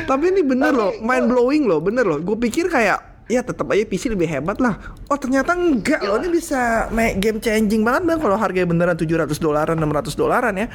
Tapi 0.09 0.25
ini 0.33 0.41
bener 0.41 0.73
Tapi 0.73 0.81
loh, 0.81 0.91
mind 0.99 1.25
blowing 1.29 1.63
loh, 1.69 1.79
bener 1.79 2.03
loh. 2.09 2.19
Gue 2.19 2.35
pikir 2.41 2.73
kayak 2.73 3.16
ya 3.27 3.43
tetap 3.43 3.67
aja 3.67 3.83
PC 3.83 4.07
lebih 4.07 4.25
hebat 4.25 4.57
lah. 4.57 4.79
Oh 5.05 5.15
ternyata 5.15 5.51
enggak 5.51 5.99
loh, 5.99 6.15
ini 6.17 6.31
bisa 6.31 6.87
main 6.89 7.15
game 7.15 7.37
changing 7.37 7.83
banget 7.83 8.07
bang 8.07 8.19
kalau 8.19 8.35
harganya 8.35 8.67
beneran 8.67 8.95
700 8.95 9.35
dolaran, 9.35 9.75
600 9.75 10.15
dolaran 10.15 10.55
ya. 10.55 10.67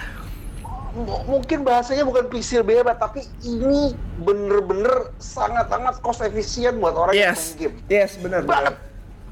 M- 0.93 1.25
Mungkin 1.25 1.65
bahasanya 1.65 2.05
bukan 2.05 2.29
PC 2.29 2.61
lebih 2.61 2.79
hebat, 2.79 2.97
tapi 2.97 3.25
ini 3.43 3.97
bener-bener 4.19 5.11
sangat-sangat 5.17 5.99
cost 5.99 6.21
efisien 6.21 6.77
buat 6.77 6.93
orang 6.93 7.17
yang 7.17 7.33
main 7.33 7.57
game. 7.59 7.75
yes 7.89 8.17
bener. 8.17 8.45
banget. 8.45 8.77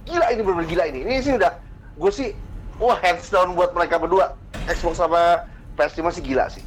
Gila 0.03 0.27
ini 0.29 0.41
bener-bener 0.41 0.69
gila 0.69 0.85
ini. 0.89 0.99
Ini 1.05 1.15
sih 1.21 1.33
udah 1.37 1.53
gue 1.95 2.11
sih 2.11 2.33
wah 2.77 2.97
hands 2.97 3.29
down 3.29 3.53
buat 3.53 3.71
mereka 3.71 4.01
berdua. 4.01 4.33
Xbox 4.67 4.97
sama 4.97 5.45
PS5 5.77 6.01
sih 6.11 6.25
gila 6.25 6.49
sih. 6.49 6.65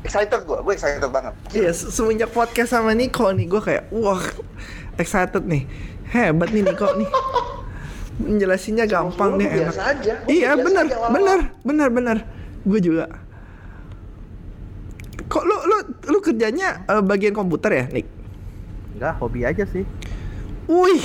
Excited 0.00 0.42
gue, 0.42 0.54
gue 0.56 0.72
excited 0.72 1.02
banget. 1.04 1.34
Iya, 1.52 1.70
se- 1.70 1.90
semenjak 1.90 2.30
podcast 2.30 2.70
sama 2.70 2.94
Niko 2.94 3.30
nih, 3.30 3.46
gue 3.46 3.58
kayak 3.60 3.90
wah 3.90 4.22
excited 4.98 5.42
nih, 5.42 5.62
hebat 6.08 6.50
nih 6.50 6.62
Niko 6.62 6.90
nih. 6.94 7.08
Menjelasinnya 8.18 8.84
gampang 8.84 9.38
nih, 9.38 9.46
enak. 9.46 9.58
biasa 9.70 9.82
aja. 9.88 10.14
Iya 10.26 10.50
Biasa 10.52 10.64
bener, 10.64 10.84
bener, 11.08 11.38
bener, 11.62 11.88
bener. 11.88 12.16
Gue 12.62 12.78
juga. 12.78 13.06
Kok 15.24 15.44
lu 15.44 15.56
lu 15.62 15.76
lu 16.08 16.18
kerjanya 16.18 16.82
eh, 16.84 17.00
bagian 17.00 17.32
komputer 17.32 17.70
ya, 17.70 17.84
Nick? 17.88 18.08
enggak 18.90 19.14
hobi 19.16 19.46
aja 19.46 19.62
sih 19.62 19.86
Wih, 20.66 21.04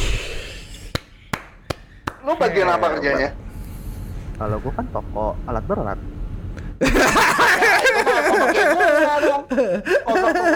Lu 2.22 2.34
bagian 2.34 2.66
apa 2.68 2.98
kerjanya? 2.98 3.30
kalau 4.34 4.58
gue 4.58 4.74
kan 4.74 4.82
toko 4.90 5.38
alat 5.46 5.62
berat 5.64 6.00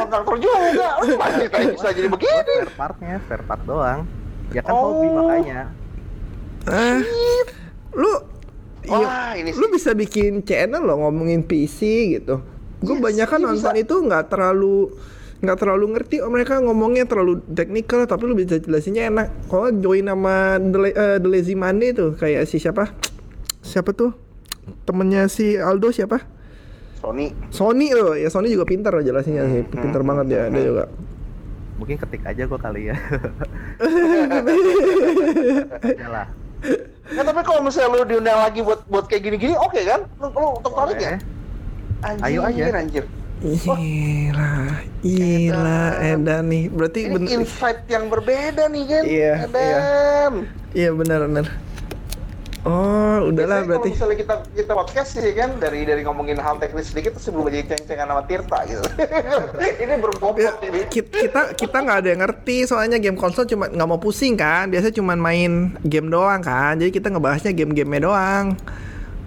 Kontraktor 0.08 0.36
juga. 0.40 0.88
Lu 1.04 1.14
masih 1.16 1.48
tadi 1.48 1.66
bisa 1.70 1.90
jadi 1.92 2.08
begini. 2.08 2.56
spare 2.58 2.72
partnya 2.74 3.14
spare 3.22 3.44
part 3.44 3.62
doang 3.62 4.00
ya 4.48 4.62
kan 4.62 4.72
hobi 4.72 5.06
Oh. 5.06 5.14
makanya 5.20 5.60
eh, 6.66 7.00
lu, 7.94 8.12
iya, 8.82 8.96
Wah, 8.98 9.32
ini 9.34 9.52
lu 9.52 9.68
sih. 9.68 9.74
bisa 9.74 9.92
bikin 9.92 10.40
channel 10.42 10.80
loh 10.82 11.00
ngomongin 11.02 11.42
PC 11.42 11.80
gitu. 12.14 12.40
Gue 12.78 12.96
Yes, 12.96 13.04
banyak 13.04 13.28
kan 13.28 13.40
nonton 13.42 13.74
bisa. 13.74 13.84
itu 13.84 13.96
nggak 13.98 14.28
terlalu 14.28 14.92
nggak 15.38 15.58
terlalu 15.58 15.86
ngerti 15.94 16.16
oh 16.18 16.28
mereka 16.28 16.58
ngomongnya 16.58 17.04
terlalu 17.04 17.44
teknikal 17.48 18.04
tapi 18.04 18.24
lu 18.24 18.34
bisa 18.34 18.58
jelasinnya 18.58 19.06
enak 19.06 19.28
kalau 19.46 19.70
join 19.72 20.08
sama 20.08 20.58
The, 20.58 20.78
La- 20.80 20.96
The 21.18 21.28
Lazy 21.28 21.54
Monday 21.54 21.92
tuh 21.92 22.16
kayak 22.16 22.46
si 22.46 22.58
siapa 22.58 22.90
siapa 23.62 23.92
tuh 23.92 24.16
temennya 24.84 25.28
si 25.28 25.54
Aldo 25.54 25.92
siapa 25.92 26.26
Sony. 26.98 27.30
Sony 27.50 27.88
loh 27.92 28.14
ya 28.14 28.28
Sony 28.28 28.50
juga 28.50 28.64
pintar 28.64 28.92
loh 28.92 29.02
jelasinnya 29.02 29.46
sih 29.46 29.62
Hmm, 29.64 29.80
pintar 29.80 30.02
banget 30.02 30.26
ya 30.28 30.42
dia 30.48 30.64
juga 30.64 30.86
mungkin 31.78 31.96
ketik 31.96 32.26
aja 32.26 32.44
gue 32.44 32.60
kali 32.60 32.90
ya 32.90 32.96
ya 35.96 36.10
lah 36.10 36.28
Nah, 37.08 37.22
tapi 37.22 37.40
kalau 37.40 37.62
misalnya 37.62 37.94
lu 37.94 38.04
diundang 38.04 38.36
lagi 38.36 38.60
buat 38.60 38.82
buat 38.84 39.06
kayak 39.06 39.24
gini-gini, 39.24 39.54
oke 39.56 39.78
kan? 39.80 40.04
Lu, 40.18 40.28
lu 40.28 40.48
tertarik 40.60 40.98
ya? 40.98 41.14
Anjir, 42.04 42.26
Ayo 42.26 42.40
aja. 42.44 42.64
anjir. 42.76 43.06
gila 43.38 44.52
gila 45.00 45.80
Edan 46.02 46.50
nih 46.50 46.66
berarti 46.68 47.00
Ini 47.06 47.14
bener 47.14 47.30
insight 47.32 47.86
yang 47.86 48.10
berbeda 48.10 48.66
nih 48.68 48.84
kan? 48.84 49.04
Iya, 49.06 49.34
Edan. 49.46 50.34
iya 50.74 50.90
benar 50.92 51.30
benar 51.30 51.46
oh 52.64 53.28
udahlah 53.28 53.62
Biasanya 53.62 53.68
berarti. 53.68 53.90
Kalau 53.90 53.94
misalnya 53.94 54.18
kita 54.18 54.34
kita 54.56 54.72
podcast 54.72 55.10
sih 55.14 55.34
kan 55.34 55.50
dari 55.58 55.84
dari 55.84 56.02
ngomongin 56.02 56.38
hal 56.38 56.58
teknis 56.58 56.90
sedikit 56.90 57.14
terus 57.14 57.26
sebelum 57.26 57.48
jadi 57.48 57.68
ceng-cengan 57.68 58.08
sama 58.08 58.24
Tirta 58.24 58.60
gitu. 58.66 58.84
ini 59.84 59.94
berbobot 59.98 60.40
Ya, 60.40 60.52
ini. 60.64 60.88
ki- 60.88 61.06
kita 61.06 61.54
kita 61.54 61.78
nggak 61.78 61.98
ada 62.02 62.10
yang 62.10 62.22
ngerti 62.24 62.58
soalnya 62.64 62.98
game 62.98 63.16
konsol 63.16 63.46
cuma 63.46 63.68
nggak 63.68 63.88
mau 63.88 64.00
pusing 64.00 64.34
kan. 64.34 64.68
Biasanya 64.68 64.96
cuma 64.96 65.14
main 65.14 65.76
game 65.82 66.08
doang 66.08 66.40
kan. 66.40 66.74
Jadi 66.76 66.90
kita 66.90 67.12
ngebahasnya 67.12 67.52
game-gamenya 67.52 68.02
doang. 68.04 68.46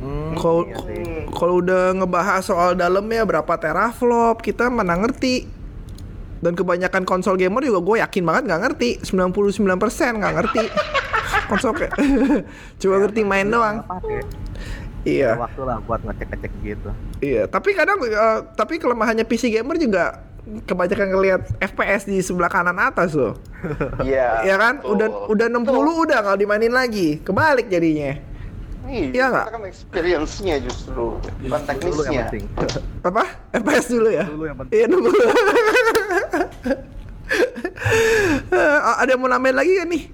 Hmm, 0.01 0.33
kalau 0.33 0.65
iya 0.65 1.29
kalau 1.31 1.61
udah 1.61 1.93
ngebahas 1.93 2.41
soal 2.41 2.73
dalamnya 2.73 3.21
berapa 3.23 3.53
teraflop 3.55 4.41
kita 4.41 4.67
mana 4.67 4.97
ngerti 4.97 5.45
dan 6.41 6.53
kebanyakan 6.53 7.05
konsol 7.05 7.37
gamer 7.37 7.61
juga 7.63 7.81
gue 7.81 7.97
yakin 8.01 8.23
banget 8.25 8.43
nggak 8.49 8.61
ngerti 8.65 8.89
99% 9.05 9.61
nggak 10.17 10.35
ngerti 10.35 10.65
konsol 11.47 11.73
kayak 11.73 11.93
cuma 12.81 12.97
ngerti 12.99 13.21
main 13.23 13.47
doang 13.47 13.85
pakai. 13.85 14.25
iya 15.03 15.37
waktu 15.37 15.61
lah 15.63 15.79
buat 15.85 16.01
ngecek-ngecek 16.03 16.53
gitu 16.63 16.91
Iya, 17.21 17.45
tapi 17.45 17.77
kadang 17.77 18.01
eh, 18.01 18.39
tapi 18.57 18.81
kelemahannya 18.81 19.29
PC 19.29 19.53
gamer 19.53 19.77
juga 19.77 20.25
kebanyakan 20.65 21.13
ngelihat 21.13 21.43
FPS 21.61 22.09
di 22.09 22.25
sebelah 22.25 22.49
kanan 22.49 22.81
atas 22.81 23.13
loh. 23.13 23.37
Iya. 24.01 24.41
ya 24.43 24.57
kan? 24.57 24.81
betul. 24.81 24.97
Udah 24.97 25.09
udah 25.29 25.47
60 25.53 25.61
Betul. 25.61 25.85
udah 26.09 26.19
kalau 26.25 26.39
dimainin 26.41 26.73
lagi. 26.73 27.21
Kebalik 27.21 27.69
jadinya. 27.69 28.17
Iya 28.89 29.25
nggak? 29.29 29.47
Kita 29.47 29.55
kan 29.55 29.65
experience-nya 29.69 30.57
justru, 30.65 31.21
bukan 31.21 31.37
Dulu 31.39 31.53
yang 31.53 31.63
teknisnya. 31.69 32.23
penting. 32.27 32.45
Apa? 33.05 33.23
FPS 33.53 33.87
dulu 33.87 34.09
ya? 34.09 34.25
Dulu 34.25 34.45
yang 34.49 34.57
penting. 34.59 34.75
Iya 34.75 34.87
dulu. 34.89 35.11
Ada 39.01 39.17
yang 39.17 39.21
mau 39.23 39.31
nambahin 39.31 39.57
lagi 39.57 39.73
kan 39.81 39.89
nih? 39.89 40.05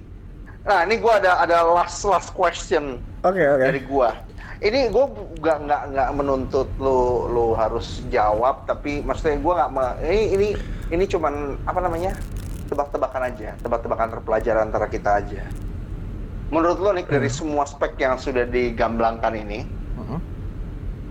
Nah, 0.67 0.83
ini 0.83 0.99
gua 0.99 1.23
ada 1.23 1.39
ada 1.39 1.63
last 1.63 2.03
last 2.03 2.35
question 2.35 2.99
Oke 3.23 3.39
oke. 3.39 3.63
dari 3.63 3.79
gua. 3.87 4.11
Ini 4.59 4.91
gua 4.91 5.07
nggak 5.39 5.57
nggak 5.63 5.81
nggak 5.95 6.09
menuntut 6.11 6.67
lu 6.75 7.31
lu 7.31 7.55
harus 7.55 8.03
jawab, 8.11 8.67
tapi 8.67 8.99
maksudnya 8.99 9.39
gua 9.39 9.71
nggak 9.71 9.93
ini 10.03 10.23
ini 10.35 10.47
ini 10.91 11.03
cuman 11.07 11.55
apa 11.63 11.79
namanya 11.79 12.11
tebak-tebakan 12.67 13.31
aja, 13.31 13.55
tebak-tebakan 13.63 14.19
terpelajaran 14.19 14.67
antara 14.67 14.91
kita 14.91 15.23
aja. 15.23 15.47
Menurut 16.51 16.83
lo 16.83 16.91
nih 16.91 17.07
dari 17.07 17.31
semua 17.31 17.63
spek 17.63 17.95
yang 17.99 18.19
sudah 18.19 18.43
digamblangkan 18.43 19.35
ini, 19.39 19.63
Mm-mm. 19.99 20.19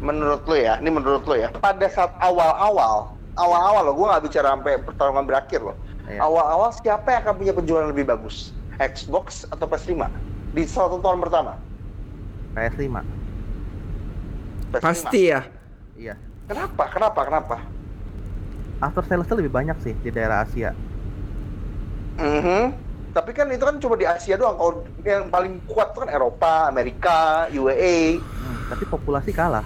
menurut 0.05 0.45
lo 0.45 0.57
ya, 0.57 0.77
ini 0.81 0.91
menurut 0.93 1.25
lo 1.25 1.37
ya, 1.37 1.49
pada 1.57 1.89
saat 1.89 2.13
awal-awal, 2.21 3.16
awal-awal 3.37 3.83
lo, 3.89 3.93
gue 3.95 4.07
nggak 4.09 4.25
bicara 4.27 4.49
sampai 4.57 4.73
pertarungan 4.81 5.25
berakhir 5.29 5.61
lo. 5.63 5.75
Iya. 6.09 6.21
Awal-awal 6.25 6.71
siapa 6.77 7.09
yang 7.13 7.21
akan 7.29 7.35
punya 7.39 7.53
penjualan 7.53 7.89
lebih 7.93 8.05
bagus, 8.09 8.57
Xbox 8.81 9.45
atau 9.53 9.67
PS5 9.69 10.09
di 10.57 10.63
satu 10.65 10.99
tahun 11.05 11.21
pertama? 11.21 11.61
PS5. 12.57 12.97
PS5. 14.73 14.81
Pasti 14.81 15.21
ya. 15.31 15.45
Iya. 15.97 16.15
Kenapa? 16.49 16.85
Kenapa? 16.89 17.21
Kenapa? 17.27 17.57
After 18.81 19.05
sales 19.09 19.29
lebih 19.33 19.53
banyak 19.53 19.77
sih 19.85 19.95
di 20.01 20.11
daerah 20.13 20.45
Asia. 20.45 20.73
Mhm. 22.17 22.87
Tapi 23.17 23.33
kan 23.33 23.49
itu 23.49 23.65
kan 23.65 23.81
cuma 23.81 23.97
di 23.97 24.05
Asia 24.05 24.37
doang. 24.37 24.57
Kalau 24.61 24.73
yang 25.05 25.33
paling 25.33 25.65
kuat 25.65 25.97
itu 25.97 26.05
kan 26.05 26.11
Eropa, 26.13 26.69
Amerika, 26.69 27.49
UAE. 27.49 28.21
Hmm, 28.21 28.59
tapi 28.69 28.85
populasi 28.85 29.33
kalah. 29.33 29.65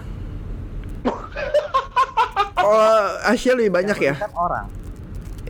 Oh 2.61 3.01
Asia 3.23 3.53
lebih 3.53 3.73
banyak 3.73 3.97
ya? 3.97 4.15
Kan 4.15 4.33
orang. 4.33 4.67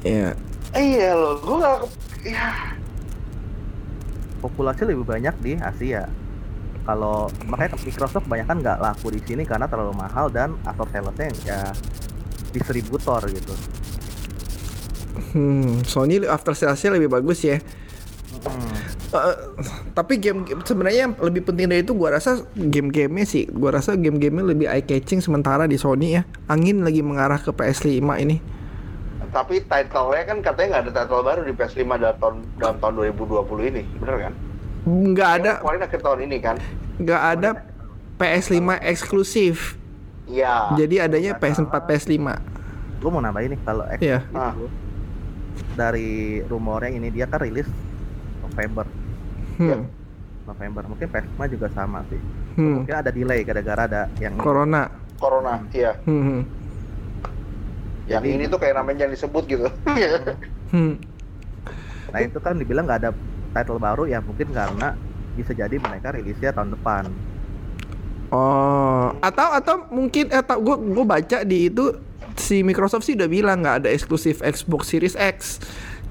Iya. 0.00 0.30
Eh, 0.70 0.84
iya 0.94 1.12
loh, 1.12 1.34
gue 1.36 1.56
nggak. 1.56 1.76
ke- 1.78 1.98
Ya. 2.22 2.48
Populasi 4.38 4.82
lebih 4.84 5.04
banyak 5.04 5.34
di 5.38 5.52
Asia. 5.54 6.08
Kalau 6.80 7.28
makanya 7.44 7.76
Microsoft 7.78 8.24
kebanyakan 8.24 8.56
nggak 8.58 8.78
laku 8.78 9.10
di 9.10 9.20
sini 9.20 9.42
karena 9.42 9.66
terlalu 9.66 9.92
mahal 9.94 10.26
dan 10.26 10.56
after 10.64 10.88
salesnya 10.90 11.28
ya 11.44 11.60
distributor 12.50 13.20
gitu. 13.26 13.52
Hmm, 15.30 15.84
Sony 15.84 16.24
after 16.24 16.52
salesnya 16.52 16.92
lebih 16.92 17.08
bagus 17.08 17.40
ya. 17.40 17.60
Hmm. 18.40 18.74
Eh, 19.10 19.36
tapi 19.90 20.16
game 20.16 20.46
game- 20.46 20.62
sebenarnya 20.62 21.00
yang 21.04 21.14
lebih 21.18 21.42
penting 21.42 21.66
dari 21.66 21.82
itu 21.82 21.90
gua 21.92 22.14
rasa 22.14 22.46
game-gamenya 22.52 23.26
sih. 23.26 23.44
Gua 23.44 23.74
rasa 23.74 23.94
game-gamenya 23.94 24.46
lebih 24.46 24.66
eye 24.66 24.80
catching 24.80 25.18
sementara 25.18 25.66
di 25.66 25.74
Sony 25.74 26.14
ya. 26.14 26.22
Angin 26.46 26.80
lagi 26.80 27.02
mengarah 27.02 27.36
ke 27.36 27.50
PS5 27.50 27.90
ini. 28.16 28.38
Tapi 29.30 29.62
title-nya 29.62 30.22
kan 30.24 30.38
katanya 30.40 30.66
nggak 30.68 30.82
ada 30.84 30.92
title 30.96 31.22
baru 31.22 31.40
di 31.42 31.52
PS5 31.52 31.86
dalam 31.92 32.16
tahun 32.16 32.34
dalam 32.56 32.76
tahun 32.78 32.92
2020 32.96 33.62
ini, 33.64 33.82
bener 33.96 34.16
kan? 34.20 34.32
Nggak 34.82 35.30
ada 35.36 35.50
Kemarin 35.58 35.82
akhir 35.82 36.00
tahun 36.00 36.20
ini 36.24 36.36
kan? 36.38 36.56
nggak 36.98 37.22
ada 37.28 37.50
PS5 38.16 38.58
eksklusif. 38.80 39.74
Iya. 40.26 40.74
Jadi 40.76 40.94
adanya 40.98 41.32
PS4 41.34 41.74
PS5. 41.80 42.26
Gue 42.98 43.10
mau 43.10 43.18
nambahin 43.18 43.54
nih 43.54 43.60
kalau 43.64 43.82
Xbox 43.88 44.02
Iya. 44.02 44.18
Ah. 44.30 44.52
itu 44.52 44.66
dari 45.72 46.10
rumornya 46.44 46.90
ini 46.92 47.08
dia 47.08 47.26
kan 47.26 47.40
rilis 47.40 47.66
November. 48.40 48.86
Hmm. 49.60 49.84
November 50.48 50.82
mungkin 50.88 51.06
PS5 51.12 51.40
juga 51.52 51.68
sama 51.76 52.00
sih. 52.08 52.20
Hmm. 52.56 52.82
Mungkin 52.82 52.94
ada 52.96 53.10
delay 53.12 53.44
gara-gara 53.44 53.82
ada 53.86 54.02
yang 54.18 54.34
Corona. 54.40 54.88
Corona, 55.20 55.60
iya. 55.76 55.94
Hmm. 56.08 56.22
hmm. 56.24 56.40
Yang 58.10 58.22
Jadi- 58.26 58.34
ini 58.34 58.44
tuh 58.50 58.58
kayak 58.58 58.74
namanya 58.80 59.06
jangan 59.06 59.12
disebut 59.14 59.44
gitu. 59.46 59.68
Hmm. 60.70 61.02
Nah 62.14 62.22
itu 62.22 62.38
kan 62.38 62.54
dibilang 62.54 62.86
nggak 62.86 63.00
ada 63.02 63.10
title 63.50 63.82
baru 63.82 64.06
ya 64.06 64.22
mungkin 64.22 64.54
karena 64.54 64.94
bisa 65.34 65.50
jadi 65.50 65.74
mereka 65.82 66.14
rilisnya 66.14 66.54
tahun 66.54 66.78
depan. 66.78 67.10
Oh, 68.30 69.10
atau 69.18 69.48
atau 69.50 69.74
mungkin 69.90 70.30
atau 70.30 70.62
gue 70.62 70.76
gue 70.94 71.06
baca 71.06 71.42
di 71.42 71.66
itu 71.66 71.90
si 72.38 72.62
Microsoft 72.62 73.02
sih 73.02 73.18
udah 73.18 73.26
bilang 73.26 73.66
nggak 73.66 73.82
ada 73.82 73.88
eksklusif 73.90 74.38
Xbox 74.46 74.94
Series 74.94 75.18
X. 75.18 75.58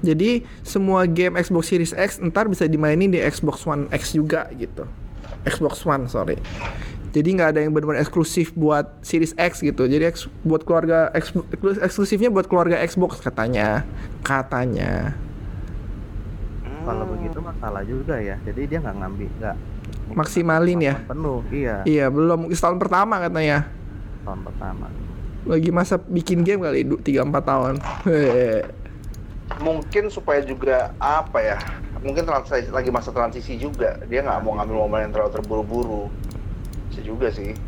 Jadi 0.00 0.30
semua 0.60 1.04
game 1.04 1.36
Xbox 1.36 1.68
Series 1.68 1.92
X 1.92 2.16
ntar 2.18 2.46
bisa 2.46 2.64
dimainin 2.64 3.08
di 3.08 3.20
Xbox 3.20 3.62
One 3.64 3.84
X 3.90 4.12
juga 4.12 4.48
gitu. 4.52 4.88
Xbox 5.42 5.84
One 5.84 6.06
sorry. 6.06 6.40
Jadi 7.10 7.28
nggak 7.34 7.48
ada 7.52 7.60
yang 7.60 7.74
benar-benar 7.74 8.00
eksklusif 8.00 8.54
buat 8.54 9.02
Series 9.02 9.34
X 9.34 9.60
gitu. 9.60 9.82
Jadi 9.84 10.06
eks- 10.06 10.30
buat 10.40 10.62
keluarga 10.62 11.10
eks- 11.10 11.34
eksklu- 11.34 11.82
eksklusifnya 11.82 12.30
buat 12.30 12.46
keluarga 12.46 12.78
Xbox 12.80 13.18
katanya, 13.18 13.82
katanya. 14.22 15.18
Kalau 16.80 17.04
begitu 17.10 17.42
masalah 17.42 17.82
juga 17.82 18.14
ya. 18.16 18.38
Jadi 18.40 18.64
dia 18.66 18.78
nggak 18.78 18.96
ngambil 18.96 19.28
nggak 19.36 19.56
Maksimalin 20.10 20.80
ya. 20.80 20.94
penuh 21.04 21.38
iya 21.50 21.82
Iya 21.82 22.06
belum 22.10 22.50
setahun 22.50 22.78
pertama 22.78 23.18
katanya. 23.18 23.66
tahun 24.22 24.40
pertama. 24.42 24.86
Lagi 25.46 25.70
masa 25.70 25.98
bikin 25.98 26.42
game 26.42 26.62
kali 26.62 26.82
3-4 26.84 27.42
tahun. 27.42 27.74
Mungkin 29.58 30.06
supaya 30.14 30.38
juga 30.46 30.94
apa 31.02 31.42
ya? 31.42 31.58
Mungkin 32.00 32.22
transisi, 32.22 32.70
lagi 32.70 32.88
masa 32.94 33.10
transisi 33.10 33.58
juga. 33.58 33.98
Dia 34.06 34.22
nggak 34.22 34.46
mau 34.46 34.54
ngambil 34.56 34.76
momen 34.86 35.00
yang 35.08 35.12
terlalu 35.12 35.30
terburu-buru. 35.34 36.02
Bisa 36.88 37.02
juga 37.02 37.28
sih. 37.34 37.58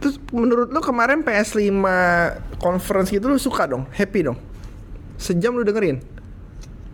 Terus 0.00 0.16
menurut 0.32 0.72
lu 0.72 0.80
kemarin 0.80 1.20
PS5 1.20 1.64
conference 2.60 3.08
gitu 3.12 3.28
lu 3.28 3.38
suka 3.40 3.68
dong? 3.68 3.84
Happy 3.92 4.24
dong? 4.24 4.38
Sejam 5.20 5.54
lu 5.54 5.62
dengerin? 5.64 6.00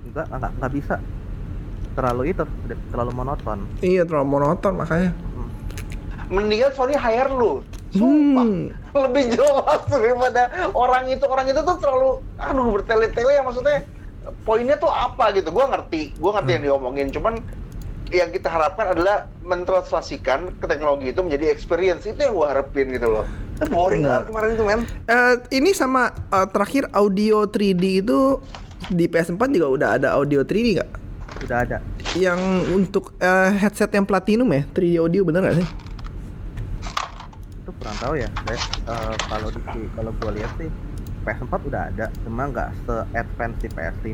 Enggak 0.06 0.26
nggak 0.30 0.52
nggak 0.58 0.72
bisa. 0.74 0.96
Terlalu 1.94 2.22
itu 2.30 2.44
terlalu 2.94 3.10
monoton. 3.14 3.58
Iya 3.82 4.02
terlalu 4.06 4.26
monoton 4.26 4.74
makanya. 4.78 5.10
Hmm. 5.10 5.48
Mendingan 6.30 6.70
Sony 6.74 6.94
hire 6.94 7.32
lu. 7.34 7.66
Sumpah. 7.90 8.46
Hmm. 8.46 8.70
Lebih 8.94 9.24
jelas 9.34 9.80
daripada 9.90 10.42
orang 10.70 11.10
itu. 11.10 11.24
Orang 11.26 11.46
itu 11.50 11.60
tuh 11.62 11.76
terlalu, 11.82 12.22
aduh 12.38 12.68
bertele-tele 12.78 13.32
ya 13.38 13.42
maksudnya. 13.42 13.82
Poinnya 14.44 14.76
tuh 14.76 14.92
apa 14.92 15.32
gitu. 15.32 15.48
Gua 15.50 15.70
ngerti. 15.72 16.16
Gua 16.20 16.38
ngerti 16.38 16.50
yang 16.60 16.64
diomongin. 16.72 17.08
Cuman 17.08 17.40
yang 18.10 18.34
kita 18.34 18.50
harapkan 18.50 18.90
adalah 18.90 19.30
mentranslasikan 19.46 20.50
ke 20.58 20.66
teknologi 20.66 21.14
itu 21.14 21.20
menjadi 21.22 21.48
experience. 21.48 22.04
Itu 22.04 22.20
yang 22.20 22.34
gua 22.36 22.52
harapin 22.52 22.90
gitu 22.92 23.08
loh. 23.08 23.26
Boring 23.68 24.08
banget 24.08 24.24
kemarin 24.32 24.50
itu 24.56 24.64
men. 24.64 24.80
Eh, 25.04 25.34
ini 25.52 25.70
sama 25.76 26.12
eh, 26.32 26.46
terakhir 26.48 26.88
audio 26.96 27.44
3D 27.44 27.84
itu 28.00 28.40
di 28.88 29.04
PS4 29.04 29.40
juga 29.52 29.68
udah 29.68 29.88
ada 30.00 30.08
audio 30.16 30.40
3D 30.40 30.80
nggak? 30.80 30.90
Udah 31.44 31.58
ada. 31.68 31.76
Yang 32.16 32.40
untuk 32.72 33.12
eh, 33.20 33.52
headset 33.60 33.92
yang 33.92 34.08
platinum 34.08 34.48
ya 34.48 34.64
3D 34.72 34.96
audio 34.96 35.20
bener 35.28 35.40
nggak 35.44 35.56
sih? 35.60 35.68
Itu 37.60 37.70
kurang 37.76 37.96
tahu 38.00 38.14
ya. 38.16 38.28
Eh, 38.48 38.60
kalau 39.28 39.48
di 39.52 39.60
kalau 39.92 40.10
gua 40.24 40.32
lihat 40.32 40.52
sih 40.56 40.68
PS4 41.20 41.52
udah 41.68 41.82
ada, 41.92 42.06
cuma 42.24 42.48
nggak 42.48 42.68
se-advance 42.84 43.56
di 43.60 43.68
PS5. 43.68 44.08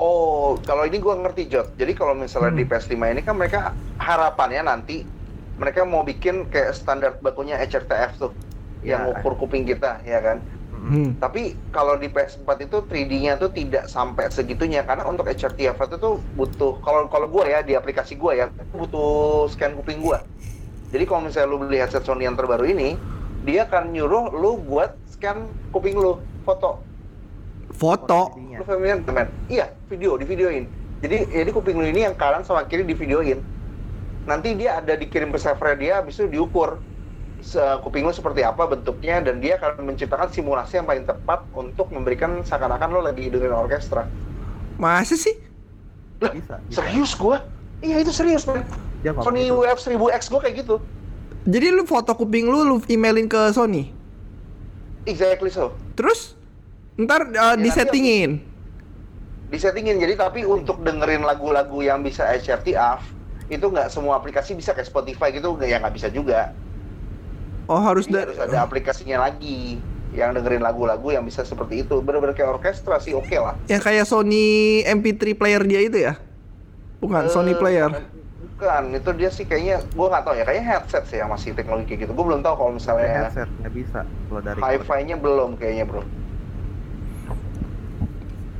Oh, 0.00 0.56
kalau 0.64 0.88
ini 0.88 0.96
gua 0.96 1.20
ngerti 1.20 1.44
Jot. 1.46 1.76
Jadi 1.76 1.92
kalau 1.92 2.16
misalnya 2.16 2.56
di 2.56 2.64
PS5 2.64 2.96
ini 2.96 3.20
kan 3.20 3.36
mereka 3.36 3.76
harapannya 4.00 4.64
nanti 4.64 5.04
mereka 5.60 5.84
mau 5.84 6.00
bikin 6.00 6.48
kayak 6.48 6.72
standar 6.72 7.20
bakunya 7.20 7.60
HRTF 7.60 8.16
tuh 8.16 8.32
yang 8.80 9.04
Ya. 9.04 9.12
ukur 9.12 9.36
kuping 9.36 9.68
kita, 9.68 10.00
ya 10.08 10.24
kan? 10.24 10.40
Hmm. 10.72 11.12
Tapi 11.20 11.52
kalau 11.68 12.00
di 12.00 12.08
PS4 12.08 12.48
itu 12.64 12.80
3D-nya 12.80 13.36
tuh 13.36 13.52
tidak 13.52 13.84
sampai 13.84 14.32
segitunya 14.32 14.80
karena 14.80 15.04
untuk 15.04 15.28
HRTF 15.28 15.76
itu 15.76 15.96
tuh 16.00 16.16
butuh 16.32 16.80
kalau 16.80 17.04
kalau 17.12 17.28
gua 17.28 17.44
ya 17.44 17.60
di 17.60 17.76
aplikasi 17.76 18.16
gua 18.16 18.32
ya 18.32 18.48
butuh 18.72 19.44
scan 19.52 19.76
kuping 19.76 20.00
gua. 20.00 20.24
Jadi 20.88 21.04
kalau 21.04 21.28
misalnya 21.28 21.52
lu 21.52 21.60
beli 21.60 21.76
headset 21.76 22.02
Sony 22.02 22.24
yang 22.24 22.40
terbaru 22.40 22.64
ini, 22.64 22.96
dia 23.44 23.68
akan 23.68 23.92
nyuruh 23.92 24.32
lu 24.32 24.56
buat 24.64 24.96
scan 25.12 25.44
kuping 25.70 26.00
lu, 26.00 26.16
foto. 26.42 26.80
Foto. 27.70 28.20
Lu 28.36 28.64
familiar 28.66 29.00
teman? 29.00 29.26
Iya, 29.46 29.72
video, 29.88 30.18
di 30.18 30.26
videoin. 30.26 30.64
Jadi 31.00 31.32
jadi 31.32 31.50
kuping 31.50 31.80
lu 31.80 31.86
ini 31.88 32.04
yang 32.04 32.12
kanan 32.12 32.44
sama 32.44 32.68
kiri 32.68 32.84
di 32.84 32.92
videoin. 32.92 33.40
Nanti 34.28 34.52
dia 34.52 34.82
ada 34.84 34.92
dikirim 34.92 35.32
ke 35.32 35.38
server 35.40 35.72
dia, 35.80 36.04
habis 36.04 36.20
itu 36.20 36.28
diukur 36.28 36.76
se- 37.40 37.80
kuping 37.80 38.04
lu 38.04 38.12
seperti 38.12 38.44
apa 38.44 38.68
bentuknya 38.68 39.24
dan 39.24 39.40
dia 39.40 39.56
akan 39.56 39.80
menciptakan 39.88 40.28
simulasi 40.28 40.76
yang 40.76 40.84
paling 40.84 41.08
tepat 41.08 41.40
untuk 41.56 41.88
memberikan 41.88 42.44
seakan-akan 42.44 42.88
lo 42.92 43.00
lagi 43.00 43.32
dengerin 43.32 43.56
orkestra. 43.56 44.04
Masa 44.76 45.16
sih? 45.16 45.40
Bisa. 46.20 46.60
bisa. 46.68 46.84
Serius 46.84 47.16
gua? 47.16 47.40
Iya 47.80 48.04
itu 48.04 48.12
serius 48.12 48.44
man. 48.44 48.60
Ngomong 49.00 49.24
Sony 49.24 49.48
gitu. 49.48 49.64
UF 49.64 49.78
1000X 49.80 50.28
gua 50.28 50.40
kayak 50.44 50.56
gitu. 50.60 50.76
Jadi 51.48 51.66
lu 51.72 51.88
foto 51.88 52.12
kuping 52.12 52.44
lu 52.44 52.60
lu 52.68 52.76
emailin 52.92 53.24
ke 53.24 53.40
Sony. 53.56 53.88
Exactly 55.08 55.48
so. 55.48 55.72
Terus 56.00 56.32
ntar 56.96 57.28
uh, 57.28 57.52
Ya, 57.52 57.54
disettingin. 57.54 58.40
Disettingin 59.46 59.98
jadi 59.98 60.16
tapi 60.16 60.42
untuk 60.42 60.80
dengerin 60.80 61.20
lagu-lagu 61.20 61.80
yang 61.80 62.00
bisa 62.00 62.24
HRT 62.24 62.72
off 62.74 63.04
itu 63.46 63.60
nggak 63.60 63.90
semua 63.90 64.16
aplikasi 64.16 64.54
bisa 64.54 64.70
kayak 64.70 64.86
Spotify 64.86 65.28
gitu 65.28 65.52
nggak 65.52 65.66
ya 65.66 65.76
nggak 65.76 65.92
bisa 65.92 66.08
juga 66.08 66.54
Oh 67.66 67.76
harus 67.76 68.06
da- 68.06 68.22
harus 68.22 68.38
ada 68.38 68.62
aplikasinya 68.62 69.20
lagi 69.20 69.76
yang 70.10 70.32
dengerin 70.32 70.58
lagu-lagu 70.58 71.10
yang 71.10 71.22
bisa 71.22 71.42
seperti 71.42 71.82
itu 71.82 71.98
bener-bener 71.98 72.32
kayak 72.32 72.50
orkestra 72.52 72.96
sih 72.96 73.10
oke 73.10 73.30
lah 73.32 73.58
yang 73.66 73.78
kayak 73.78 74.02
Sony 74.04 74.80
MP3 74.82 75.34
player 75.34 75.62
dia 75.62 75.80
itu 75.82 75.98
ya? 76.00 76.14
Bukan 76.98 77.26
Eh, 77.26 77.30
Sony 77.30 77.52
player. 77.52 77.90
bukan 77.90 78.19
itu 78.92 79.10
dia 79.16 79.30
sih 79.32 79.44
kayaknya 79.44 79.80
gua 79.96 80.06
nggak 80.12 80.24
tahu 80.28 80.34
ya 80.36 80.44
kayaknya 80.44 80.66
headset 80.68 81.04
sih 81.08 81.18
yang 81.18 81.32
masih 81.32 81.56
teknologi 81.56 81.88
kayak 81.88 82.00
gitu 82.04 82.12
gua 82.12 82.24
belum 82.34 82.40
tahu 82.44 82.54
kalau 82.60 82.72
misalnya 82.76 83.08
headset 83.08 83.48
nggak 83.60 83.72
bisa 83.72 84.00
kalau 84.04 84.40
dari 84.44 84.58
hi-fi-nya 84.60 85.16
belum 85.16 85.56
kayaknya 85.56 85.84
bro 85.88 86.02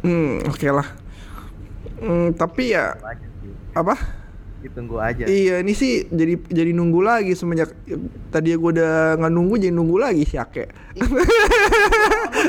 Hmm, 0.00 0.40
oke 0.48 0.64
lah. 0.64 0.88
Hmm, 2.00 2.32
tapi 2.32 2.72
ya 2.72 2.96
Ditunggu 2.96 3.12
aja 3.12 3.26
sih. 3.44 3.52
apa? 3.76 3.94
Ditunggu 4.60 5.00
aja. 5.00 5.24
Iya, 5.24 5.64
ini 5.64 5.72
sih 5.72 6.04
jadi 6.06 6.36
jadi 6.52 6.76
nunggu 6.76 7.00
lagi 7.00 7.32
semenjak 7.32 7.72
tadi 8.28 8.52
gue 8.52 8.70
udah 8.76 9.16
nggak 9.16 9.32
nunggu 9.32 9.54
jadi 9.56 9.72
nunggu 9.72 9.96
lagi 9.96 10.28
si 10.28 10.36
Ake. 10.36 10.68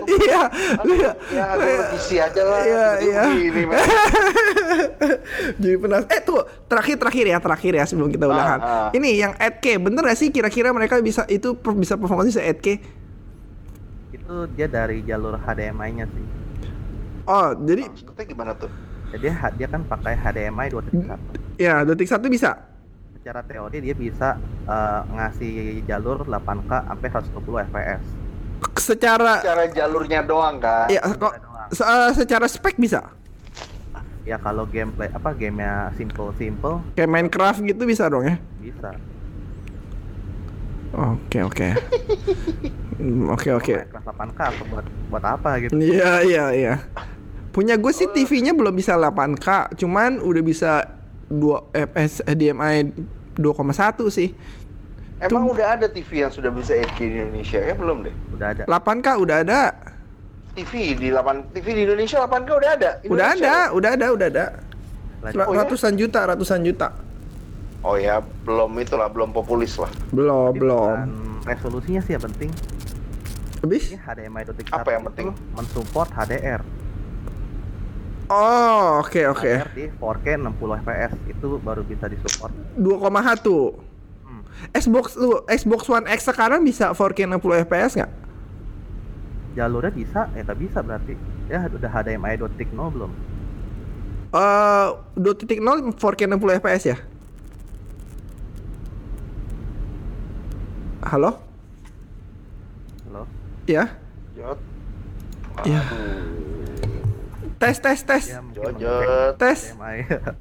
Iya, 0.08 0.42
iya. 0.88 1.12
ya 1.32 1.46
gue 1.58 1.76
isi 1.96 2.16
aja 2.20 2.42
lah 2.44 2.62
Iya, 2.64 2.88
iya. 3.00 3.24
jadi 5.58 5.76
penas. 5.80 6.04
Eh 6.08 6.22
tuh 6.24 6.44
terakhir 6.68 6.96
terakhir 7.00 7.26
ya 7.28 7.38
terakhir 7.40 7.74
ya 7.76 7.84
sebelum 7.88 8.12
kita 8.12 8.28
udahan. 8.28 8.60
ah. 8.60 8.90
Ini 8.92 9.10
yang 9.18 9.34
8K 9.36 9.80
bener 9.80 10.04
gak 10.04 10.20
sih 10.20 10.30
kira-kira 10.30 10.72
mereka 10.72 11.00
bisa 11.00 11.24
itu 11.28 11.56
bisa 11.76 11.96
performanya 11.96 12.32
se 12.32 12.42
8K? 12.44 12.68
Itu 14.12 14.36
dia 14.56 14.68
dari 14.68 15.04
jalur 15.04 15.40
HDMI-nya 15.40 16.06
sih. 16.08 16.26
Oh 17.24 17.56
jadi 17.56 17.88
maksudnya 17.88 18.26
gimana 18.26 18.52
tuh 18.58 18.72
Jadi 19.12 19.28
ha- 19.28 19.52
dia 19.52 19.68
kan 19.68 19.84
pakai 19.84 20.16
HDMI 20.16 20.68
2.1. 20.70 21.20
ya 21.58 21.84
detik 21.84 22.08
satu 22.08 22.28
bisa. 22.28 22.56
Secara 23.14 23.44
teori 23.44 23.78
dia 23.80 23.94
bisa 23.94 24.36
eh, 24.64 25.02
ngasih 25.10 25.54
jalur 25.84 26.24
8K 26.24 26.72
sampai 26.88 27.08
120 27.08 27.68
fps. 27.68 28.04
Secara 28.74 29.42
cara 29.42 29.64
jalurnya 29.68 30.22
doang 30.22 30.58
kan 30.58 30.86
ya 30.88 31.02
kok 31.02 31.34
se- 31.72 31.84
eh, 31.84 32.12
secara 32.14 32.46
spek 32.46 32.78
bisa. 32.78 33.12
Ya 34.22 34.38
kalau 34.38 34.64
gameplay 34.66 35.10
apa 35.10 35.34
gamenya 35.34 35.90
simple 35.92 36.30
simple 36.36 36.78
Kayak 36.94 37.10
Minecraft 37.10 37.60
gitu 37.64 37.84
bisa 37.84 38.06
dong 38.06 38.24
ya. 38.24 38.36
bisa. 38.58 38.94
Oke 40.92 41.40
oke. 41.42 41.68
Oke 43.28 43.50
oke. 43.50 43.76
Minecraft 43.82 44.08
8K 44.14 44.40
apa 44.46 44.64
buat 44.68 44.86
buat 45.10 45.24
apa 45.26 45.50
gitu? 45.60 45.72
Iya 45.74 46.22
iya 46.22 46.46
iya. 46.54 46.74
Punya 47.52 47.76
gue 47.76 47.92
sih 47.92 48.08
TV-nya 48.08 48.56
belum 48.56 48.72
bisa 48.72 48.96
8K, 48.96 49.76
cuman 49.76 50.24
udah 50.24 50.40
bisa 50.40 50.88
2 51.28 51.36
fps 51.74 52.24
HDMI 52.24 52.92
2,1 53.36 54.08
sih. 54.08 54.32
emang 55.20 55.46
udah 55.48 55.76
ada 55.76 55.86
TV 55.86 56.24
yang 56.24 56.32
sudah 56.32 56.50
bisa 56.50 56.74
8K 56.74 56.98
di 56.98 57.16
Indonesia 57.16 57.60
ya 57.60 57.76
belum 57.76 58.04
deh 58.04 58.16
Udah 58.32 58.48
ada. 58.52 58.64
8K 58.66 59.08
udah 59.20 59.38
ada. 59.44 59.62
TV 60.52 60.72
di 60.96 61.08
8 61.08 61.54
TV 61.54 61.66
di 61.72 61.82
Indonesia 61.86 62.18
8K 62.22 62.50
udah 62.52 62.72
ada 62.74 62.90
Udah 63.06 63.28
Indonesia 63.30 63.36
ada, 63.38 63.52
ya? 63.54 63.62
udah 63.72 63.90
ada, 63.94 64.08
udah 64.12 64.28
ada. 64.28 64.46
Oh, 65.46 65.54
ya? 65.54 65.62
Ratusan 65.62 65.94
juta, 65.96 66.20
ratusan 66.26 66.60
juta. 66.62 66.88
oh 67.82 67.96
ya 67.96 68.18
belum 68.42 68.74
itulah 68.78 69.08
belum 69.08 69.30
populis 69.32 69.78
lah 69.78 69.92
Belum, 70.10 70.52
Jadi 70.52 70.60
belum. 70.60 70.96
Resolusinya 71.44 72.02
sih 72.02 72.14
yang 72.14 72.24
penting. 72.24 72.50
Habis? 73.60 73.84
Ini 73.90 74.00
HDMI 74.00 74.42
2.1 74.48 74.74
Apa 74.74 74.90
yang 74.92 75.04
penting? 75.06 75.28
mensupport 75.52 76.10
HDR. 76.12 76.62
Oh, 78.32 79.04
oke 79.04 79.28
oke. 79.28 79.52
HDR 79.60 79.72
di 79.76 79.86
4K 79.92 80.40
60 80.40 80.56
fps 80.88 81.12
itu 81.28 81.48
baru 81.60 81.84
bisa 81.84 82.08
disupport. 82.08 82.56
2,1. 82.80 83.44
Hmm. 84.24 84.42
Xbox 84.72 85.20
lu, 85.20 85.44
Xbox 85.52 85.82
One 85.92 86.08
X 86.08 86.32
sekarang 86.32 86.64
bisa 86.64 86.96
4K 86.96 87.28
60 87.28 87.68
fps 87.68 87.92
nggak? 88.00 88.12
Jalurnya 89.60 89.92
bisa, 89.92 90.32
ya 90.32 90.48
nggak 90.48 90.60
bisa 90.64 90.80
berarti. 90.80 91.20
Ya 91.52 91.68
udah 91.68 91.92
HDMI 91.92 92.40
2.0 92.40 92.72
belum? 92.72 93.12
Eh, 94.32 94.90
2.0 95.20 95.92
4K 96.00 96.22
60 96.32 96.60
fps 96.64 96.84
ya? 96.88 96.98
Halo? 101.04 101.36
Halo? 103.12 103.28
Ya? 103.68 103.92
Jot 104.40 104.72
Ya. 105.68 105.84
Tes 107.62 107.78
tes 107.78 108.00
tes. 108.02 108.24
Ya 108.82 109.38
Tes. 109.38 109.60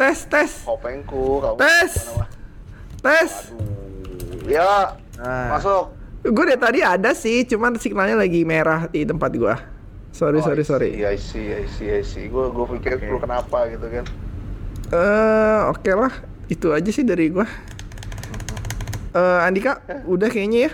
Tes 0.01 0.19
tes. 0.25 0.51
kopengku 0.65 1.45
kamu 1.45 1.57
Tes. 1.61 1.93
Tes. 3.05 3.33
Aduh. 3.53 4.49
ya 4.49 4.97
Nah, 5.21 5.61
masuk 5.61 5.93
Gue 6.21 6.45
dari 6.53 6.61
tadi 6.61 6.81
ada 6.85 7.17
sih, 7.17 7.49
cuman 7.49 7.77
signalnya 7.81 8.13
lagi 8.17 8.45
merah 8.45 8.85
di 8.89 9.09
tempat 9.09 9.33
gua. 9.41 9.57
Sorry 10.13 10.41
Oh, 10.41 10.45
sorry 10.45 10.65
sorry. 10.69 10.91
see, 10.97 11.05
I 11.05 11.17
see, 11.17 11.49
I 11.49 11.65
see, 11.65 11.89
I 11.89 12.03
see. 12.05 12.25
Gue 12.29 12.53
gue 12.53 12.67
pikir 12.77 13.01
Oke. 13.01 13.09
lu 13.09 13.17
kenapa 13.21 13.69
gitu 13.73 13.89
kan. 13.89 14.05
Eh, 14.93 15.61
oke 15.73 15.93
lah. 15.97 16.13
Itu 16.53 16.77
aja 16.77 16.93
sih 16.93 17.09
dari 17.09 17.33
gua. 17.33 17.49
Eh, 19.17 19.39
Andika, 19.49 19.81
udah 20.05 20.29
kayaknya 20.29 20.69
ya. 20.69 20.73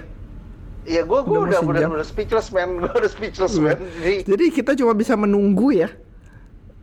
Iya, 0.86 1.03
gue 1.07 1.18
gue 1.26 1.38
Udah 1.47 1.62
udah 1.62 1.90
udah, 1.90 2.03
udah 2.03 2.07
speechless 2.07 2.51
man, 2.51 2.82
gue 2.82 2.90
udah 2.90 3.11
speechless 3.11 3.55
man. 3.59 3.78
Jadi 4.03 4.26
Jadi 4.26 4.44
kita 4.51 4.74
cuma 4.74 4.94
bisa 4.99 5.14
menunggu 5.14 5.74
ya. 5.74 5.90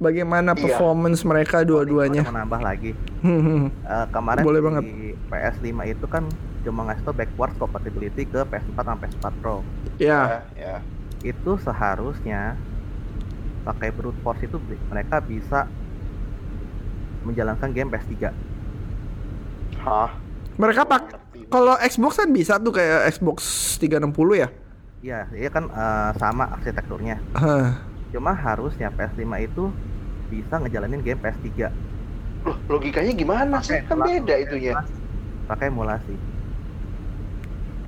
Bagaimana 0.02 0.52
Iya. 0.54 0.62
performance 0.62 1.22
mereka 1.24 1.62
dua-duanya. 1.64 2.26
Mau 2.28 2.36
nambah 2.36 2.60
lagi. 2.60 2.91
Hmm. 3.22 3.70
Eh, 3.70 4.06
kemarin 4.12 4.44
Boleh 4.44 4.60
di 4.60 4.66
banget. 4.66 4.84
PS5 5.30 5.80
itu 5.88 6.06
kan 6.10 6.24
cuma 6.64 6.88
ngasih 6.88 7.04
tau 7.04 7.16
backwards 7.16 7.56
compatibility 7.60 8.24
ke 8.24 8.41
PS4 8.44 8.80
sama 8.80 8.98
PS4 9.00 9.26
Pro. 9.39 9.62
Ya, 10.02 10.22
ya, 10.28 10.41
ya. 10.56 10.76
Itu 11.24 11.56
seharusnya 11.60 12.58
pakai 13.64 13.96
brute 13.96 14.20
force 14.20 14.44
itu 14.44 14.60
mereka 14.91 15.24
bisa 15.24 15.72
menjalankan 17.24 17.72
game 17.72 17.88
PS3. 17.88 18.34
Hah? 19.84 20.12
mereka 20.54 20.86
pak. 20.86 21.18
Kalau 21.50 21.74
Xbox 21.82 22.18
kan 22.18 22.30
bisa 22.30 22.58
tuh 22.58 22.74
kayak 22.74 23.10
Xbox 23.14 23.41
360 23.82 24.38
ya. 24.38 24.50
Iya, 25.04 25.20
dia 25.30 25.50
kan 25.50 25.66
eh, 25.68 26.10
sama 26.18 26.50
arsitekturnya. 26.50 27.18
Hah. 27.36 27.93
Cuma 28.14 28.32
harusnya 28.32 28.93
PS5 28.93 29.26
itu 29.41 29.64
bisa 30.30 30.61
ngejalanin 30.61 31.01
game 31.01 31.18
PS3. 31.18 31.74
Loh, 32.45 32.57
logikanya 32.70 33.11
gimana 33.11 33.57
sih? 33.59 33.82
Kan 33.89 33.97
beda 33.99 34.36
itunya. 34.38 34.78
Pakai 35.49 35.74
emulasi. 35.74 36.14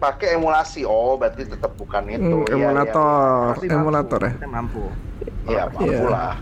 Pakai 0.02 0.36
emulasi. 0.36 0.82
Oh, 0.84 1.16
berarti 1.16 1.46
tetap 1.46 1.78
bukan 1.78 2.10
itu. 2.10 2.26
Hmm, 2.42 2.50
emulator, 2.50 3.54
Tapi 3.56 3.68
emulator 3.70 4.20
ya. 4.20 4.34
Mampu. 4.50 4.84
Iya, 5.22 5.30
iya, 5.46 5.64
mampu 5.70 5.94
Iya. 5.94 6.10
lah. 6.10 6.36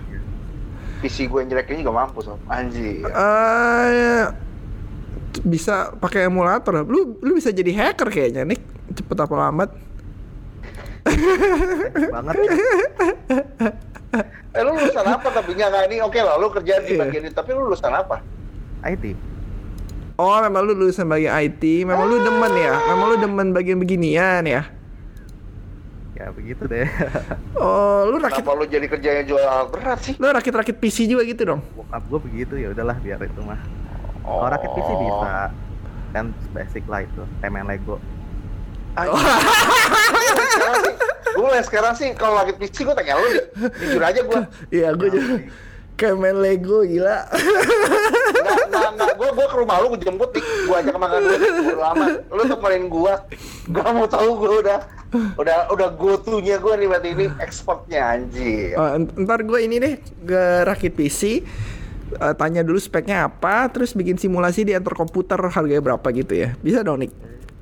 PC 1.03 1.27
gue 1.27 1.39
yang 1.43 1.49
jelek 1.51 1.67
ini 1.75 1.83
juga 1.83 1.99
mampu 1.99 2.23
sob. 2.23 2.39
Anjir. 2.47 3.03
Eh 3.03 4.23
bisa 5.43 5.91
pakai 5.99 6.31
emulator. 6.31 6.87
Lu 6.87 7.19
lu 7.19 7.35
bisa 7.35 7.51
jadi 7.51 7.75
hacker 7.75 8.07
kayaknya 8.07 8.47
nih. 8.47 8.59
Cepet 8.95 9.17
apa 9.19 9.35
lambat. 9.35 9.69
Banget 11.03 12.33
ya. 12.35 12.51
Eh 14.53 14.61
lu 14.61 14.71
lulusan 14.71 15.05
apa 15.09 15.27
tapi 15.27 15.51
nggak 15.53 15.67
nggak 15.67 15.83
ini 15.87 15.95
oke 15.99 16.15
lah 16.15 16.37
lu 16.37 16.47
kerja 16.47 16.77
di 16.79 16.93
Iya. 16.93 16.99
bagian 17.01 17.21
ini 17.25 17.33
tapi 17.33 17.49
lu 17.51 17.65
lulusan 17.65 17.89
apa? 17.89 18.21
IT. 18.85 19.17
Oh, 20.13 20.37
memang 20.37 20.61
lu 20.61 20.77
lulusan 20.77 21.09
bagian 21.09 21.33
IT. 21.35 21.63
Memang 21.83 22.05
lu 22.05 22.21
demen 22.21 22.53
ya. 22.53 22.77
Memang 22.85 23.05
lu 23.09 23.17
demen 23.17 23.47
bagian 23.49 23.77
beginian 23.77 24.45
ya. 24.45 24.69
Ya 26.13 26.29
begitu 26.29 26.69
deh. 26.69 26.85
Oh, 27.57 28.05
lu 28.05 28.21
rakit 28.21 28.45
Kenapa 28.45 28.53
lu 28.53 28.65
jadi 28.65 28.85
kerjanya 28.85 29.23
jual 29.25 29.41
alat 29.41 29.67
berat 29.73 29.99
sih? 29.99 30.13
lu 30.15 30.29
rakit-rakit 30.29 30.77
PC 30.77 31.09
juga 31.09 31.25
gitu 31.25 31.41
dong. 31.43 31.61
Bokap 31.73 32.03
gue 32.05 32.19
begitu 32.21 32.53
ya 32.55 32.69
udahlah 32.69 32.95
biar 32.95 33.17
itu 33.19 33.41
mah. 33.41 33.57
Oh. 34.21 34.39
Kalau 34.39 34.53
rakit 34.53 34.69
PC 34.69 34.89
bisa. 34.93 35.49
Kan 36.13 36.25
basic 36.53 36.85
lah 36.85 37.01
itu. 37.01 37.25
Main 37.41 37.65
Lego. 37.65 37.97
Gue 41.33 41.49
sekarang 41.63 41.93
sih 41.93 42.13
kalau 42.13 42.37
rakit 42.37 42.55
PC 42.55 42.83
gue 42.83 42.93
tanya 42.93 43.17
lu 43.17 43.27
jujur 43.75 44.01
aja 44.01 44.21
gue 44.21 44.39
Iya, 44.69 44.87
gue 44.93 45.07
juga. 45.09 45.33
kayak 45.93 46.15
main 46.15 46.37
Lego 46.37 46.81
gila. 46.81 47.25
nggak 48.65 48.87
nggak 48.93 49.13
gue 49.13 49.29
gue 49.31 49.45
ke 49.45 49.55
rumah 49.55 49.77
lu 49.77 49.93
gue 49.93 50.01
jemput 50.01 50.29
nih. 50.31 50.43
Gue 50.43 50.75
ajak 50.75 50.95
makan 50.95 51.19
gue 51.21 51.37
lama. 51.75 52.05
Lu 52.27 52.41
temenin 52.43 52.85
gue 52.87 53.13
gak 53.65 53.87
mau 53.89 54.05
tahu 54.05 54.29
gue 54.37 54.51
udah 54.61 54.79
udah 55.37 55.57
udah 55.69 55.87
go 55.91 56.17
to 56.17 56.37
nya 56.39 56.57
gue 56.57 56.73
nih 56.75 56.87
berarti 56.87 57.09
ini 57.11 57.25
expertnya 57.37 58.01
anjir 58.11 58.73
Oh, 58.73 58.89
ntar 59.15 59.41
gue 59.41 59.59
ini 59.59 59.77
deh 59.77 59.93
ke 60.19 60.41
rakit 60.63 60.93
PC 60.93 61.21
eh, 62.13 62.33
tanya 62.33 62.61
dulu 62.61 62.77
speknya 62.77 63.25
apa 63.25 63.69
terus 63.69 63.93
bikin 63.93 64.17
simulasi 64.17 64.63
di 64.63 64.73
antar 64.73 64.93
komputer 64.93 65.37
harganya 65.39 65.81
berapa 65.83 66.07
gitu 66.09 66.33
ya. 66.35 66.53
Bisa 66.57 66.81
dong 66.81 67.01
Nick 67.01 67.13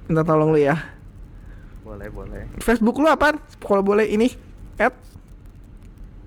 minta 0.07 0.23
tolong 0.23 0.51
lu 0.51 0.59
ya 0.59 0.75
Boleh, 1.91 2.07
boleh. 2.07 2.41
Facebook 2.59 2.95
lu 2.95 3.05
apaan 3.05 3.35
kalau 3.59 3.83
boleh 3.83 4.07
ini 4.07 4.31
add 4.77 4.95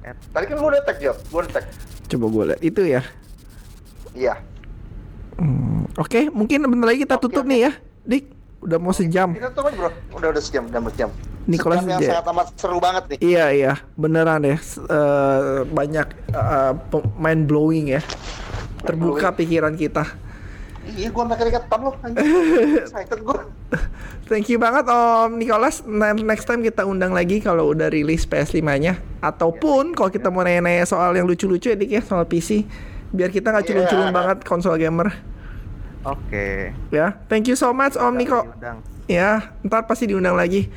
Add. 0.05 0.21
tadi 0.29 0.45
kan 0.45 0.55
gue 0.55 0.69
udah 0.69 0.85
tag 0.85 1.01
job 1.01 1.17
gue 1.17 1.41
udah 1.41 1.53
tag 1.55 1.65
coba 2.05 2.27
gue 2.29 2.43
lihat 2.45 2.61
itu 2.62 2.83
ya 2.85 3.03
iya 4.12 4.35
Hmm, 5.35 5.91
Oke, 5.97 6.31
mungkin 6.31 6.62
bentar 6.62 6.87
lagi 6.87 7.03
kita 7.03 7.17
Oke, 7.17 7.27
tutup 7.27 7.43
oke. 7.43 7.51
nih 7.51 7.67
ya, 7.67 7.73
Dik. 8.07 8.25
Udah 8.62 8.79
mau 8.79 8.95
sejam. 8.95 9.35
Kita 9.35 9.51
tutup 9.51 9.67
aja 9.67 9.77
bro. 9.77 9.91
Udah 10.15 10.29
udah 10.31 10.39
sejam, 10.39 10.62
udah 10.65 10.81
sejam. 10.89 11.11
Nicholas 11.45 11.83
Sejam 11.83 11.91
yang 11.91 12.01
sangat 12.07 12.27
amat 12.31 12.47
seru 12.55 12.79
banget 12.79 13.05
nih. 13.11 13.19
Iya 13.19 13.45
iya, 13.51 13.73
beneran 13.93 14.41
ya. 14.41 14.55
S- 14.55 14.79
eh, 14.79 15.61
banyak 15.67 16.07
mind 17.19 17.43
blowing 17.45 17.91
ya. 17.91 18.03
Terbuka 18.81 19.35
pikiran 19.35 19.75
kita. 19.75 20.07
Iya, 20.85 21.09
gua 21.09 21.24
sampai 21.24 21.39
keringetan 21.41 21.78
loh. 21.80 21.95
Excited 22.85 23.20
gua. 23.24 23.41
Thank 24.24 24.49
you 24.49 24.57
banget 24.57 24.85
Om 24.85 25.37
Nicholas. 25.37 25.85
Next 26.20 26.45
time 26.45 26.61
kita 26.61 26.85
undang 26.85 27.12
lagi 27.12 27.41
kalau 27.41 27.72
udah 27.72 27.89
rilis 27.89 28.24
PS5-nya 28.24 28.97
ataupun 29.20 29.93
kalau 29.93 30.09
kita 30.09 30.28
mau 30.28 30.41
nanya-nanya 30.41 30.85
soal 30.85 31.12
yang 31.12 31.24
lucu-lucu 31.24 31.68
ya 31.68 31.76
Dik 31.76 31.91
ya 31.91 32.01
soal 32.01 32.24
PC. 32.24 32.64
Biar 33.11 33.28
kita 33.28 33.53
nggak 33.53 33.64
culun-culun 33.64 34.09
Iya. 34.09 34.16
banget 34.16 34.39
konsol 34.43 34.74
gamer. 34.74 35.12
Oke. 36.03 36.72
Ya, 36.89 37.16
thank 37.28 37.49
you 37.49 37.57
so 37.57 37.72
much 37.72 37.97
Om 37.97 38.14
Niko. 38.14 38.45
Ya, 39.05 39.53
ntar 39.61 39.85
pasti 39.85 40.09
diundang 40.09 40.37
lagi. 40.37 40.68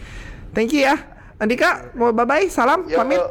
Thank 0.51 0.71
you 0.71 0.83
ya. 0.83 0.95
Andika, 1.37 1.93
mau 1.93 2.11
bye-bye, 2.11 2.47
salam, 2.47 2.83
Yo. 2.87 2.97
pamit. 2.97 3.21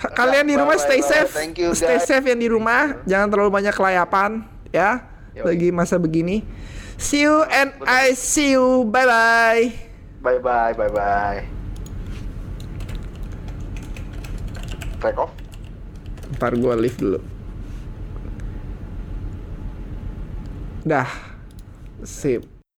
Kalian 0.00 0.48
di 0.48 0.54
rumah 0.54 0.76
Bye, 0.76 0.84
stay 0.86 1.00
bye, 1.00 1.08
safe. 1.08 1.30
Thank 1.32 1.58
you, 1.58 1.72
stay 1.72 1.98
safe 1.98 2.24
yang 2.24 2.38
di 2.38 2.48
rumah, 2.48 3.00
jangan 3.04 3.28
terlalu 3.28 3.50
banyak 3.52 3.72
kelayapan 3.72 4.40
ya. 4.70 5.09
Yo. 5.36 5.46
Lagi 5.46 5.70
masa 5.70 5.94
begini. 5.96 6.42
See 6.98 7.22
you 7.22 7.46
and 7.46 7.70
I 7.86 8.12
see 8.18 8.58
you. 8.58 8.84
Bye-bye. 8.90 9.72
Bye 10.20 10.40
bye, 10.42 10.74
bye 10.76 10.92
bye. 10.92 11.46
Track 15.00 15.16
off. 15.16 15.32
Ntar 16.36 16.58
gua 16.58 16.76
leave 16.76 16.98
dulu. 16.98 17.22
Dah. 20.84 21.08
Sip. 22.02 22.49